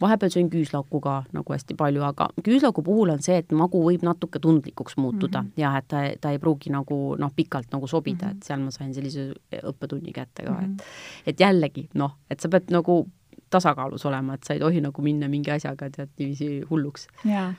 vahepeal 0.00 0.32
sõin 0.32 0.48
küüslauku 0.52 1.00
ka 1.04 1.16
nagu 1.34 1.54
hästi 1.54 1.76
palju, 1.78 2.02
aga 2.06 2.28
küüslaugu 2.44 2.84
puhul 2.86 3.12
on 3.14 3.22
see, 3.24 3.38
et 3.42 3.52
magu 3.56 3.80
võib 3.84 4.04
natuke 4.06 4.40
tundlikuks 4.42 4.96
muutuda 5.00 5.42
mm 5.42 5.46
-hmm. 5.46 5.62
jah, 5.62 5.76
et 5.76 5.88
ta, 5.88 6.02
ta 6.20 6.30
ei 6.30 6.38
pruugi 6.38 6.72
nagu 6.72 7.16
noh, 7.18 7.32
pikalt 7.36 7.72
nagu 7.72 7.86
sobida 7.86 8.26
mm, 8.26 8.32
-hmm. 8.32 8.36
et 8.36 8.42
seal 8.42 8.60
ma 8.60 8.70
sain 8.70 8.94
sellise 8.94 9.32
õppetunni 9.62 10.12
kätte 10.12 10.42
ka 10.42 10.50
mm, 10.50 10.56
-hmm. 10.56 10.64
et 10.64 10.70
mhm. 10.70 11.26
et 11.26 11.40
jällegi 11.40 11.88
noh, 11.94 12.16
et 12.30 12.40
sa 12.40 12.48
pead 12.48 12.70
nagu 12.70 13.06
tasakaalus 13.50 14.06
olema, 14.06 14.34
et 14.34 14.44
sa 14.44 14.54
ei 14.54 14.60
tohi 14.60 14.80
nagu 14.80 15.02
minna 15.02 15.28
mingi 15.28 15.50
asjaga 15.50 15.90
tead 15.90 16.08
niiviisi 16.18 16.62
hulluks. 16.70 17.06
jaa, 17.24 17.54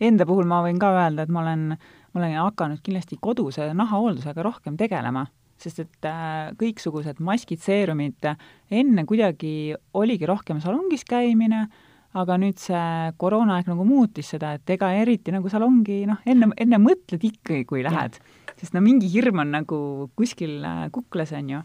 enda 0.00 0.26
puhul 0.26 0.44
ma 0.44 0.62
võin 0.62 0.78
ka 0.78 0.92
öelda, 0.94 1.22
et 1.22 1.28
ma 1.28 1.40
olen, 1.40 1.76
ma 2.12 2.20
olen 2.20 2.36
hakanud 2.38 2.78
kindlasti 2.82 3.18
koduse 3.20 3.74
nahahooldusega 3.74 4.42
rohkem 4.42 4.76
tegelema 4.76 5.26
sest 5.62 5.84
et 5.84 6.08
äh, 6.08 6.50
kõiksugused 6.58 7.22
maskid, 7.24 7.62
seerumid, 7.62 8.28
enne 8.70 9.06
kuidagi 9.08 9.72
oligi 9.98 10.28
rohkem 10.28 10.60
salongis 10.64 11.06
käimine, 11.08 11.66
aga 12.18 12.36
nüüd 12.36 12.60
see 12.60 13.12
koroonaaeg 13.20 13.70
nagu 13.70 13.86
muutis 13.88 14.34
seda, 14.34 14.54
et 14.58 14.74
ega 14.74 14.90
eriti 15.00 15.32
nagu 15.32 15.48
salongi 15.48 16.02
noh, 16.08 16.20
enne, 16.28 16.50
enne 16.60 16.80
mõtled 16.82 17.24
ikkagi, 17.24 17.64
kui 17.68 17.84
lähed. 17.86 18.18
sest 18.58 18.74
no 18.76 18.82
mingi 18.84 19.08
hirm 19.10 19.40
on 19.42 19.54
nagu 19.56 19.78
kuskil 20.18 20.60
äh, 20.66 20.88
kuklas, 20.92 21.32
on 21.38 21.54
ju 21.56 21.62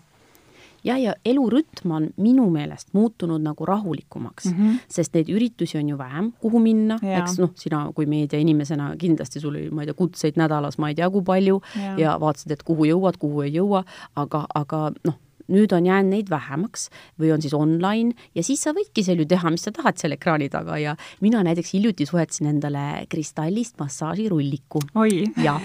jah, 0.83 0.99
ja 1.01 1.13
elurütm 1.25 1.91
on 1.91 2.09
minu 2.17 2.49
meelest 2.53 2.93
muutunud 2.93 3.41
nagu 3.41 3.65
rahulikumaks 3.65 4.45
mm, 4.45 4.57
-hmm. 4.57 4.79
sest 4.89 5.13
neid 5.13 5.29
üritusi 5.29 5.77
on 5.77 5.89
ju 5.89 5.97
vähem, 5.97 6.31
kuhu 6.41 6.59
minna, 6.59 6.99
eks 7.01 7.39
noh, 7.39 7.51
sina 7.55 7.91
kui 7.95 8.05
meediainimesena 8.05 8.95
kindlasti 8.97 9.39
sul 9.39 9.55
oli, 9.55 9.69
ma 9.69 9.81
ei 9.81 9.91
tea, 9.91 9.93
kutseid 9.93 10.37
nädalas 10.37 10.77
ma 10.77 10.89
ei 10.89 10.95
tea 10.95 11.09
kui 11.09 11.21
palju 11.21 11.61
ja, 11.75 11.93
ja 11.97 12.17
vaatasid, 12.19 12.51
et 12.51 12.63
kuhu 12.63 12.85
jõuad, 12.85 13.17
kuhu 13.19 13.41
ei 13.41 13.53
jõua, 13.53 13.83
aga, 14.15 14.45
aga 14.55 14.91
noh, 15.03 15.19
nüüd 15.53 15.73
on 15.75 15.85
jäänud 15.85 16.13
neid 16.13 16.29
vähemaks 16.29 16.87
või 17.19 17.31
on 17.33 17.43
siis 17.43 17.53
online 17.57 18.15
ja 18.35 18.43
siis 18.43 18.63
sa 18.63 18.73
võidki 18.75 19.03
seal 19.05 19.21
ju 19.21 19.27
teha, 19.29 19.51
mis 19.53 19.65
sa 19.67 19.73
tahad 19.75 19.99
seal 19.99 20.15
ekraani 20.15 20.49
taga 20.53 20.77
ja 20.81 20.95
mina 21.23 21.43
näiteks 21.45 21.73
hiljuti 21.75 22.07
soetasin 22.09 22.49
endale 22.51 23.05
kristallist 23.09 23.79
massaažirulliku. 23.79 24.81
ja 25.43 25.57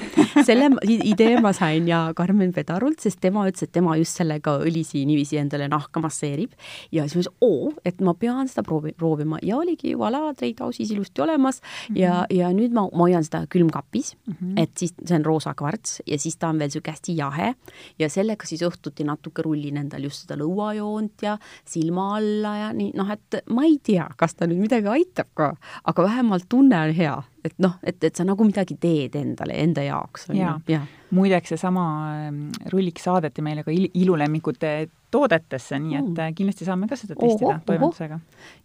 selle 0.47 0.71
idee 0.87 1.41
ma 1.41 1.53
sain 1.57 1.89
ja 1.89 2.05
Karmen 2.17 2.53
Pedarult, 2.53 3.01
sest 3.01 3.21
tema 3.21 3.47
ütles, 3.49 3.67
et 3.67 3.73
tema 3.73 3.97
just 4.01 4.19
sellega 4.19 4.57
õlisi 4.63 5.05
niiviisi 5.09 5.39
endale 5.41 5.69
nahka 5.73 6.01
masseerib 6.03 6.55
ja 6.93 7.07
siis 7.07 7.17
ma 7.17 7.25
ütlesin, 7.25 7.37
oo, 7.41 7.73
et 7.85 8.01
ma 8.01 8.15
pean 8.15 8.49
seda 8.51 8.65
proovi, 8.67 8.95
proovima 8.99 9.41
ja 9.43 9.59
oligi 9.59 9.95
voilà, 9.99 10.25
treidausis 10.37 10.91
ilusti 10.95 11.23
olemas 11.23 11.61
mm 11.61 11.95
-hmm. 11.95 12.01
ja, 12.01 12.27
ja 12.31 12.53
nüüd 12.53 12.73
ma, 12.73 12.89
ma 12.93 13.09
hoian 13.09 13.25
seda 13.25 13.47
külmkapis 13.47 14.17
mm, 14.27 14.35
-hmm. 14.35 14.63
et 14.63 14.71
siis 14.79 14.95
see 15.05 15.17
on 15.17 15.25
roosa 15.25 15.55
kvarts 15.55 16.03
ja 16.07 16.19
siis 16.19 16.37
ta 16.37 16.49
on 16.49 16.59
veel 16.59 16.69
niisugune 16.69 16.93
hästi 16.93 17.17
jahe 17.17 17.55
ja 17.99 18.09
sellega 18.09 18.47
siis 18.47 18.63
õhtuti 18.63 19.05
natuke 19.05 19.43
rullin 19.43 19.72
hoidsin 19.73 19.81
endal 19.81 20.05
just 20.05 20.25
seda 20.25 20.37
lõuajoont 20.41 21.23
ja 21.23 21.39
silma 21.65 22.17
alla 22.19 22.57
ja 22.59 22.73
nii, 22.73 22.93
noh, 22.97 23.11
et 23.11 23.43
ma 23.51 23.65
ei 23.65 23.79
tea, 23.83 24.09
kas 24.17 24.35
ta 24.35 24.47
nüüd 24.47 24.61
midagi 24.61 24.89
aitab 24.89 25.29
ka, 25.35 25.55
aga 25.85 26.03
vähemalt 26.03 26.49
tunne 26.49 26.77
on 26.77 26.95
hea, 26.95 27.23
et 27.45 27.55
noh, 27.59 27.77
et, 27.83 27.99
et 28.05 28.17
sa 28.17 28.25
nagu 28.25 28.45
midagi 28.47 28.77
teed 28.81 29.17
endale, 29.19 29.57
enda 29.65 29.85
jaoks. 29.87 30.29
ja, 30.37 30.57
ja., 30.71 30.83
muideks 31.13 31.53
seesama 31.53 31.85
ähm, 32.27 32.43
rullik 32.73 33.01
saadeti 33.03 33.45
meile 33.45 33.65
ka 33.67 33.73
il 33.75 33.91
ilulemmikute 33.93 34.73
toodetesse, 35.13 35.77
nii 35.77 35.97
et 35.99 36.07
mm. 36.09 36.37
kindlasti 36.37 36.65
saame 36.65 36.87
ka 36.89 36.97
seda 36.97 37.15
testida 37.19 37.51
oho, 37.51 37.59
toimetusega. 37.67 38.17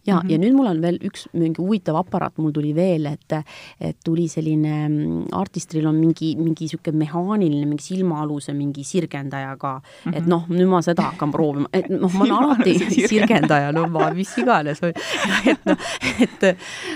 ja 0.06 0.14
mm, 0.14 0.20
-hmm. 0.20 0.30
ja 0.32 0.38
nüüd 0.40 0.54
mul 0.56 0.70
on 0.70 0.80
veel 0.82 0.96
üks 1.04 1.26
mingi 1.32 1.60
huvitav 1.60 1.98
aparaat, 2.00 2.38
mul 2.40 2.54
tuli 2.56 2.70
veel, 2.74 3.06
et, 3.06 3.36
et 3.80 3.98
tuli 4.04 4.28
selline, 4.32 4.76
mm, 4.88 5.26
Artistril 5.36 5.86
on 5.86 5.98
mingi, 6.00 6.34
mingi 6.40 6.64
niisugune 6.64 6.96
mehaaniline, 7.04 7.66
mingi 7.68 7.84
silmaaluse 7.84 8.54
mingi 8.56 8.84
sirgendaja 8.84 9.56
ka 9.56 9.74
mm. 9.74 10.12
-hmm. 10.12 10.16
et 10.16 10.26
noh, 10.26 10.46
nüüd 10.48 10.68
ma 10.72 10.80
seda 10.82 11.10
hakkan 11.10 11.30
proovima, 11.30 11.68
et 11.72 11.90
noh, 11.90 12.12
ma 12.14 12.24
olen 12.24 12.36
alati 12.38 12.78
sirgendaja, 13.12 13.72
no 13.72 13.84
ma, 13.88 14.10
mis 14.14 14.32
iganes, 14.38 14.80
et 15.52 15.68
noh, 15.68 15.76
et 16.24 16.48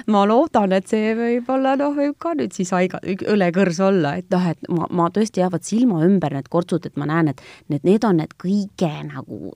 ma 0.06 0.24
loodan, 0.26 0.72
et 0.72 0.88
see 0.88 1.12
võib-olla 1.14 1.71
noh, 1.80 1.94
võib 1.96 2.18
ka 2.22 2.34
nüüd 2.38 2.54
siis 2.56 2.72
haiga, 2.74 3.00
õlekõrs 3.02 3.80
olla, 3.84 4.16
et 4.20 4.28
noh, 4.32 4.46
et 4.52 4.70
ma, 4.72 4.88
ma 4.90 5.08
tõesti 5.14 5.42
jäävad 5.42 5.66
silma 5.66 6.02
ümber 6.06 6.36
need 6.36 6.50
kortsud, 6.52 6.86
et 6.88 7.00
ma 7.00 7.08
näen, 7.10 7.32
et 7.32 7.42
need, 7.72 7.84
need 7.88 8.06
on 8.08 8.22
need 8.22 8.36
kõige 8.40 8.92
nagu 9.08 9.54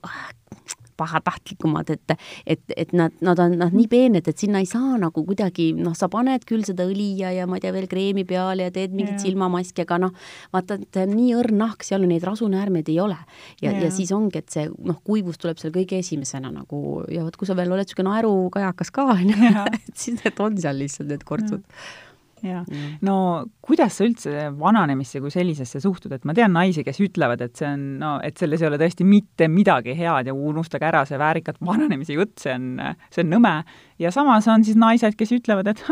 pahatahtlikumad, 0.97 1.89
et, 1.89 2.13
et, 2.47 2.61
et 2.77 2.93
nad, 2.97 3.13
nad 3.21 3.39
on 3.41 3.53
noh, 3.59 3.73
nii 3.73 3.87
peened, 3.91 4.27
et 4.27 4.41
sinna 4.41 4.61
ei 4.63 4.69
saa 4.69 4.97
nagu 5.01 5.23
kuidagi, 5.27 5.69
noh, 5.77 5.95
sa 5.97 6.09
paned 6.11 6.45
küll 6.49 6.65
seda 6.67 6.87
õli 6.89 7.11
ja, 7.21 7.31
ja 7.35 7.47
ma 7.49 7.59
ei 7.59 7.65
tea, 7.65 7.73
veel 7.75 7.87
kreemi 7.91 8.25
peale 8.27 8.67
ja 8.67 8.73
teed 8.73 8.95
mingit 8.97 9.21
silmamaski, 9.23 9.85
aga 9.85 9.99
noh, 10.07 10.15
vaata, 10.55 10.79
et 10.81 11.01
nii 11.11 11.35
õrn 11.37 11.61
nahk, 11.61 11.85
seal 11.87 12.07
neid 12.09 12.25
rasunäärmeid 12.27 12.89
ei 12.93 12.99
ole. 13.03 13.19
ja, 13.61 13.71
ja 13.71 13.91
siis 13.93 14.11
ongi, 14.15 14.41
et 14.41 14.49
see 14.53 14.67
noh, 14.71 14.99
kuivus 15.05 15.39
tuleb 15.41 15.61
seal 15.61 15.75
kõige 15.75 16.01
esimesena 16.01 16.51
nagu 16.53 17.03
ja 17.13 17.25
vot, 17.25 17.37
kui 17.37 17.49
sa 17.49 17.57
veel 17.57 17.71
oled 17.73 17.85
niisugune 17.87 18.11
naerukajakas 18.11 18.93
ka, 18.95 19.07
on 19.13 19.31
ju, 19.33 19.53
et 19.77 19.95
siis 19.95 20.19
need 20.23 20.43
on 20.43 20.57
seal 20.61 20.81
lihtsalt 20.81 21.13
need 21.13 21.25
kortsud. 21.27 21.61
Ja 21.61 22.06
jaa, 22.45 22.63
no 23.05 23.17
kuidas 23.63 23.97
sa 23.97 24.05
üldse 24.07 24.47
vananemisse 24.59 25.21
kui 25.23 25.31
sellisesse 25.33 25.81
suhtud, 25.83 26.13
et 26.15 26.25
ma 26.27 26.35
tean 26.37 26.53
naisi, 26.55 26.83
kes 26.85 26.99
ütlevad, 27.03 27.41
et 27.45 27.57
see 27.57 27.69
on, 27.69 27.85
no 28.01 28.11
et 28.25 28.37
selles 28.37 28.63
ei 28.63 28.69
ole 28.69 28.79
tõesti 28.81 29.07
mitte 29.07 29.49
midagi 29.51 29.95
head 29.97 30.29
ja 30.29 30.35
unustage 30.35 30.87
ära 30.89 31.05
see 31.07 31.19
väärikat 31.21 31.61
vananemise 31.65 32.17
jutt, 32.17 32.35
see 32.43 32.53
on, 32.53 32.75
see 33.13 33.25
on 33.25 33.33
nõme. 33.37 33.55
ja 34.01 34.13
samas 34.13 34.47
on 34.51 34.65
siis 34.67 34.77
naised, 34.79 35.17
kes 35.17 35.33
ütlevad, 35.39 35.71
et 35.73 35.83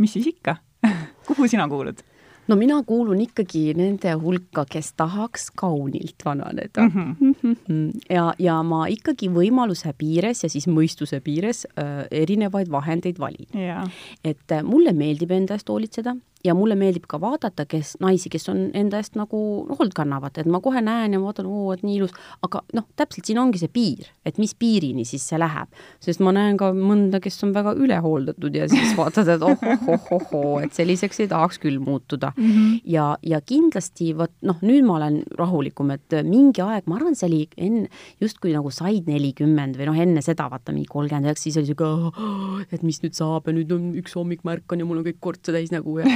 mis 0.00 0.16
siis 0.16 0.30
ikka 0.32 0.58
kuhu 1.28 1.48
sina 1.50 1.68
kuulud? 1.70 2.00
No 2.48 2.56
mina 2.58 2.80
kuulun 2.86 3.20
ikkagi 3.24 3.72
nende 3.78 4.14
hulka, 4.22 4.64
kes 4.70 4.92
tahaks 4.98 5.48
kaunilt 5.58 6.24
vananeda 6.24 6.88
mm. 6.88 7.14
-hmm. 7.20 8.00
ja, 8.10 8.32
ja 8.38 8.58
ma 8.62 8.86
ikkagi 8.90 9.30
võimaluse 9.32 9.92
piires 9.98 10.42
ja 10.44 10.50
siis 10.50 10.66
mõistuse 10.66 11.20
piires 11.20 11.66
äh, 11.76 12.06
erinevaid 12.10 12.70
vahendeid 12.70 13.18
valin 13.18 13.48
yeah.. 13.54 13.88
et 14.24 14.52
äh, 14.52 14.62
mulle 14.62 14.92
meeldib 14.92 15.30
enda 15.30 15.54
eest 15.54 15.68
hoolitseda 15.68 16.16
ja 16.44 16.54
mulle 16.58 16.76
meeldib 16.78 17.06
ka 17.10 17.20
vaadata, 17.22 17.66
kes, 17.70 17.96
naisi, 18.02 18.30
kes 18.32 18.48
on 18.50 18.64
enda 18.78 18.98
eest 19.00 19.16
nagu 19.18 19.38
hoolt 19.78 19.94
kannavad, 19.94 20.38
et 20.40 20.48
ma 20.50 20.60
kohe 20.62 20.82
näen 20.82 21.14
ja 21.14 21.20
ma 21.20 21.30
vaatan, 21.30 21.48
oo, 21.48 21.70
et 21.74 21.84
nii 21.86 22.00
ilus, 22.00 22.14
aga 22.42 22.62
noh, 22.76 22.86
täpselt 22.98 23.28
siin 23.28 23.38
ongi 23.42 23.60
see 23.62 23.70
piir, 23.72 24.10
et 24.26 24.40
mis 24.42 24.54
piirini 24.58 25.06
siis 25.08 25.24
see 25.28 25.38
läheb. 25.40 25.70
sest 26.02 26.22
ma 26.24 26.32
näen 26.34 26.58
ka 26.58 26.72
mõnda, 26.74 27.20
kes 27.22 27.38
on 27.46 27.52
väga 27.54 27.74
ülehooldatud 27.78 28.56
ja 28.58 28.68
siis 28.70 28.94
vaatad, 28.98 29.30
et 29.36 29.44
ohohohohoo, 29.46 30.58
et 30.64 30.74
selliseks 30.74 31.22
ei 31.22 31.30
tahaks 31.30 31.60
küll 31.62 31.78
muutuda 31.82 32.32
mm. 32.36 32.50
-hmm. 32.50 32.80
ja, 32.84 33.06
ja 33.22 33.40
kindlasti 33.40 34.12
vot 34.18 34.34
noh, 34.42 34.58
nüüd 34.62 34.86
ma 34.86 34.98
olen 34.98 35.22
rahulikum, 35.38 35.90
et 35.94 36.18
mingi 36.26 36.62
aeg, 36.64 36.88
ma 36.90 36.98
arvan, 36.98 37.14
see 37.18 37.28
oli 37.28 37.42
enne, 37.56 37.88
justkui 38.20 38.54
nagu 38.56 38.70
said 38.70 39.06
nelikümmend 39.06 39.78
või 39.78 39.90
noh, 39.90 40.02
enne 40.06 40.22
seda 40.22 40.48
vaata 40.50 40.74
mingi 40.74 40.90
kolmkümmend 40.90 41.30
üheksa, 41.30 41.42
siis 41.46 41.60
oli 41.60 41.70
sihuke, 41.70 42.66
et 42.72 42.82
mis 42.82 43.02
nüüd 43.04 43.14
saab 43.14 43.46
ja 43.46 43.54
nüüd 43.54 43.70
on 43.72 43.92
üks 43.98 44.16
hommik 44.18 44.42
ma 44.44 44.56
ärkan 44.56 44.82
ja 44.82 44.88
mul 44.88 45.02
on 45.02 45.06
kõik 45.06 45.20
kortse 45.20 45.54
täis 45.54 45.70
nägu 45.74 46.00
ja 46.00 46.08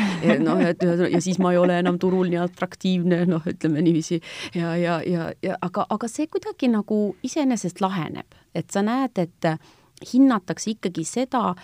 noh, 0.47 0.61
et 0.63 0.83
ja 0.83 1.21
siis 1.23 1.39
ma 1.43 1.53
ei 1.55 1.61
ole 1.61 1.79
enam 1.83 1.99
turul 2.03 2.31
nii 2.33 2.41
atraktiivne, 2.43 3.23
noh, 3.31 3.45
ütleme 3.47 3.83
niiviisi. 3.85 4.21
ja, 4.55 4.77
ja, 4.81 5.01
ja, 5.07 5.31
ja 5.43 5.59
aga, 5.63 5.87
aga 5.91 6.11
see 6.11 6.29
kuidagi 6.33 6.71
nagu 6.73 7.01
iseenesest 7.27 7.83
laheneb, 7.85 8.39
et 8.57 8.71
sa 8.75 8.85
näed, 8.87 9.19
et 9.23 9.51
hinnatakse 10.05 10.75
ikkagi 10.75 11.05
seda, 11.09 11.55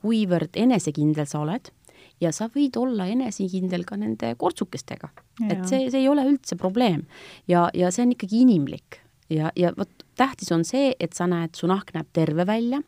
kuivõrd 0.00 0.58
enesekindel 0.58 1.28
sa 1.30 1.44
oled. 1.44 1.70
Ja 2.20 2.32
sa 2.36 2.50
võid 2.52 2.76
olla 2.76 3.06
enesekindel 3.08 3.86
ka 3.88 3.96
nende 3.96 4.34
kortsukestega. 4.36 5.08
et 5.48 5.62
see, 5.68 5.86
see 5.88 6.02
ei 6.02 6.08
ole 6.08 6.26
üldse 6.28 6.56
probleem. 6.60 7.06
Ja, 7.48 7.70
ja 7.72 7.88
see 7.92 8.04
on 8.04 8.12
ikkagi 8.12 8.42
inimlik. 8.44 9.00
Ja, 9.32 9.52
ja 9.56 9.70
vot 9.76 10.04
tähtis 10.18 10.50
on 10.52 10.66
see, 10.68 10.92
et 11.00 11.14
sa 11.16 11.28
näed, 11.30 11.54
su 11.56 11.70
nahk 11.70 11.94
näeb 11.94 12.08
terve 12.12 12.44
välja 12.48 12.82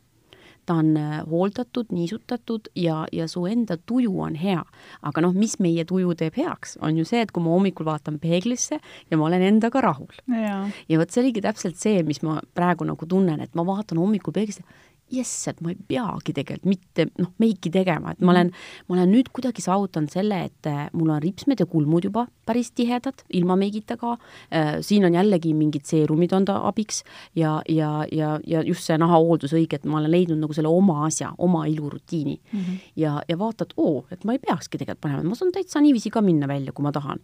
ta 0.66 0.78
on 0.80 0.96
äh, 0.96 1.22
hooldatud, 1.30 1.90
niisutatud 1.90 2.68
ja, 2.78 3.06
ja 3.12 3.28
su 3.28 3.44
enda 3.50 3.76
tuju 3.76 4.12
on 4.20 4.36
hea. 4.38 4.62
aga 5.02 5.24
noh, 5.24 5.34
mis 5.34 5.58
meie 5.58 5.84
tuju 5.88 6.14
teeb 6.18 6.36
heaks, 6.38 6.76
on 6.80 6.98
ju 6.98 7.04
see, 7.08 7.22
et 7.22 7.32
kui 7.32 7.42
ma 7.42 7.54
hommikul 7.54 7.86
vaatan 7.88 8.18
peeglisse 8.22 8.78
ja 9.10 9.18
ma 9.18 9.26
olen 9.26 9.42
endaga 9.42 9.82
rahul. 9.82 10.12
ja 10.28 11.00
vot 11.00 11.10
see 11.10 11.24
oligi 11.24 11.42
täpselt 11.44 11.80
see, 11.80 12.02
mis 12.06 12.22
ma 12.22 12.40
praegu 12.54 12.86
nagu 12.88 13.06
tunnen, 13.06 13.40
et 13.40 13.54
ma 13.58 13.66
vaatan 13.66 13.98
hommikul 14.02 14.34
peeglisse 14.34 14.64
jess, 15.12 15.48
et 15.50 15.60
ma 15.64 15.72
ei 15.72 15.78
peagi 15.88 16.34
tegelikult 16.36 16.68
mitte 16.68 17.06
noh, 17.20 17.30
meiki 17.42 17.70
tegema, 17.72 18.14
et 18.14 18.22
ma 18.24 18.32
olen, 18.34 18.52
ma 18.88 18.96
olen 18.96 19.12
nüüd 19.12 19.30
kuidagi 19.34 19.64
saavutanud 19.64 20.12
selle, 20.12 20.38
et 20.48 20.70
äh, 20.70 20.86
mul 20.96 21.12
on 21.14 21.22
ripsmed 21.22 21.62
ja 21.62 21.66
kulmud 21.68 22.08
juba 22.08 22.26
päris 22.48 22.72
tihedad, 22.76 23.24
ilma 23.38 23.56
meigita 23.60 23.96
ka 24.00 24.16
äh,. 24.16 24.80
siin 24.82 25.06
on 25.06 25.14
jällegi 25.14 25.52
mingid 25.54 25.86
seerumid 25.88 26.32
on 26.36 26.46
ta 26.48 26.58
abiks 26.68 27.02
ja, 27.38 27.60
ja, 27.68 28.06
ja, 28.12 28.38
ja 28.46 28.62
just 28.66 28.88
see 28.88 28.98
nahahooldus 28.98 29.54
õige, 29.56 29.78
et 29.78 29.86
ma 29.86 30.00
olen 30.00 30.12
leidnud 30.12 30.42
nagu 30.42 30.56
selle 30.56 30.72
oma 30.72 31.04
asja, 31.06 31.32
oma 31.38 31.66
ilurutiini 31.70 32.36
mm. 32.40 32.58
-hmm. 32.58 32.82
ja, 32.96 33.20
ja 33.28 33.38
vaatad, 33.38 33.76
oo, 33.76 34.04
et 34.10 34.24
ma 34.24 34.36
ei 34.36 34.42
peakski 34.42 34.78
tegelikult 34.78 35.02
panema, 35.02 35.28
ma 35.28 35.38
saan 35.38 35.52
täitsa 35.52 35.80
niiviisi 35.80 36.10
ka 36.10 36.22
minna 36.22 36.48
välja, 36.48 36.72
kui 36.72 36.82
ma 36.82 36.92
tahan 36.92 37.22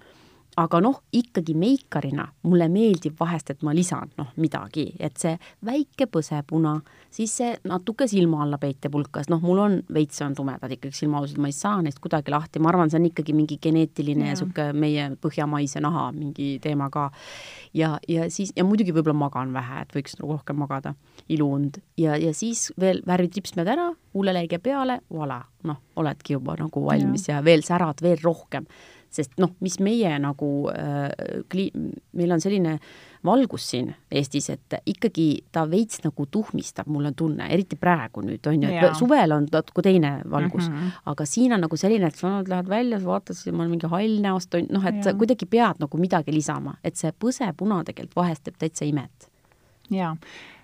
aga 0.59 0.81
noh, 0.83 1.03
ikkagi 1.15 1.55
meikarina 1.59 2.25
mulle 2.49 2.67
meeldib 2.73 3.19
vahest, 3.21 3.53
et 3.53 3.63
ma 3.67 3.75
lisan 3.77 4.11
noh, 4.19 4.33
midagi, 4.43 4.89
et 4.99 5.15
see 5.21 5.35
väike 5.67 6.09
põsepuna, 6.11 6.75
siis 7.15 7.37
see 7.41 7.53
natuke 7.69 8.09
silma 8.11 8.43
alla 8.45 8.59
peiteb 8.61 8.97
hulkas, 8.97 9.29
noh, 9.31 9.43
mul 9.45 9.63
on 9.63 9.77
veits 9.95 10.19
on 10.27 10.35
tumedad 10.39 10.73
ikkagi 10.75 10.97
silmaalused, 10.99 11.39
ma 11.39 11.51
ei 11.51 11.57
saa 11.57 11.83
neist 11.85 12.03
kuidagi 12.03 12.35
lahti, 12.35 12.63
ma 12.63 12.73
arvan, 12.73 12.91
see 12.91 13.01
on 13.01 13.07
ikkagi 13.11 13.37
mingi 13.37 13.61
geneetiline 13.63 14.33
ja 14.33 14.35
niisugune 14.35 14.75
meie 14.75 15.07
põhjamaise 15.23 15.83
naha 15.85 16.09
mingi 16.17 16.51
teema 16.65 16.91
ka. 16.95 17.09
ja, 17.77 17.95
ja 18.09 18.27
siis, 18.33 18.53
ja 18.57 18.67
muidugi 18.67 18.95
võib-olla 18.97 19.19
magan 19.27 19.55
vähe, 19.55 19.85
et 19.85 19.95
võiks 19.95 20.19
nagu 20.19 20.35
rohkem 20.35 20.59
magada, 20.59 20.95
iluund. 21.31 21.79
Ja, 22.01 22.17
ja 22.19 22.35
siis 22.35 22.69
veel 22.81 23.03
värvid 23.07 23.39
ripsmed 23.39 23.69
ära, 23.69 23.93
huuleleige 24.17 24.59
peale, 24.63 25.01
voilà, 25.13 25.39
noh, 25.69 25.83
oledki 25.99 26.35
juba 26.35 26.57
nagu 26.59 26.83
valmis 26.83 27.29
ja, 27.29 27.39
ja 27.39 27.45
veel 27.47 27.63
särad 27.67 28.03
veel 28.03 28.19
rohkem 28.23 28.67
sest 29.11 29.39
noh, 29.41 29.55
mis 29.65 29.79
meie 29.81 30.11
nagu 30.23 30.49
äh, 30.73 31.09
kli-, 31.51 31.71
meil 32.19 32.35
on 32.35 32.43
selline 32.43 32.79
valgus 33.25 33.65
siin 33.73 33.91
Eestis, 34.11 34.49
et 34.53 34.77
ikkagi 34.87 35.27
ta 35.53 35.65
veits 35.71 36.03
nagu 36.05 36.27
tuhmistab, 36.31 36.89
mul 36.93 37.09
on 37.11 37.17
tunne, 37.19 37.49
eriti 37.53 37.79
praegu 37.81 38.23
nüüd 38.25 38.47
on 38.51 38.67
ju, 38.67 38.75
et 38.75 38.99
suvel 38.99 39.35
on 39.35 39.49
natuke 39.53 39.83
teine 39.85 40.19
valgus 40.31 40.69
mm, 40.69 40.77
-hmm. 40.77 41.01
aga 41.13 41.27
siin 41.27 41.53
on 41.57 41.65
nagu 41.67 41.77
selline, 41.77 42.07
et 42.07 42.17
sa 42.17 42.43
lähed 42.47 42.69
välja, 42.69 43.01
vaatad, 43.05 43.41
ma 43.53 43.63
olen 43.63 43.71
mingi 43.71 43.91
hall 43.91 44.21
näost, 44.21 44.55
noh, 44.71 44.87
et 44.87 45.01
ja. 45.01 45.03
sa 45.03 45.15
kuidagi 45.15 45.47
pead 45.47 45.81
nagu 45.81 45.99
midagi 45.99 46.33
lisama, 46.33 46.77
et 46.85 46.97
see 46.97 47.11
põsepuna 47.13 47.83
tegelikult 47.85 48.17
vahest 48.17 48.45
teeb 48.45 48.57
täitsa 48.59 48.85
imet. 48.85 49.29
jaa 49.91 50.17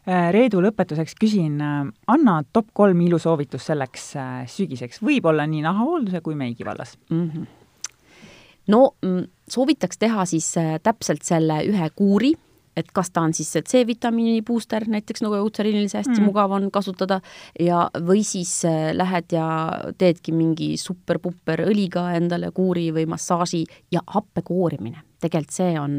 äh, 0.07 0.31
Reedu, 0.33 0.61
lõpetuseks 0.61 1.17
küsin, 1.21 1.61
äh, 1.61 1.91
anna 2.07 2.43
top 2.53 2.67
kolm 2.73 3.01
ilusoovitust 3.01 3.67
selleks 3.67 4.17
äh, 4.17 4.47
sügiseks, 4.47 5.03
võib-olla 5.03 5.47
nii 5.47 5.63
nahahoolduse 5.63 6.21
kui 6.21 6.35
meigi 6.35 6.65
vallas 6.65 6.99
mm. 7.11 7.31
-hmm 7.31 7.64
no 8.73 8.95
mm, 9.03 9.29
soovitaks 9.51 10.01
teha 10.01 10.25
siis 10.29 10.57
äh, 10.61 10.77
täpselt 10.83 11.25
selle 11.27 11.61
ühe 11.69 11.89
kuuri, 11.97 12.33
et 12.77 12.91
kas 12.95 13.13
ta 13.15 13.23
on 13.23 13.35
siis 13.37 13.53
see 13.55 13.63
C-vitamiini 13.63 14.43
booster 14.47 14.87
näiteks 14.91 15.23
nagu 15.23 15.39
eutseriinilise 15.39 16.01
hästi 16.01 16.17
mm. 16.17 16.27
mugav 16.27 16.55
on 16.57 16.71
kasutada 16.75 17.21
ja, 17.61 17.87
või 18.07 18.25
siis 18.27 18.57
äh, 18.69 18.91
lähed 18.97 19.35
ja 19.37 19.47
teedki 19.99 20.35
mingi 20.35 20.75
super-puper 20.81 21.67
õliga 21.69 22.09
endale 22.19 22.51
kuuri 22.55 22.91
või 22.95 23.07
massaaži 23.11 23.65
ja 23.95 24.03
happe 24.17 24.43
koorimine 24.43 25.05
tegelikult 25.25 25.55
see 25.55 25.75
on, 25.81 25.99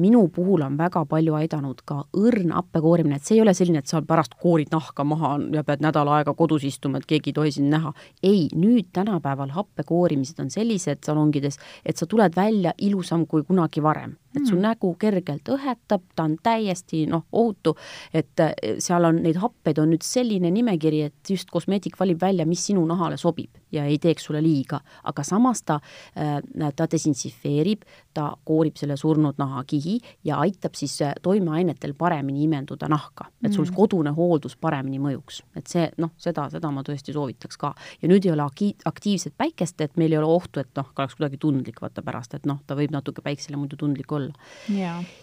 minu 0.00 0.22
puhul 0.34 0.64
on 0.66 0.78
väga 0.78 1.04
palju 1.10 1.36
aidanud 1.40 1.82
ka 1.86 2.04
õrn 2.16 2.54
happekoorimine, 2.56 3.18
et 3.18 3.26
see 3.26 3.38
ei 3.38 3.44
ole 3.44 3.54
selline, 3.56 3.82
et 3.82 3.90
sa 3.90 4.02
pärast 4.06 4.36
koorid 4.40 4.72
nahka 4.74 5.04
maha 5.04 5.36
ja 5.54 5.64
pead 5.66 5.84
nädal 5.84 6.10
aega 6.16 6.34
kodus 6.38 6.64
istuma, 6.68 7.00
et 7.00 7.08
keegi 7.10 7.32
ei 7.32 7.38
tohi 7.40 7.54
sind 7.58 7.70
näha. 7.72 7.92
ei, 8.22 8.48
nüüd 8.54 8.90
tänapäeval 8.96 9.54
happekoorimised 9.56 10.40
on 10.42 10.50
sellised 10.50 11.04
salongides, 11.06 11.58
et 11.84 11.96
sa 11.96 12.06
tuled 12.06 12.36
välja 12.36 12.74
ilusam 12.78 13.26
kui 13.26 13.42
kunagi 13.46 13.82
varem 13.82 14.16
et 14.36 14.46
su 14.46 14.56
mm. 14.56 14.62
nägu 14.62 14.92
kergelt 15.00 15.48
õhetab, 15.50 16.04
ta 16.16 16.26
on 16.28 16.36
täiesti 16.42 17.04
noh, 17.10 17.24
ohutu, 17.32 17.74
et 18.14 18.40
eh, 18.40 18.76
seal 18.82 19.08
on 19.08 19.22
neid 19.24 19.40
happeid 19.42 19.80
on 19.82 19.90
nüüd 19.94 20.04
selline 20.06 20.50
nimekiri, 20.54 21.02
et 21.10 21.32
just 21.34 21.50
kosmeetik 21.50 21.98
valib 22.00 22.20
välja, 22.22 22.46
mis 22.46 22.62
sinu 22.70 22.84
nahale 22.88 23.18
sobib 23.20 23.60
ja 23.72 23.84
ei 23.86 23.98
teeks 24.02 24.24
sulle 24.26 24.42
liiga, 24.42 24.80
aga 25.06 25.22
samas 25.26 25.62
ta, 25.62 25.78
äh, 26.18 26.38
ta 26.76 26.86
desintsifeerib, 26.90 27.84
ta 28.14 28.30
koorib 28.44 28.78
selle 28.80 28.96
surnud 28.98 29.38
nahakihi 29.38 29.98
ja 30.26 30.40
aitab 30.44 30.74
siis 30.78 30.96
äh, 31.02 31.14
toimeainetel 31.22 31.94
paremini 31.98 32.44
imenduda 32.44 32.88
nahka, 32.90 33.30
et 33.44 33.52
sul 33.52 33.66
mm. 33.66 33.76
kodune 33.76 34.14
hooldus 34.16 34.56
paremini 34.60 34.98
mõjuks, 35.02 35.42
et 35.58 35.70
see 35.70 35.86
noh, 36.02 36.14
seda, 36.18 36.48
seda 36.52 36.70
ma 36.74 36.84
tõesti 36.86 37.14
soovitaks 37.14 37.60
ka. 37.60 37.74
ja 38.02 38.10
nüüd 38.10 38.26
ei 38.26 38.34
ole 38.34 38.46
aktiivset 38.84 39.34
päikest, 39.38 39.80
et 39.80 39.96
meil 40.00 40.14
ei 40.14 40.18
ole 40.18 40.30
ohtu, 40.30 40.60
et 40.60 40.70
noh, 40.76 40.90
oleks 40.98 41.16
kuidagi 41.18 41.38
tundlik 41.40 41.80
vaata 41.82 42.02
pärast, 42.02 42.34
et 42.34 42.46
noh, 42.46 42.60
ta 42.66 42.76
võib 42.78 42.92
natuke 42.94 43.22
päiksele 43.22 43.58
muidu 43.58 43.78
tundlik 43.80 44.12
olla. 44.12 44.19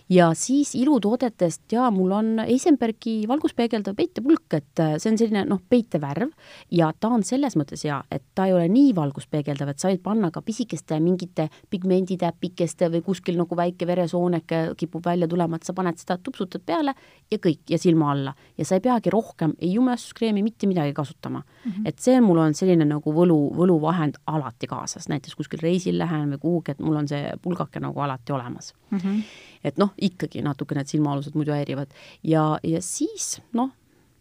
Ja 0.09 0.33
siis 0.33 0.75
ilutoodetest 0.75 1.71
ja 1.71 1.89
mul 1.91 2.11
on 2.15 2.39
Eisenbergi 2.39 3.27
valguspeegeldav 3.27 3.95
peitepulk, 3.95 4.53
et 4.53 4.79
äh, 4.79 4.95
see 5.01 5.11
on 5.11 5.19
selline 5.19 5.43
noh, 5.49 5.59
peitevärv 5.69 6.31
ja 6.71 6.91
ta 6.99 7.11
on 7.11 7.25
selles 7.27 7.57
mõttes 7.59 7.83
hea, 7.83 7.97
et 8.11 8.23
ta 8.35 8.47
ei 8.47 8.55
ole 8.55 8.67
nii 8.71 8.93
valguspeegeldav, 8.95 9.73
et 9.73 9.83
sa 9.83 9.91
võid 9.91 10.03
panna 10.05 10.31
ka 10.31 10.41
pisikeste 10.45 10.99
mingite 11.03 11.49
pigmenditäpikeste 11.73 12.91
või 12.93 13.03
kuskil 13.03 13.39
nagu 13.39 13.57
väike 13.59 13.87
veresooneke 13.87 14.61
kipub 14.79 15.05
välja 15.05 15.27
tulema, 15.27 15.59
et 15.59 15.67
sa 15.67 15.75
paned 15.75 15.99
seda, 15.99 16.17
tupsutad 16.23 16.63
peale 16.65 16.95
ja 17.31 17.41
kõik 17.43 17.67
ja 17.69 17.79
silma 17.81 18.11
alla. 18.13 18.35
Ja 18.57 18.65
sa 18.65 18.79
ei 18.79 18.85
peagi 18.85 19.11
rohkem 19.11 19.57
ei 19.59 19.73
jumestuskreemi, 19.75 20.43
mitte 20.43 20.67
midagi 20.67 20.93
kasutama. 20.95 21.43
Mm. 21.65 21.71
-hmm. 21.71 21.87
et 21.87 21.99
see 21.99 22.21
mul 22.21 22.37
on 22.37 22.53
selline 22.53 22.85
nagu 22.85 23.13
võlu, 23.13 23.39
võluvahend 23.55 24.21
alati 24.27 24.67
kaasas, 24.67 25.09
näiteks 25.09 25.35
kuskil 25.35 25.59
reisil 25.59 25.97
lähen 25.97 26.31
või 26.31 26.39
kuhugi, 26.39 26.71
et 26.71 26.79
mul 26.79 26.95
on 26.95 27.07
see 27.07 27.33
pulgake 27.41 27.79
nagu 27.79 27.99
alati 27.99 28.31
olemas 28.31 28.73
mm. 28.89 28.97
-hmm. 28.97 29.23
et 29.63 29.77
noh, 29.77 29.93
ikkagi 29.97 30.41
natuke 30.41 30.75
need 30.75 30.87
silmaalused 30.87 31.35
muidu 31.35 31.51
häirivad 31.55 31.93
ja, 32.23 32.59
ja 32.63 32.81
siis 32.81 33.41
noh, 33.53 33.71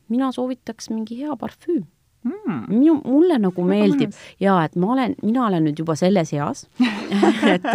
mina 0.09 0.33
soovitaks 0.33 0.91
mingi 0.91 1.21
hea 1.23 1.37
parfüüm 1.37 1.87
mm.. 2.27 2.66
minu, 2.72 2.99
mulle 3.05 3.39
nagu 3.43 3.64
meeldib 3.66 4.14
ja 4.43 4.59
et 4.66 4.77
ma 4.81 4.93
olen, 4.95 5.16
mina 5.22 5.47
olen 5.47 5.66
nüüd 5.68 5.83
juba 5.83 5.97
selles 5.99 6.33
eas 6.37 6.66
et 7.55 7.68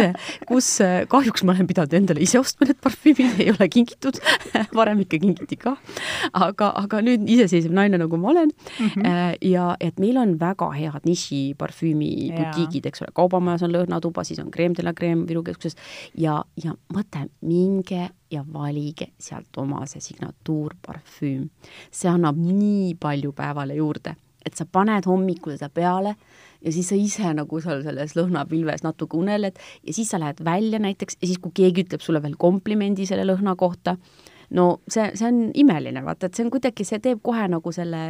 kus 0.48 0.68
kahjuks 1.12 1.44
ma 1.46 1.54
olen 1.56 1.68
pidanud 1.70 1.96
endale 1.98 2.22
ise 2.24 2.40
ostma 2.40 2.68
need 2.68 2.80
parfüümid, 2.84 3.40
ei 3.42 3.52
ole 3.54 3.68
kingitud 3.72 4.20
varem 4.78 5.02
ikka 5.04 5.20
kingiti 5.22 5.58
ka. 5.60 5.76
aga, 6.32 6.72
aga 6.84 7.02
nüüd 7.04 7.26
iseseisev 7.30 7.74
naine, 7.74 8.00
nagu 8.02 8.20
ma 8.20 8.32
olen 8.34 8.52
mm. 8.52 8.88
-hmm. 8.88 9.36
ja 9.52 9.76
et 9.80 10.00
meil 10.02 10.18
on 10.20 10.36
väga 10.40 10.70
head 10.76 11.08
nišiparfüümi 11.08 12.12
butiigid, 12.36 12.86
eks 12.86 13.02
ole, 13.02 13.12
Kaubamajas 13.14 13.62
on 13.66 13.74
Lõhnatuba, 13.74 14.24
siis 14.24 14.40
on 14.42 14.50
Creme 14.50 14.74
de 14.78 14.84
la 14.86 14.92
Creme 14.92 15.26
Viru 15.28 15.42
keskuses 15.42 15.76
ja, 16.14 16.42
ja 16.64 16.74
mõtle, 16.94 17.28
minge 17.40 18.10
ja 18.32 18.44
valige 18.52 19.12
sealt 19.20 19.56
oma 19.60 19.84
see 19.86 20.00
signatuurparfüüm. 20.00 21.48
see 21.90 22.10
annab 22.10 22.36
nii 22.36 22.94
palju 23.00 23.32
päevale 23.36 23.78
juurde 23.78 24.16
et 24.46 24.58
sa 24.58 24.66
paned 24.66 25.06
hommikul 25.06 25.54
seda 25.56 25.70
peale 25.72 26.14
ja 26.62 26.72
siis 26.74 26.90
sa 26.90 26.98
ise 26.98 27.32
nagu 27.36 27.60
seal 27.62 27.82
selles 27.86 28.14
lõhnapilves 28.18 28.84
natuke 28.86 29.18
uneled 29.18 29.58
ja 29.86 29.94
siis 29.94 30.10
sa 30.12 30.20
lähed 30.22 30.42
välja 30.44 30.80
näiteks 30.82 31.18
ja 31.20 31.28
siis, 31.28 31.40
kui 31.42 31.54
keegi 31.54 31.86
ütleb 31.86 32.04
sulle 32.04 32.22
veel 32.22 32.36
komplimendi 32.38 33.06
selle 33.08 33.26
lõhna 33.28 33.54
kohta, 33.58 33.96
no 34.50 34.68
see, 34.88 35.10
see 35.18 35.28
on 35.28 35.42
imeline, 35.58 36.04
vaata, 36.04 36.28
et 36.28 36.38
see 36.38 36.46
on 36.46 36.52
kuidagi, 36.54 36.86
see 36.86 37.02
teeb 37.02 37.22
kohe 37.24 37.46
nagu 37.50 37.74
selle 37.74 38.02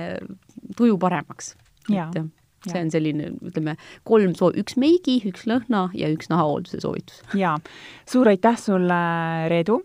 tuju 0.77 0.99
paremaks. 1.01 1.55
et 1.91 2.42
see 2.69 2.83
on 2.83 2.91
selline, 2.95 3.31
ütleme, 3.43 3.77
kolm 4.09 4.35
soo-, 4.39 4.53
üks 4.59 4.77
meigi, 4.81 5.19
üks 5.29 5.47
lõhna 5.51 5.89
ja 5.99 6.11
üks 6.13 6.31
nahahoolduse 6.33 6.83
soovitus. 6.85 7.23
jaa, 7.39 7.57
suur 8.09 8.31
aitäh 8.33 8.59
sulle, 8.61 9.01
Reedu! 9.53 9.83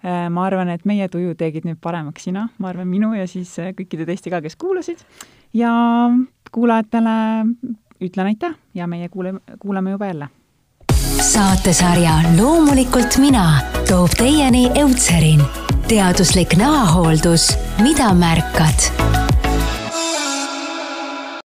Äh, 0.00 0.30
ma 0.32 0.46
arvan, 0.48 0.70
et 0.72 0.86
meie 0.88 1.10
tuju 1.12 1.34
tegid 1.36 1.66
nüüd 1.68 1.76
paremaks 1.84 2.24
sina, 2.24 2.46
ma 2.58 2.70
arvan, 2.72 2.88
minu 2.88 3.12
ja 3.12 3.26
siis 3.28 3.52
äh, 3.60 3.74
kõikide 3.76 4.06
teiste 4.08 4.32
ka, 4.32 4.40
kes 4.40 4.56
kuulasid. 4.60 5.02
Ja 5.52 5.72
kuulajatele 6.54 7.16
ütlen 8.00 8.30
aitäh 8.32 8.54
ja 8.74 8.86
meie 8.88 9.10
kuule, 9.12 9.34
kuulame 9.60 9.90
juba 9.96 10.06
jälle. 10.06 10.28
saatesarja 11.20 12.10
Loomulikult 12.38 13.18
mina 13.20 13.60
toob 13.88 14.16
teieni 14.16 14.70
Eutserin, 14.74 15.42
teaduslik 15.88 16.56
nahahooldus, 16.56 17.50
mida 17.82 18.14
märkad 18.14 19.29